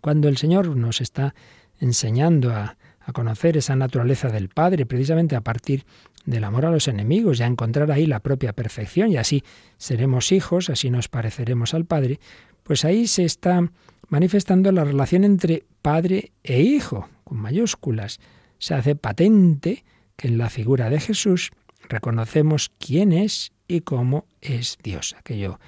Cuando 0.00 0.28
el 0.28 0.36
Señor 0.36 0.76
nos 0.76 1.00
está 1.00 1.34
enseñando 1.80 2.52
a, 2.52 2.76
conocer 3.14 3.56
esa 3.56 3.74
naturaleza 3.74 4.28
del 4.28 4.50
Padre, 4.50 4.84
precisamente 4.84 5.34
a 5.34 5.40
partir 5.40 5.86
del 6.26 6.44
amor 6.44 6.66
a 6.66 6.70
los 6.70 6.88
enemigos 6.88 7.40
y 7.40 7.42
a 7.42 7.46
encontrar 7.46 7.90
ahí 7.90 8.04
la 8.04 8.20
propia 8.20 8.52
perfección 8.52 9.10
y 9.10 9.16
así 9.16 9.42
seremos 9.78 10.30
hijos, 10.30 10.68
así 10.68 10.90
nos 10.90 11.08
pareceremos 11.08 11.72
al 11.72 11.86
Padre, 11.86 12.20
pues 12.64 12.84
ahí 12.84 13.06
se 13.06 13.24
está 13.24 13.72
manifestando 14.08 14.70
la 14.72 14.84
relación 14.84 15.24
entre 15.24 15.64
Padre 15.80 16.32
e 16.44 16.60
Hijo, 16.60 17.08
con 17.24 17.38
mayúsculas. 17.38 18.20
Se 18.58 18.74
hace 18.74 18.94
patente 18.94 19.84
que 20.18 20.26
en 20.26 20.36
la 20.36 20.50
figura 20.50 20.90
de 20.90 21.00
Jesús 21.00 21.52
reconocemos 21.88 22.72
quién 22.78 23.12
es 23.12 23.52
y 23.68 23.80
cómo 23.82 24.26
es 24.40 24.76
Dios, 24.82 25.14
aquello 25.16 25.60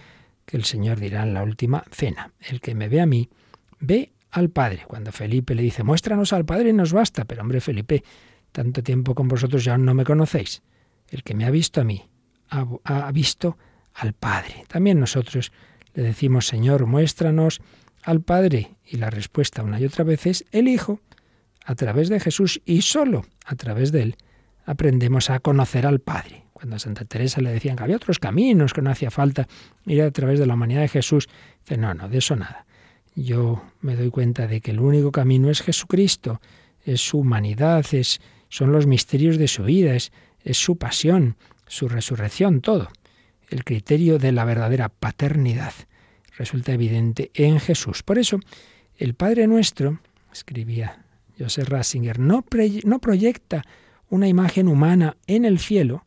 que 0.44 0.56
el 0.56 0.64
Señor 0.64 0.98
dirá 0.98 1.22
en 1.22 1.32
la 1.32 1.44
última 1.44 1.84
cena. 1.92 2.32
El 2.40 2.60
que 2.60 2.74
me 2.74 2.88
ve 2.88 3.00
a 3.00 3.06
mí, 3.06 3.30
ve 3.78 4.12
al 4.32 4.50
Padre. 4.50 4.82
Cuando 4.88 5.12
Felipe 5.12 5.54
le 5.54 5.62
dice, 5.62 5.84
muéstranos 5.84 6.32
al 6.32 6.44
Padre, 6.44 6.72
nos 6.72 6.92
basta. 6.92 7.24
Pero 7.24 7.42
hombre, 7.42 7.60
Felipe, 7.60 8.02
tanto 8.50 8.82
tiempo 8.82 9.14
con 9.14 9.28
vosotros 9.28 9.64
ya 9.64 9.78
no 9.78 9.94
me 9.94 10.04
conocéis. 10.04 10.62
El 11.08 11.22
que 11.22 11.34
me 11.34 11.44
ha 11.44 11.50
visto 11.50 11.80
a 11.80 11.84
mí, 11.84 12.08
ha, 12.48 13.12
visto 13.12 13.56
al 13.94 14.14
Padre. 14.14 14.64
También 14.66 14.98
nosotros 14.98 15.52
le 15.94 16.02
decimos, 16.02 16.48
Señor, 16.48 16.86
muéstranos 16.86 17.60
al 18.02 18.20
Padre. 18.20 18.74
Y 18.84 18.96
la 18.96 19.10
respuesta 19.10 19.62
una 19.62 19.78
y 19.78 19.84
otra 19.84 20.02
vez 20.02 20.26
es 20.26 20.44
el 20.50 20.66
Hijo. 20.66 21.00
A 21.64 21.76
través 21.76 22.08
de 22.08 22.18
Jesús 22.18 22.60
y 22.64 22.82
solo 22.82 23.24
a 23.44 23.54
través 23.54 23.92
de 23.92 24.02
Él 24.02 24.16
aprendemos 24.70 25.30
a 25.30 25.40
conocer 25.40 25.84
al 25.84 25.98
Padre. 25.98 26.44
Cuando 26.52 26.76
a 26.76 26.78
Santa 26.78 27.04
Teresa 27.04 27.40
le 27.40 27.50
decían 27.50 27.74
que 27.74 27.82
había 27.82 27.96
otros 27.96 28.20
caminos, 28.20 28.72
que 28.72 28.82
no 28.82 28.90
hacía 28.90 29.10
falta 29.10 29.48
ir 29.84 30.00
a 30.02 30.10
través 30.12 30.38
de 30.38 30.46
la 30.46 30.54
humanidad 30.54 30.82
de 30.82 30.88
Jesús, 30.88 31.28
dice, 31.64 31.76
no, 31.76 31.92
no, 31.92 32.08
de 32.08 32.18
eso 32.18 32.36
nada. 32.36 32.66
yo 33.16 33.64
me 33.80 33.96
doy 33.96 34.10
cuenta 34.10 34.46
de 34.46 34.60
que 34.60 34.70
el 34.70 34.78
único 34.78 35.10
camino 35.10 35.50
es 35.50 35.60
Jesucristo, 35.62 36.40
es 36.84 37.00
su 37.00 37.18
humanidad, 37.18 37.84
es, 37.90 38.20
son 38.48 38.70
los 38.70 38.86
misterios 38.86 39.38
de 39.38 39.48
su 39.48 39.64
vida, 39.64 39.94
es, 39.94 40.12
es 40.44 40.56
su 40.56 40.76
pasión, 40.76 41.36
su 41.66 41.88
resurrección, 41.88 42.60
todo. 42.60 42.90
El 43.48 43.64
criterio 43.64 44.20
de 44.20 44.30
la 44.30 44.44
verdadera 44.44 44.88
paternidad 44.88 45.72
resulta 46.36 46.72
evidente 46.72 47.32
en 47.34 47.58
Jesús. 47.58 48.04
Por 48.04 48.20
eso, 48.20 48.38
el 48.96 49.14
Padre 49.14 49.48
nuestro, 49.48 49.98
escribía 50.32 51.04
Joseph 51.36 51.68
Ratzinger, 51.68 52.20
no 52.20 52.42
proyecta 52.42 53.64
una 54.10 54.28
imagen 54.28 54.68
humana 54.68 55.16
en 55.26 55.46
el 55.46 55.58
cielo, 55.58 56.04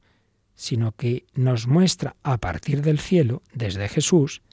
sino 0.53 0.91
que 0.91 1.25
nos 1.33 1.67
muestra 1.67 2.15
a 2.21 2.37
partir 2.37 2.83
del 2.83 2.99
cielo, 2.99 3.41
desde 3.53 3.89
Jesús, 3.89 4.43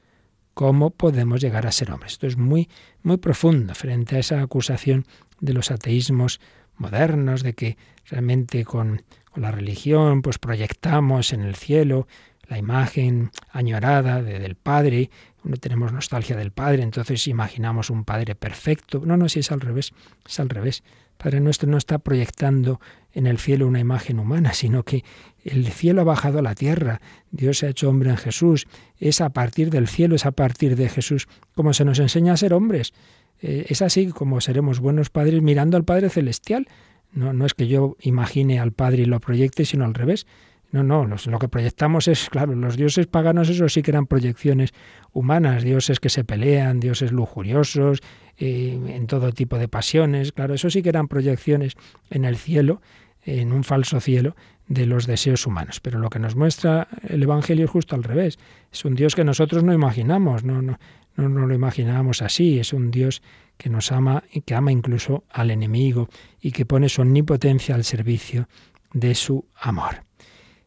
cómo 0.55 0.91
podemos 0.91 1.41
llegar 1.41 1.67
a 1.67 1.73
ser 1.73 1.91
hombres. 1.91 2.13
Esto 2.13 2.27
es 2.27 2.37
muy, 2.37 2.69
muy 3.03 3.19
profundo 3.19 3.75
frente 3.75 4.17
a 4.17 4.21
esa 4.21 4.41
acusación 4.41 5.05
de 5.41 5.53
los 5.53 5.71
ateísmos 5.71 6.41
modernos, 6.77 7.43
de 7.43 7.55
que 7.55 7.77
realmente 8.07 8.65
con, 8.65 9.03
con 9.31 9.43
la 9.43 9.51
religión 9.51 10.23
pues 10.23 10.39
proyectamos 10.39 11.33
en 11.33 11.43
el 11.43 11.55
cielo 11.55 12.07
la 12.49 12.59
imagen 12.59 13.31
añorada 13.53 14.23
de, 14.23 14.39
del 14.41 14.57
Padre, 14.57 15.11
no 15.45 15.57
tenemos 15.57 15.93
nostalgia 15.93 16.37
del 16.37 16.51
Padre, 16.51 16.83
entonces 16.83 17.27
imaginamos 17.29 17.91
un 17.91 18.05
Padre 18.05 18.35
perfecto. 18.35 19.03
No, 19.05 19.17
no, 19.17 19.29
si 19.29 19.41
es 19.41 19.53
al 19.53 19.61
revés, 19.61 19.93
es 20.27 20.41
al 20.41 20.49
revés. 20.49 20.83
Padre 21.23 21.41
nuestro 21.41 21.69
no 21.69 21.77
está 21.77 21.99
proyectando 21.99 22.81
en 23.13 23.27
el 23.27 23.39
cielo 23.39 23.67
una 23.67 23.79
imagen 23.79 24.19
humana, 24.19 24.55
sino 24.55 24.85
que 24.85 25.05
el 25.45 25.67
cielo 25.69 26.01
ha 26.01 26.05
bajado 26.05 26.39
a 26.39 26.43
la 26.43 26.55
tierra, 26.55 27.01
Dios 27.31 27.59
se 27.59 27.67
ha 27.67 27.71
hecho 27.71 27.91
hombre 27.91 28.09
en 28.09 28.17
Jesús, 28.17 28.67
es 28.99 29.21
a 29.21 29.29
partir 29.31 29.71
del 29.71 29.87
cielo, 29.87 30.15
es 30.15 30.25
a 30.25 30.31
partir 30.31 30.77
de 30.77 30.89
Jesús 30.89 31.29
como 31.55 31.75
se 31.75 31.85
nos 31.85 31.99
enseña 31.99 32.33
a 32.33 32.37
ser 32.39 32.55
hombres. 32.55 32.95
Eh, 33.43 33.67
es 33.69 33.83
así 33.83 34.09
como 34.09 34.41
seremos 34.41 34.81
buenos 34.81 35.11
padres 35.11 35.43
mirando 35.43 35.77
al 35.77 35.85
Padre 35.85 36.09
Celestial. 36.09 36.69
No, 37.13 37.35
no 37.35 37.45
es 37.45 37.53
que 37.53 37.69
yo 37.69 37.97
imagine 38.01 38.59
al 38.59 38.73
Padre 38.73 39.03
y 39.03 39.07
lo 39.07 39.21
proyecte, 39.21 39.67
sino 39.67 39.85
al 39.85 39.95
revés. 39.95 40.27
No, 40.73 40.85
no, 40.85 41.05
lo 41.05 41.39
que 41.41 41.49
proyectamos 41.49 42.07
es, 42.07 42.31
claro, 42.31 42.55
los 42.55 42.77
dioses 42.77 43.09
paganos, 43.09 43.49
eso 43.49 43.69
sí 43.69 43.83
que 43.83 43.91
eran 43.91 44.07
proyecciones 44.07 44.73
humanas, 45.13 45.65
dioses 45.65 45.99
que 45.99 46.11
se 46.11 46.23
pelean, 46.23 46.79
dioses 46.79 47.11
lujuriosos, 47.11 48.01
eh, 48.39 48.79
en 48.89 49.07
todo 49.09 49.33
tipo 49.33 49.59
de 49.59 49.67
pasiones, 49.67 50.31
claro, 50.31 50.55
eso 50.55 50.71
sí 50.71 50.83
que 50.83 50.91
eran 50.91 51.09
proyecciones 51.09 51.75
en 52.09 52.25
el 52.25 52.37
cielo, 52.37 52.81
en 53.25 53.53
un 53.53 53.65
falso 53.65 54.01
cielo, 54.01 54.37
de 54.69 54.87
los 54.87 55.07
deseos 55.07 55.47
humanos. 55.47 55.81
Pero 55.81 55.99
lo 55.99 56.09
que 56.09 56.21
nos 56.21 56.37
muestra 56.37 56.87
el 57.03 57.23
Evangelio 57.23 57.65
es 57.65 57.71
justo 57.71 57.97
al 57.97 58.05
revés. 58.05 58.39
Es 58.73 58.85
un 58.85 58.95
Dios 58.95 59.17
que 59.17 59.25
nosotros 59.25 59.65
no 59.65 59.75
imaginamos, 59.75 60.45
no, 60.45 60.63
no, 60.63 60.79
no, 61.17 61.29
no 61.29 61.47
lo 61.47 61.55
imaginábamos 61.55 62.23
así. 62.23 62.61
Es 62.61 62.73
un 62.73 62.93
Dios 62.93 63.23
que 63.59 63.69
nos 63.69 63.91
ama 63.91 64.23
y 64.33 64.43
que 64.43 64.55
ama 64.55 64.71
incluso 64.71 65.25
al 65.29 65.51
enemigo 65.51 66.09
y 66.41 66.53
que 66.53 66.65
pone 66.65 66.89
su 66.89 67.03
omnipotencia 67.03 67.75
al 67.75 67.83
servicio 67.83 68.49
de 68.93 69.17
su 69.17 69.45
amor. 69.57 70.10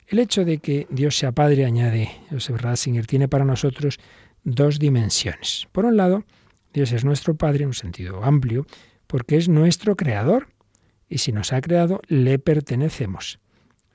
El 0.08 0.20
hecho 0.20 0.46
de 0.46 0.60
que 0.60 0.88
Dios 0.90 1.18
sea 1.18 1.32
Padre, 1.32 1.66
añade 1.66 2.10
Joseph 2.30 2.62
Ratzinger, 2.62 3.08
tiene 3.08 3.28
para 3.28 3.46
nosotros 3.46 4.00
dos 4.44 4.80
dimensiones. 4.80 5.68
Por 5.72 5.86
un 5.86 5.98
lado, 5.98 6.24
Dios 6.74 6.92
es 6.92 7.06
nuestro 7.06 7.36
Padre 7.36 7.64
en 7.64 7.68
un 7.68 7.74
sentido 7.74 8.24
amplio, 8.24 8.66
porque 9.08 9.38
es 9.38 9.48
nuestro 9.48 9.96
Creador, 9.96 10.48
y 11.08 11.20
si 11.20 11.32
nos 11.32 11.54
ha 11.54 11.62
creado, 11.62 12.02
le 12.08 12.40
pertenecemos. 12.40 13.40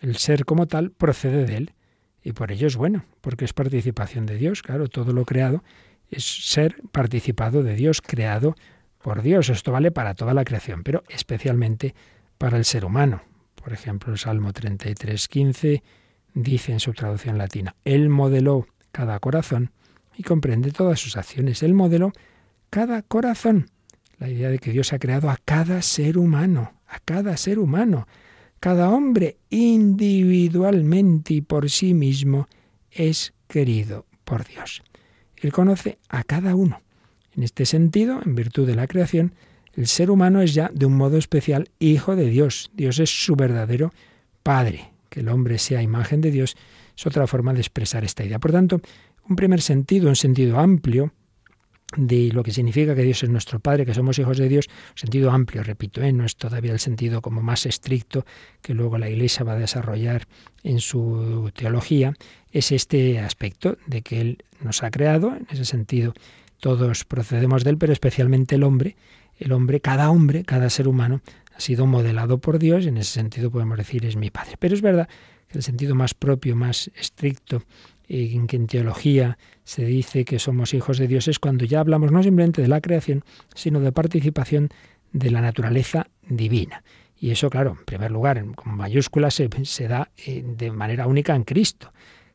El 0.01 0.17
ser 0.17 0.45
como 0.45 0.67
tal 0.67 0.91
procede 0.93 1.45
de 1.45 1.57
Él, 1.57 1.75
y 2.23 2.33
por 2.33 2.53
ello 2.53 2.67
es 2.67 2.77
bueno, 2.77 3.05
porque 3.21 3.45
es 3.45 3.53
participación 3.53 4.27
de 4.27 4.37
Dios. 4.37 4.63
Claro, 4.63 4.89
todo 4.89 5.13
lo 5.13 5.25
creado 5.25 5.63
es 6.11 6.25
ser 6.25 6.77
participado 6.93 7.63
de 7.63 7.75
Dios, 7.75 8.01
creado 8.01 8.55
por 9.03 9.23
Dios. 9.23 9.49
Esto 9.49 9.73
vale 9.73 9.91
para 9.91 10.15
toda 10.15 10.35
la 10.35 10.45
creación, 10.45 10.83
pero 10.83 11.03
especialmente 11.09 11.95
para 12.39 12.57
el 12.57 12.65
ser 12.65 12.85
humano. 12.85 13.23
Por 13.69 13.75
ejemplo, 13.75 14.15
el 14.15 14.19
Salmo 14.19 14.51
33, 14.55 15.29
15 15.29 15.83
dice 16.33 16.73
en 16.73 16.81
su 16.81 16.95
traducción 16.95 17.37
latina, 17.37 17.77
Él 17.85 18.09
modeló 18.09 18.67
cada 18.93 19.19
corazón 19.19 19.73
y 20.17 20.23
comprende 20.23 20.71
todas 20.71 20.99
sus 20.99 21.19
acciones. 21.19 21.63
Él 21.63 21.75
modeló 21.75 22.13
cada 22.71 23.03
corazón. 23.03 23.69
La 24.17 24.31
idea 24.31 24.49
de 24.49 24.59
que 24.59 24.73
Dios 24.73 24.95
ha 24.95 24.99
creado 24.99 25.29
a 25.29 25.37
cada 25.45 25.83
ser 25.83 26.17
humano, 26.17 26.81
a 26.89 26.99
cada 27.01 27.37
ser 27.37 27.59
humano. 27.59 28.09
Cada 28.59 28.89
hombre 28.89 29.37
individualmente 29.51 31.35
y 31.35 31.43
por 31.43 31.69
sí 31.69 31.93
mismo 31.93 32.49
es 32.91 33.35
querido 33.49 34.07
por 34.25 34.47
Dios. 34.47 34.83
Él 35.37 35.53
conoce 35.53 35.99
a 36.09 36.25
cada 36.25 36.55
uno. 36.55 36.81
En 37.37 37.43
este 37.43 37.67
sentido, 37.67 38.23
en 38.25 38.35
virtud 38.35 38.67
de 38.67 38.77
la 38.77 38.87
creación, 38.87 39.35
el 39.79 39.87
ser 39.87 40.11
humano 40.11 40.43
es 40.43 40.55
ya 40.55 40.73
de 40.75 40.87
un 40.87 40.97
modo 40.97 41.19
especial 41.19 41.71
hijo 41.79 42.17
de 42.17 42.29
Dios. 42.29 42.73
Dios 42.75 42.99
es 42.99 43.11
su 43.25 43.37
verdadero 43.37 43.93
Padre. 44.43 44.91
Que 45.09 45.21
el 45.21 45.29
hombre 45.29 45.59
sea 45.59 45.83
imagen 45.83 46.21
de 46.21 46.33
Dios 46.33 46.57
es 46.97 47.07
otra 47.07 47.29
forma 47.29 47.55
de 47.55 47.61
expresar 47.61 48.03
esta 48.03 48.25
idea. 48.25 48.41
Por 48.41 48.51
tanto, 48.51 48.81
un 49.29 49.37
primer 49.37 49.63
sentido, 49.63 50.09
un 50.09 50.17
sentido 50.17 50.59
amplio, 50.59 51.13
de 51.97 52.31
lo 52.33 52.43
que 52.43 52.51
significa 52.51 52.97
que 52.97 53.05
Dios 53.05 53.23
es 53.23 53.31
nuestro 53.31 53.61
Padre, 53.61 53.87
que 53.87 53.95
somos 53.95 54.19
hijos 54.19 54.37
de 54.37 54.49
Dios, 54.49 54.69
sentido 54.97 55.31
amplio, 55.31 55.63
repito, 55.63 56.03
¿eh? 56.03 56.13
no 56.13 56.25
es 56.25 56.35
todavía 56.35 56.73
el 56.73 56.81
sentido 56.81 57.23
como 57.23 57.41
más 57.41 57.65
estricto 57.65 58.27
que 58.61 58.75
luego 58.75 58.99
la 58.99 59.09
Iglesia 59.09 59.45
va 59.45 59.53
a 59.53 59.59
desarrollar 59.59 60.27
en 60.65 60.81
su 60.81 61.51
teología, 61.55 62.15
es 62.51 62.73
este 62.73 63.21
aspecto 63.21 63.79
de 63.87 64.03
que 64.03 64.21
Él 64.21 64.45
nos 64.61 64.83
ha 64.83 64.91
creado, 64.91 65.35
en 65.35 65.47
ese 65.51 65.65
sentido 65.65 66.13
todos 66.61 67.05
procedemos 67.05 67.65
de 67.65 67.71
Él, 67.71 67.79
pero 67.79 67.95
especialmente 67.95 68.57
el 68.57 68.65
hombre, 68.65 68.97
el 69.39 69.53
hombre, 69.53 69.81
cada 69.81 70.11
hombre, 70.11 70.45
cada 70.45 70.71
ser 70.71 70.89
humano 70.89 71.21
ha 71.55 71.61
sido 71.61 71.87
modelado 71.87 72.39
por 72.39 72.59
Dios, 72.59 72.85
y 72.85 72.89
en 72.89 72.99
ese 72.99 73.13
sentido 73.13 73.51
podemos 73.51 73.79
decir 73.79 74.05
es 74.05 74.17
mi 74.17 74.31
Padre. 74.31 74.57
Pero 74.59 74.75
es 74.75 74.83
verdad 74.83 75.09
que 75.49 75.59
el 75.59 75.65
sentido 75.65 75.95
más 75.95 76.15
propio, 76.15 76.55
más 76.57 76.91
estricto, 76.95 77.63
en 78.09 78.47
que 78.47 78.57
en 78.57 78.67
teología 78.67 79.39
se 79.65 79.85
dice 79.85 80.25
que 80.25 80.39
somos 80.39 80.73
hijos 80.73 80.99
de 80.99 81.07
Dios 81.07 81.29
es 81.29 81.39
cuando 81.39 81.65
ya 81.65 81.81
hablamos 81.81 82.11
no 82.11 82.23
simplemente 82.23 82.63
de 82.63 82.69
la 82.69 82.81
creación, 82.81 83.23
sino 83.55 83.81
de 83.81 83.93
participación 83.93 84.71
de 85.13 85.31
la 85.31 85.41
naturaleza 85.41 86.09
divina. 86.27 86.83
Y 87.21 87.31
eso, 87.33 87.51
claro, 87.51 87.77
en 87.79 87.85
primer 87.85 88.11
lugar, 88.11 88.43
con 88.55 88.77
mayúsculas 88.77 89.35
se, 89.35 89.51
se 89.65 89.89
da 89.89 90.11
eh, 90.25 90.43
de 90.45 90.71
manera 90.71 91.07
única 91.07 91.35
en 91.35 91.45
Cristo. 91.45 91.93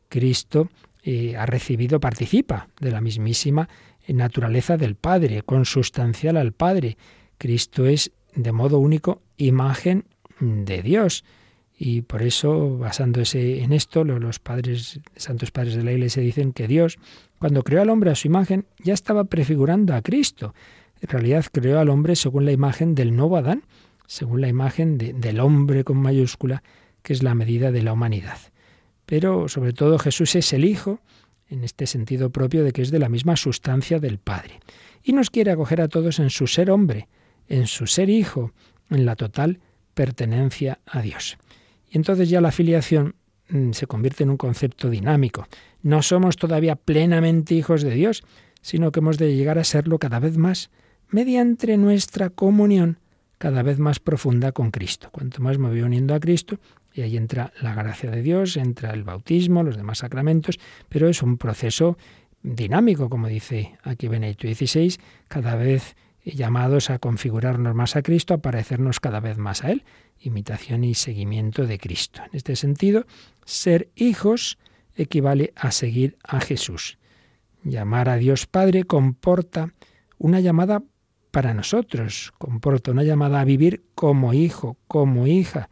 Cristo 0.09 0.69
eh, 1.03 1.35
ha 1.37 1.45
recibido, 1.45 1.99
participa 1.99 2.67
de 2.79 2.91
la 2.91 3.01
mismísima 3.01 3.67
naturaleza 4.07 4.77
del 4.77 4.95
Padre, 4.95 5.43
consustancial 5.43 6.37
al 6.37 6.51
Padre. 6.51 6.97
Cristo 7.37 7.85
es 7.85 8.11
de 8.35 8.51
modo 8.51 8.79
único 8.79 9.21
imagen 9.37 10.05
de 10.39 10.81
Dios. 10.81 11.23
Y 11.77 12.01
por 12.01 12.21
eso, 12.21 12.77
basándose 12.77 13.63
en 13.63 13.73
esto, 13.73 14.03
los 14.03 14.39
padres, 14.39 14.99
santos 15.15 15.51
padres 15.51 15.75
de 15.75 15.83
la 15.83 15.91
Iglesia 15.91 16.21
dicen 16.21 16.53
que 16.53 16.67
Dios, 16.67 16.97
cuando 17.39 17.63
creó 17.63 17.81
al 17.81 17.89
hombre 17.89 18.11
a 18.11 18.15
su 18.15 18.27
imagen, 18.27 18.65
ya 18.79 18.93
estaba 18.93 19.25
prefigurando 19.25 19.93
a 19.93 20.01
Cristo. 20.01 20.53
En 21.01 21.09
realidad 21.09 21.45
creó 21.51 21.79
al 21.79 21.89
hombre 21.89 22.15
según 22.15 22.45
la 22.45 22.51
imagen 22.51 22.95
del 22.95 23.15
nuevo 23.15 23.37
Adán, 23.37 23.63
según 24.07 24.41
la 24.41 24.47
imagen 24.47 24.97
del 24.97 25.39
hombre 25.39 25.83
con 25.83 25.97
mayúscula, 25.97 26.63
que 27.01 27.13
es 27.13 27.23
la 27.23 27.35
medida 27.35 27.71
de 27.71 27.81
la 27.81 27.93
humanidad. 27.93 28.37
Pero 29.05 29.49
sobre 29.49 29.73
todo 29.73 29.99
Jesús 29.99 30.35
es 30.35 30.53
el 30.53 30.63
Hijo, 30.65 31.01
en 31.53 31.63
este 31.63 31.87
sentido 31.87 32.31
propio 32.31 32.63
de 32.63 32.71
que 32.71 32.81
es 32.81 32.91
de 32.91 32.99
la 32.99 33.09
misma 33.09 33.35
sustancia 33.35 33.99
del 33.99 34.17
Padre. 34.17 34.59
Y 35.03 35.13
nos 35.13 35.29
quiere 35.29 35.51
acoger 35.51 35.81
a 35.81 35.87
todos 35.87 36.19
en 36.19 36.29
su 36.29 36.47
ser 36.47 36.71
hombre, 36.71 37.07
en 37.47 37.67
su 37.67 37.87
ser 37.87 38.09
Hijo, 38.09 38.51
en 38.89 39.05
la 39.05 39.15
total 39.15 39.59
pertenencia 39.93 40.79
a 40.85 41.01
Dios. 41.01 41.37
Y 41.89 41.97
entonces 41.97 42.29
ya 42.29 42.41
la 42.41 42.51
filiación 42.51 43.15
mm, 43.49 43.71
se 43.71 43.87
convierte 43.87 44.23
en 44.23 44.31
un 44.31 44.37
concepto 44.37 44.89
dinámico. 44.89 45.47
No 45.81 46.01
somos 46.01 46.37
todavía 46.37 46.75
plenamente 46.75 47.53
hijos 47.53 47.83
de 47.83 47.91
Dios, 47.91 48.23
sino 48.61 48.91
que 48.91 48.99
hemos 48.99 49.17
de 49.17 49.35
llegar 49.35 49.59
a 49.59 49.63
serlo 49.63 49.99
cada 49.99 50.19
vez 50.19 50.37
más 50.37 50.71
mediante 51.09 51.77
nuestra 51.77 52.29
comunión 52.31 52.97
cada 53.43 53.61
vez 53.61 53.77
más 53.77 53.99
profunda 53.99 54.53
con 54.53 54.71
Cristo. 54.71 55.09
Cuanto 55.11 55.41
más 55.41 55.57
me 55.57 55.67
voy 55.67 55.81
uniendo 55.81 56.15
a 56.15 56.21
Cristo, 56.21 56.59
y 56.93 57.01
ahí 57.01 57.17
entra 57.17 57.51
la 57.61 57.75
gracia 57.75 58.09
de 58.09 58.21
Dios, 58.21 58.55
entra 58.55 58.91
el 58.91 59.03
bautismo, 59.03 59.63
los 59.63 59.75
demás 59.75 59.97
sacramentos, 59.97 60.61
pero 60.87 61.09
es 61.09 61.21
un 61.21 61.37
proceso 61.37 61.97
dinámico, 62.41 63.09
como 63.09 63.27
dice 63.27 63.75
aquí 63.83 64.07
Benedicto 64.07 64.47
XVI, 64.47 64.95
cada 65.27 65.57
vez 65.57 65.97
llamados 66.23 66.89
a 66.89 66.99
configurarnos 66.99 67.75
más 67.75 67.97
a 67.97 68.01
Cristo, 68.01 68.33
a 68.33 68.37
parecernos 68.37 69.01
cada 69.01 69.19
vez 69.19 69.37
más 69.37 69.65
a 69.65 69.71
Él 69.71 69.83
imitación 70.21 70.85
y 70.85 70.93
seguimiento 70.93 71.67
de 71.67 71.79
Cristo. 71.79 72.21
En 72.23 72.37
este 72.37 72.55
sentido, 72.55 73.05
ser 73.43 73.89
hijos 73.93 74.57
equivale 74.95 75.51
a 75.57 75.71
seguir 75.71 76.17
a 76.23 76.39
Jesús. 76.39 76.97
Llamar 77.65 78.07
a 78.07 78.15
Dios 78.15 78.47
Padre 78.47 78.85
comporta 78.85 79.73
una 80.17 80.39
llamada 80.39 80.81
para 81.33 81.55
nosotros, 81.55 82.31
comporta 82.37 82.91
una 82.91 83.01
llamada 83.01 83.41
a 83.41 83.43
vivir 83.43 83.81
como 83.95 84.35
hijo, 84.35 84.77
como 84.87 85.25
hija. 85.25 85.67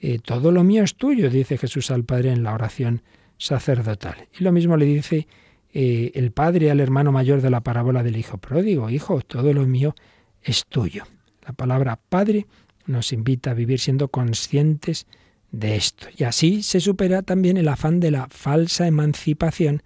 Eh, 0.00 0.18
todo 0.18 0.50
lo 0.50 0.64
mío 0.64 0.82
es 0.82 0.96
tuyo, 0.96 1.30
dice 1.30 1.56
Jesús 1.56 1.92
al 1.92 2.02
Padre 2.02 2.32
en 2.32 2.42
la 2.42 2.52
oración 2.52 3.02
sacerdotal. 3.36 4.26
Y 4.36 4.42
lo 4.42 4.50
mismo 4.50 4.76
le 4.76 4.86
dice 4.86 5.28
eh, 5.72 6.10
el 6.16 6.32
padre 6.32 6.72
al 6.72 6.80
hermano 6.80 7.12
mayor 7.12 7.42
de 7.42 7.48
la 7.48 7.60
parábola 7.60 8.02
del 8.02 8.16
hijo 8.16 8.38
pródigo, 8.38 8.90
hijo, 8.90 9.20
todo 9.20 9.52
lo 9.52 9.64
mío 9.68 9.94
es 10.42 10.64
tuyo. 10.66 11.04
La 11.46 11.52
palabra 11.52 12.00
padre 12.08 12.48
nos 12.86 13.12
invita 13.12 13.52
a 13.52 13.54
vivir 13.54 13.78
siendo 13.78 14.08
conscientes 14.08 15.06
de 15.52 15.76
esto. 15.76 16.08
Y 16.16 16.24
así 16.24 16.64
se 16.64 16.80
supera 16.80 17.22
también 17.22 17.56
el 17.56 17.68
afán 17.68 18.00
de 18.00 18.10
la 18.10 18.26
falsa 18.30 18.88
emancipación 18.88 19.84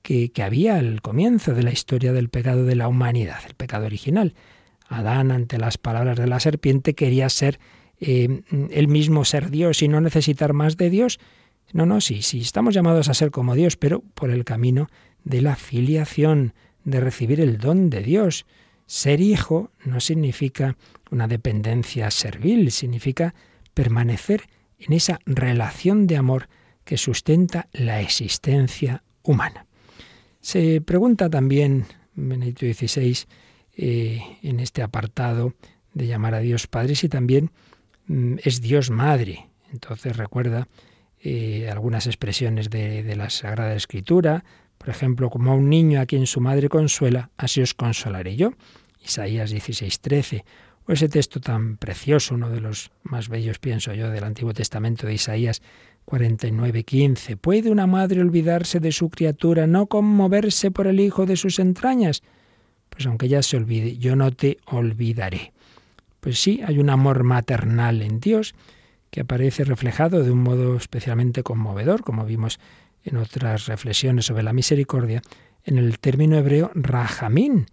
que, 0.00 0.32
que, 0.32 0.42
había 0.42 0.76
al 0.76 1.02
comienzo 1.02 1.52
de 1.52 1.64
la 1.64 1.72
historia 1.72 2.14
del 2.14 2.30
pecado 2.30 2.64
de 2.64 2.76
la 2.76 2.88
humanidad, 2.88 3.40
el 3.46 3.54
pecado 3.54 3.84
original. 3.84 4.32
Adán, 4.88 5.30
ante 5.30 5.58
las 5.58 5.78
palabras 5.78 6.18
de 6.18 6.26
la 6.26 6.40
serpiente, 6.40 6.94
quería 6.94 7.28
ser 7.28 7.58
eh, 8.00 8.42
él 8.70 8.88
mismo 8.88 9.24
ser 9.24 9.50
Dios 9.50 9.82
y 9.82 9.88
no 9.88 10.00
necesitar 10.00 10.52
más 10.52 10.76
de 10.76 10.90
Dios. 10.90 11.18
No, 11.72 11.86
no, 11.86 12.00
sí, 12.00 12.22
sí, 12.22 12.40
estamos 12.40 12.74
llamados 12.74 13.08
a 13.08 13.14
ser 13.14 13.30
como 13.30 13.54
Dios, 13.54 13.76
pero 13.76 14.00
por 14.14 14.30
el 14.30 14.44
camino 14.44 14.88
de 15.24 15.42
la 15.42 15.56
filiación, 15.56 16.54
de 16.84 17.00
recibir 17.00 17.40
el 17.40 17.58
don 17.58 17.90
de 17.90 18.00
Dios. 18.00 18.46
Ser 18.86 19.20
hijo 19.20 19.70
no 19.84 20.00
significa 20.00 20.76
una 21.10 21.26
dependencia 21.26 22.10
servil, 22.10 22.70
significa 22.70 23.34
permanecer 23.72 24.42
en 24.78 24.92
esa 24.92 25.18
relación 25.24 26.06
de 26.06 26.16
amor 26.18 26.48
que 26.84 26.98
sustenta 26.98 27.68
la 27.72 28.00
existencia 28.00 29.02
humana. 29.22 29.66
Se 30.40 30.82
pregunta 30.82 31.30
también 31.30 31.86
Benedicto 32.14 32.66
XVI 32.66 33.26
eh, 33.76 34.38
en 34.42 34.60
este 34.60 34.82
apartado 34.82 35.54
de 35.92 36.06
llamar 36.06 36.34
a 36.34 36.40
Dios 36.40 36.66
Padre 36.66 36.94
si 36.94 37.08
también 37.08 37.50
mm, 38.06 38.36
es 38.44 38.60
Dios 38.60 38.90
Madre. 38.90 39.48
Entonces 39.72 40.16
recuerda 40.16 40.68
eh, 41.20 41.68
algunas 41.70 42.06
expresiones 42.06 42.70
de, 42.70 43.02
de, 43.02 43.16
la 43.16 43.30
Sagrada 43.30 43.74
Escritura, 43.74 44.44
por 44.78 44.90
ejemplo, 44.90 45.30
como 45.30 45.52
a 45.52 45.54
un 45.54 45.68
niño 45.68 46.00
a 46.00 46.06
quien 46.06 46.26
su 46.26 46.40
madre 46.40 46.68
consuela, 46.68 47.30
así 47.36 47.62
os 47.62 47.74
consolaré 47.74 48.36
yo. 48.36 48.52
Isaías 49.04 49.50
16, 49.50 50.00
13. 50.00 50.44
O 50.86 50.92
ese 50.92 51.08
texto 51.08 51.40
tan 51.40 51.78
precioso, 51.78 52.34
uno 52.34 52.50
de 52.50 52.60
los 52.60 52.90
más 53.02 53.28
bellos, 53.28 53.58
pienso 53.58 53.94
yo, 53.94 54.10
del 54.10 54.24
Antiguo 54.24 54.52
Testamento 54.52 55.06
de 55.06 55.14
Isaías 55.14 55.62
49, 56.04 56.84
15. 56.84 57.36
¿Puede 57.38 57.70
una 57.70 57.86
madre 57.86 58.20
olvidarse 58.20 58.80
de 58.80 58.92
su 58.92 59.08
criatura, 59.08 59.66
no 59.66 59.86
conmoverse 59.86 60.70
por 60.70 60.86
el 60.86 61.00
hijo 61.00 61.24
de 61.24 61.36
sus 61.36 61.58
entrañas? 61.58 62.22
Pues 62.94 63.06
aunque 63.06 63.26
ella 63.26 63.42
se 63.42 63.56
olvide, 63.56 63.96
yo 63.98 64.16
no 64.16 64.30
te 64.32 64.58
olvidaré. 64.66 65.52
Pues 66.20 66.38
sí, 66.40 66.62
hay 66.66 66.78
un 66.78 66.90
amor 66.90 67.24
maternal 67.24 68.00
en 68.00 68.20
Dios 68.20 68.54
que 69.10 69.20
aparece 69.20 69.64
reflejado 69.64 70.22
de 70.22 70.30
un 70.30 70.42
modo 70.42 70.76
especialmente 70.76 71.42
conmovedor, 71.42 72.02
como 72.02 72.24
vimos 72.24 72.58
en 73.04 73.16
otras 73.16 73.66
reflexiones 73.66 74.26
sobre 74.26 74.42
la 74.42 74.52
misericordia, 74.52 75.22
en 75.64 75.78
el 75.78 75.98
término 75.98 76.36
hebreo 76.36 76.70
rajamín, 76.74 77.66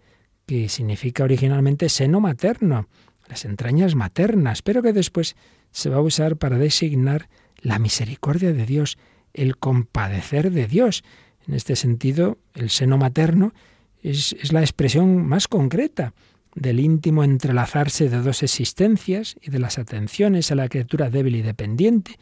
que 0.46 0.68
significa 0.68 1.24
originalmente 1.24 1.88
seno 1.88 2.20
materno, 2.20 2.88
las 3.28 3.44
entrañas 3.44 3.94
maternas, 3.94 4.62
pero 4.62 4.82
que 4.82 4.92
después 4.92 5.36
se 5.70 5.88
va 5.88 5.96
a 5.96 6.02
usar 6.02 6.36
para 6.36 6.58
designar 6.58 7.28
la 7.60 7.78
misericordia 7.78 8.52
de 8.52 8.66
Dios, 8.66 8.98
el 9.32 9.56
compadecer 9.56 10.50
de 10.50 10.66
Dios. 10.66 11.04
En 11.46 11.54
este 11.54 11.76
sentido, 11.76 12.38
el 12.54 12.70
seno 12.70 12.98
materno 12.98 13.54
es, 14.02 14.52
la 14.52 14.60
expresión 14.60 15.26
más 15.26 15.48
concreta 15.48 16.14
del 16.54 16.80
íntimo 16.80 17.24
entrelazarse 17.24 18.08
de 18.10 18.20
dos 18.20 18.42
existencias 18.42 19.36
y 19.40 19.50
de 19.50 19.58
las 19.58 19.78
atenciones 19.78 20.50
a 20.50 20.54
la 20.54 20.68
criatura 20.68 21.08
débil 21.08 21.36
y 21.36 21.42
dependiente, 21.42 22.18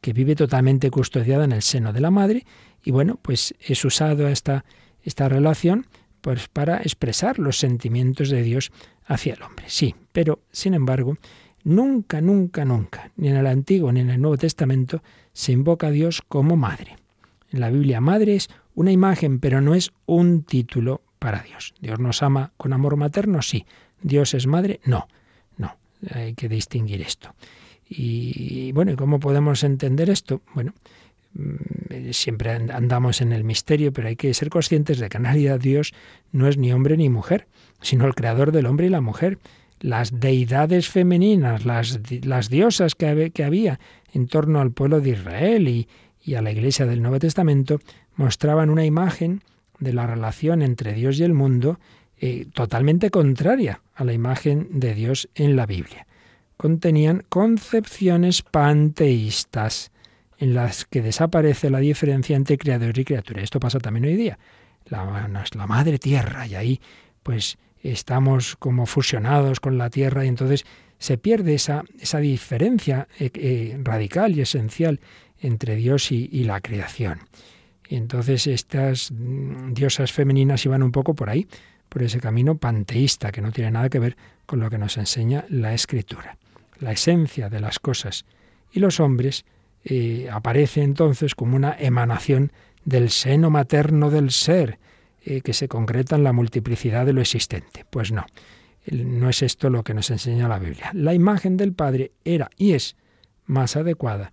que 0.00 0.12
vive 0.12 0.34
totalmente 0.34 0.90
custodiada 0.90 1.44
en 1.44 1.52
el 1.52 1.62
seno 1.62 1.92
de 1.92 2.00
la 2.00 2.10
madre, 2.10 2.46
y 2.82 2.90
bueno, 2.90 3.18
pues 3.20 3.54
es 3.60 3.84
usado 3.84 4.28
esta, 4.28 4.64
esta 5.02 5.28
relación 5.28 5.86
pues 6.20 6.48
para 6.48 6.78
expresar 6.78 7.38
los 7.38 7.58
sentimientos 7.58 8.30
de 8.30 8.42
Dios 8.42 8.72
hacia 9.04 9.34
el 9.34 9.42
hombre. 9.42 9.66
Sí, 9.68 9.94
pero 10.12 10.40
sin 10.50 10.74
embargo, 10.74 11.18
nunca, 11.62 12.20
nunca, 12.20 12.64
nunca, 12.64 13.12
ni 13.16 13.28
en 13.28 13.36
el 13.36 13.46
Antiguo 13.46 13.92
ni 13.92 14.00
en 14.00 14.10
el 14.10 14.20
Nuevo 14.20 14.36
Testamento, 14.36 15.02
se 15.32 15.52
invoca 15.52 15.88
a 15.88 15.90
Dios 15.90 16.22
como 16.26 16.56
madre. 16.56 16.96
En 17.52 17.60
la 17.60 17.70
Biblia, 17.70 18.00
madre 18.00 18.36
es 18.36 18.48
una 18.74 18.92
imagen, 18.92 19.38
pero 19.38 19.60
no 19.60 19.74
es 19.74 19.92
un 20.06 20.42
título 20.42 21.02
para 21.18 21.42
Dios. 21.42 21.74
¿Dios 21.80 21.98
nos 21.98 22.22
ama 22.22 22.52
con 22.56 22.72
amor 22.72 22.96
materno? 22.96 23.42
Sí. 23.42 23.66
¿Dios 24.02 24.34
es 24.34 24.46
madre? 24.46 24.80
No. 24.84 25.08
No. 25.56 25.76
Hay 26.12 26.34
que 26.34 26.48
distinguir 26.48 27.02
esto. 27.02 27.34
Y 27.88 28.72
bueno, 28.72 28.92
¿y 28.92 28.96
cómo 28.96 29.20
podemos 29.20 29.62
entender 29.62 30.10
esto? 30.10 30.40
Bueno, 30.54 30.74
mm, 31.34 32.10
siempre 32.12 32.50
andamos 32.50 33.20
en 33.20 33.32
el 33.32 33.44
misterio, 33.44 33.92
pero 33.92 34.08
hay 34.08 34.16
que 34.16 34.34
ser 34.34 34.50
conscientes 34.50 34.98
de 34.98 35.08
que 35.08 35.16
en 35.16 35.24
realidad 35.24 35.60
Dios 35.60 35.92
no 36.32 36.48
es 36.48 36.58
ni 36.58 36.72
hombre 36.72 36.96
ni 36.96 37.08
mujer, 37.08 37.46
sino 37.80 38.06
el 38.06 38.14
creador 38.14 38.52
del 38.52 38.66
hombre 38.66 38.86
y 38.86 38.90
la 38.90 39.00
mujer. 39.00 39.38
Las 39.78 40.18
deidades 40.20 40.88
femeninas, 40.88 41.64
las, 41.64 42.00
las 42.24 42.48
diosas 42.48 42.94
que, 42.94 43.30
que, 43.30 43.44
había 43.44 43.78
en 44.12 44.26
torno 44.26 44.60
al 44.60 44.72
pueblo 44.72 45.00
de 45.00 45.10
Israel 45.10 45.68
y, 45.68 45.86
y 46.24 46.34
a 46.34 46.42
la 46.42 46.50
iglesia 46.50 46.86
del 46.86 47.02
Nuevo 47.02 47.18
Testamento 47.18 47.78
mostraban 48.16 48.70
una 48.70 48.84
imagen 48.84 49.42
de 49.78 49.92
la 49.92 50.06
relación 50.06 50.62
entre 50.62 50.94
Dios 50.94 51.18
y 51.18 51.24
el 51.24 51.34
mundo 51.34 51.78
eh, 52.18 52.46
totalmente 52.52 53.10
contraria 53.10 53.82
a 53.94 54.04
la 54.04 54.12
imagen 54.12 54.68
de 54.80 54.94
Dios 54.94 55.28
en 55.34 55.56
la 55.56 55.66
Biblia 55.66 56.06
contenían 56.56 57.24
concepciones 57.28 58.42
panteístas 58.42 59.90
en 60.38 60.54
las 60.54 60.84
que 60.84 61.02
desaparece 61.02 61.70
la 61.70 61.78
diferencia 61.78 62.36
entre 62.36 62.58
creador 62.58 62.98
y 62.98 63.04
criatura. 63.04 63.42
Esto 63.42 63.60
pasa 63.60 63.78
también 63.78 64.06
hoy 64.06 64.16
día. 64.16 64.38
La, 64.86 65.28
la 65.54 65.66
madre 65.66 65.98
tierra 65.98 66.46
y 66.46 66.54
ahí 66.54 66.80
pues 67.22 67.58
estamos 67.82 68.56
como 68.56 68.86
fusionados 68.86 69.60
con 69.60 69.78
la 69.78 69.90
tierra 69.90 70.24
y 70.24 70.28
entonces 70.28 70.64
se 70.98 71.18
pierde 71.18 71.54
esa, 71.54 71.82
esa 72.00 72.18
diferencia 72.18 73.08
eh, 73.18 73.30
eh, 73.34 73.78
radical 73.82 74.36
y 74.36 74.42
esencial 74.42 75.00
entre 75.40 75.76
Dios 75.76 76.12
y, 76.12 76.28
y 76.32 76.44
la 76.44 76.60
creación. 76.60 77.20
Y 77.88 77.96
entonces 77.96 78.46
estas 78.46 79.10
mm, 79.12 79.72
diosas 79.72 80.12
femeninas 80.12 80.64
iban 80.64 80.82
un 80.82 80.92
poco 80.92 81.14
por 81.14 81.30
ahí, 81.30 81.46
por 81.88 82.02
ese 82.02 82.20
camino 82.20 82.56
panteísta 82.56 83.32
que 83.32 83.40
no 83.40 83.52
tiene 83.52 83.70
nada 83.70 83.88
que 83.88 83.98
ver 83.98 84.16
con 84.44 84.60
lo 84.60 84.70
que 84.70 84.78
nos 84.78 84.96
enseña 84.96 85.44
la 85.48 85.74
escritura 85.74 86.36
la 86.80 86.92
esencia 86.92 87.48
de 87.48 87.60
las 87.60 87.78
cosas. 87.78 88.24
Y 88.72 88.80
los 88.80 89.00
hombres 89.00 89.44
eh, 89.84 90.28
aparece 90.30 90.82
entonces 90.82 91.34
como 91.34 91.56
una 91.56 91.76
emanación 91.78 92.52
del 92.84 93.10
seno 93.10 93.50
materno 93.50 94.10
del 94.10 94.30
ser, 94.30 94.78
eh, 95.24 95.40
que 95.40 95.52
se 95.52 95.68
concreta 95.68 96.16
en 96.16 96.24
la 96.24 96.32
multiplicidad 96.32 97.06
de 97.06 97.12
lo 97.12 97.20
existente. 97.20 97.84
Pues 97.90 98.12
no, 98.12 98.26
no 98.90 99.28
es 99.28 99.42
esto 99.42 99.70
lo 99.70 99.82
que 99.82 99.94
nos 99.94 100.10
enseña 100.10 100.48
la 100.48 100.58
Biblia. 100.58 100.90
La 100.92 101.14
imagen 101.14 101.56
del 101.56 101.72
Padre 101.72 102.12
era 102.24 102.50
y 102.56 102.72
es 102.72 102.96
más 103.46 103.76
adecuada 103.76 104.32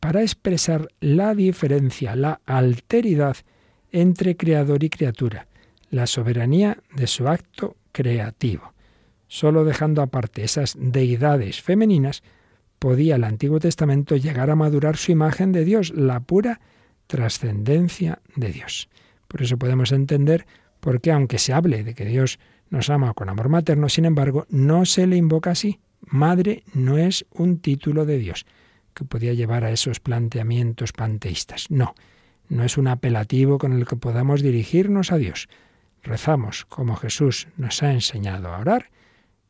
para 0.00 0.22
expresar 0.22 0.88
la 1.00 1.34
diferencia, 1.34 2.16
la 2.16 2.40
alteridad 2.46 3.36
entre 3.90 4.36
creador 4.36 4.84
y 4.84 4.90
criatura, 4.90 5.48
la 5.90 6.06
soberanía 6.06 6.78
de 6.94 7.06
su 7.06 7.28
acto 7.28 7.76
creativo. 7.92 8.74
Solo 9.26 9.64
dejando 9.64 10.02
aparte 10.02 10.44
esas 10.44 10.76
deidades 10.78 11.60
femeninas, 11.60 12.22
podía 12.78 13.16
el 13.16 13.24
Antiguo 13.24 13.58
Testamento 13.58 14.16
llegar 14.16 14.50
a 14.50 14.56
madurar 14.56 14.96
su 14.96 15.12
imagen 15.12 15.52
de 15.52 15.64
Dios, 15.64 15.92
la 15.94 16.20
pura 16.20 16.60
trascendencia 17.06 18.20
de 18.36 18.52
Dios. 18.52 18.88
Por 19.26 19.42
eso 19.42 19.58
podemos 19.58 19.92
entender 19.92 20.46
por 20.80 21.00
qué, 21.00 21.10
aunque 21.10 21.38
se 21.38 21.52
hable 21.52 21.82
de 21.82 21.94
que 21.94 22.04
Dios 22.04 22.38
nos 22.70 22.88
ama 22.88 23.14
con 23.14 23.28
amor 23.28 23.48
materno, 23.48 23.88
sin 23.88 24.04
embargo, 24.04 24.46
no 24.48 24.84
se 24.84 25.06
le 25.06 25.16
invoca 25.16 25.50
así. 25.50 25.80
Madre 26.00 26.62
no 26.72 26.96
es 26.96 27.26
un 27.30 27.58
título 27.58 28.06
de 28.06 28.18
Dios 28.18 28.46
que 28.98 29.04
podía 29.04 29.32
llevar 29.32 29.64
a 29.64 29.70
esos 29.70 30.00
planteamientos 30.00 30.92
panteístas. 30.92 31.70
No, 31.70 31.94
no 32.48 32.64
es 32.64 32.76
un 32.76 32.88
apelativo 32.88 33.58
con 33.58 33.72
el 33.72 33.86
que 33.86 33.96
podamos 33.96 34.42
dirigirnos 34.42 35.12
a 35.12 35.16
Dios. 35.16 35.48
Rezamos 36.02 36.64
como 36.64 36.96
Jesús 36.96 37.48
nos 37.56 37.82
ha 37.82 37.92
enseñado 37.92 38.48
a 38.48 38.58
orar 38.58 38.90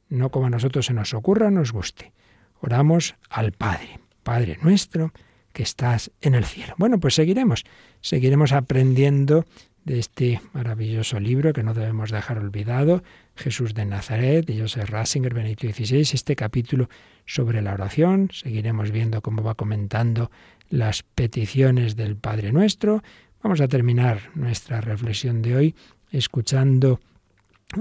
no 0.08 0.30
como 0.30 0.46
a 0.46 0.50
nosotros 0.50 0.86
se 0.86 0.94
nos 0.94 1.14
ocurra, 1.14 1.50
nos 1.50 1.72
guste. 1.72 2.12
Oramos 2.60 3.14
al 3.30 3.52
Padre, 3.52 4.00
Padre 4.22 4.58
nuestro, 4.62 5.12
que 5.52 5.62
estás 5.62 6.10
en 6.20 6.34
el 6.34 6.44
cielo. 6.44 6.74
Bueno, 6.78 6.98
pues 6.98 7.14
seguiremos, 7.14 7.64
seguiremos 8.00 8.52
aprendiendo 8.52 9.44
de 9.88 9.98
este 9.98 10.40
maravilloso 10.52 11.18
libro 11.18 11.54
que 11.54 11.62
no 11.62 11.72
debemos 11.72 12.10
dejar 12.10 12.38
olvidado, 12.38 13.02
Jesús 13.36 13.72
de 13.72 13.86
Nazaret, 13.86 14.44
de 14.44 14.60
Joseph 14.60 14.90
Ratzinger, 14.90 15.32
Benedicto 15.32 15.66
XVI, 15.66 16.00
este 16.00 16.36
capítulo 16.36 16.90
sobre 17.24 17.62
la 17.62 17.72
oración. 17.72 18.28
Seguiremos 18.30 18.90
viendo 18.90 19.22
cómo 19.22 19.42
va 19.42 19.54
comentando 19.54 20.30
las 20.68 21.02
peticiones 21.02 21.96
del 21.96 22.16
Padre 22.16 22.52
Nuestro. 22.52 23.02
Vamos 23.42 23.62
a 23.62 23.68
terminar 23.68 24.30
nuestra 24.34 24.82
reflexión 24.82 25.40
de 25.40 25.56
hoy 25.56 25.74
escuchando 26.12 27.00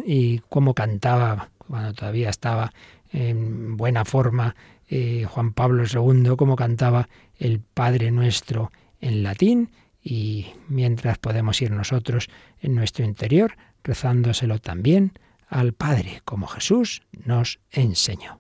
y 0.06 0.40
cómo 0.48 0.74
cantaba 0.74 1.50
cuando 1.58 1.94
todavía 1.94 2.30
estaba 2.30 2.72
en 3.12 3.76
buena 3.76 4.06
forma 4.06 4.56
eh, 4.88 5.26
Juan 5.28 5.52
Pablo 5.52 5.84
II, 5.84 6.38
como 6.38 6.56
cantaba 6.56 7.10
el 7.38 7.60
Padre 7.60 8.12
Nuestro 8.12 8.72
en 9.02 9.24
latín, 9.24 9.70
y 10.10 10.48
mientras 10.70 11.18
podemos 11.18 11.62
ir 11.62 11.72
nosotros 11.72 12.30
en 12.62 12.76
nuestro 12.76 13.04
interior 13.04 13.58
rezándoselo 13.84 14.60
también 14.60 15.12
al 15.50 15.74
Padre, 15.74 16.22
como 16.24 16.48
Jesús 16.48 17.02
nos 17.12 17.60
enseñó. 17.72 18.38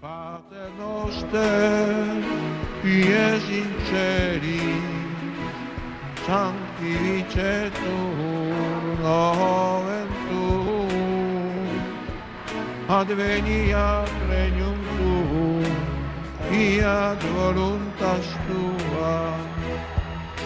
adveniat 12.90 14.10
regnum 14.30 14.80
tuum, 14.98 15.64
fiat 16.50 17.20
voluntas 17.36 18.28
tua, 18.48 19.57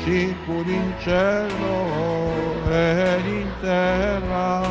sicuro 0.04 0.70
in 0.70 0.94
cielo 1.00 1.90
ed 2.70 3.26
in 3.26 3.50
terra. 3.62 4.62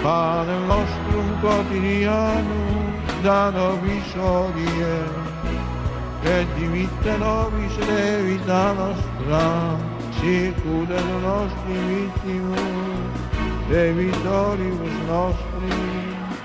Padre 0.00 0.58
nostro 0.66 1.22
quotidiano, 1.40 2.92
danovi 3.22 4.02
solie, 4.12 5.22
e 6.22 6.46
dimitte 6.56 7.16
nobis 7.16 7.76
vita 8.22 8.72
nostra, 8.72 9.76
sicuro 10.20 10.84
dei 10.84 11.20
nostri 11.20 11.76
vittimi, 11.88 12.62
e 13.70 13.92
vittoribus 13.92 14.96
nostri, 15.06 15.72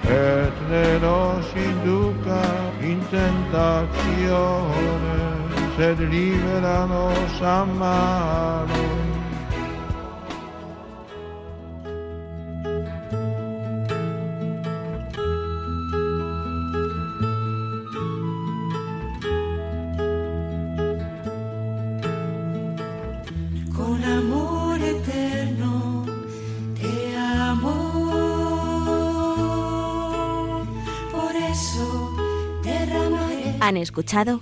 et 0.03 0.53
ne 0.69 0.97
nos 0.99 1.45
induca 1.53 2.41
in 2.79 2.99
tentazione. 3.09 4.49
Sed 5.79 5.99
libera 6.11 6.85
nos 6.87 7.41
a 7.41 7.65
malo. 7.65 8.99
Han 33.61 33.77
escuchado 33.77 34.41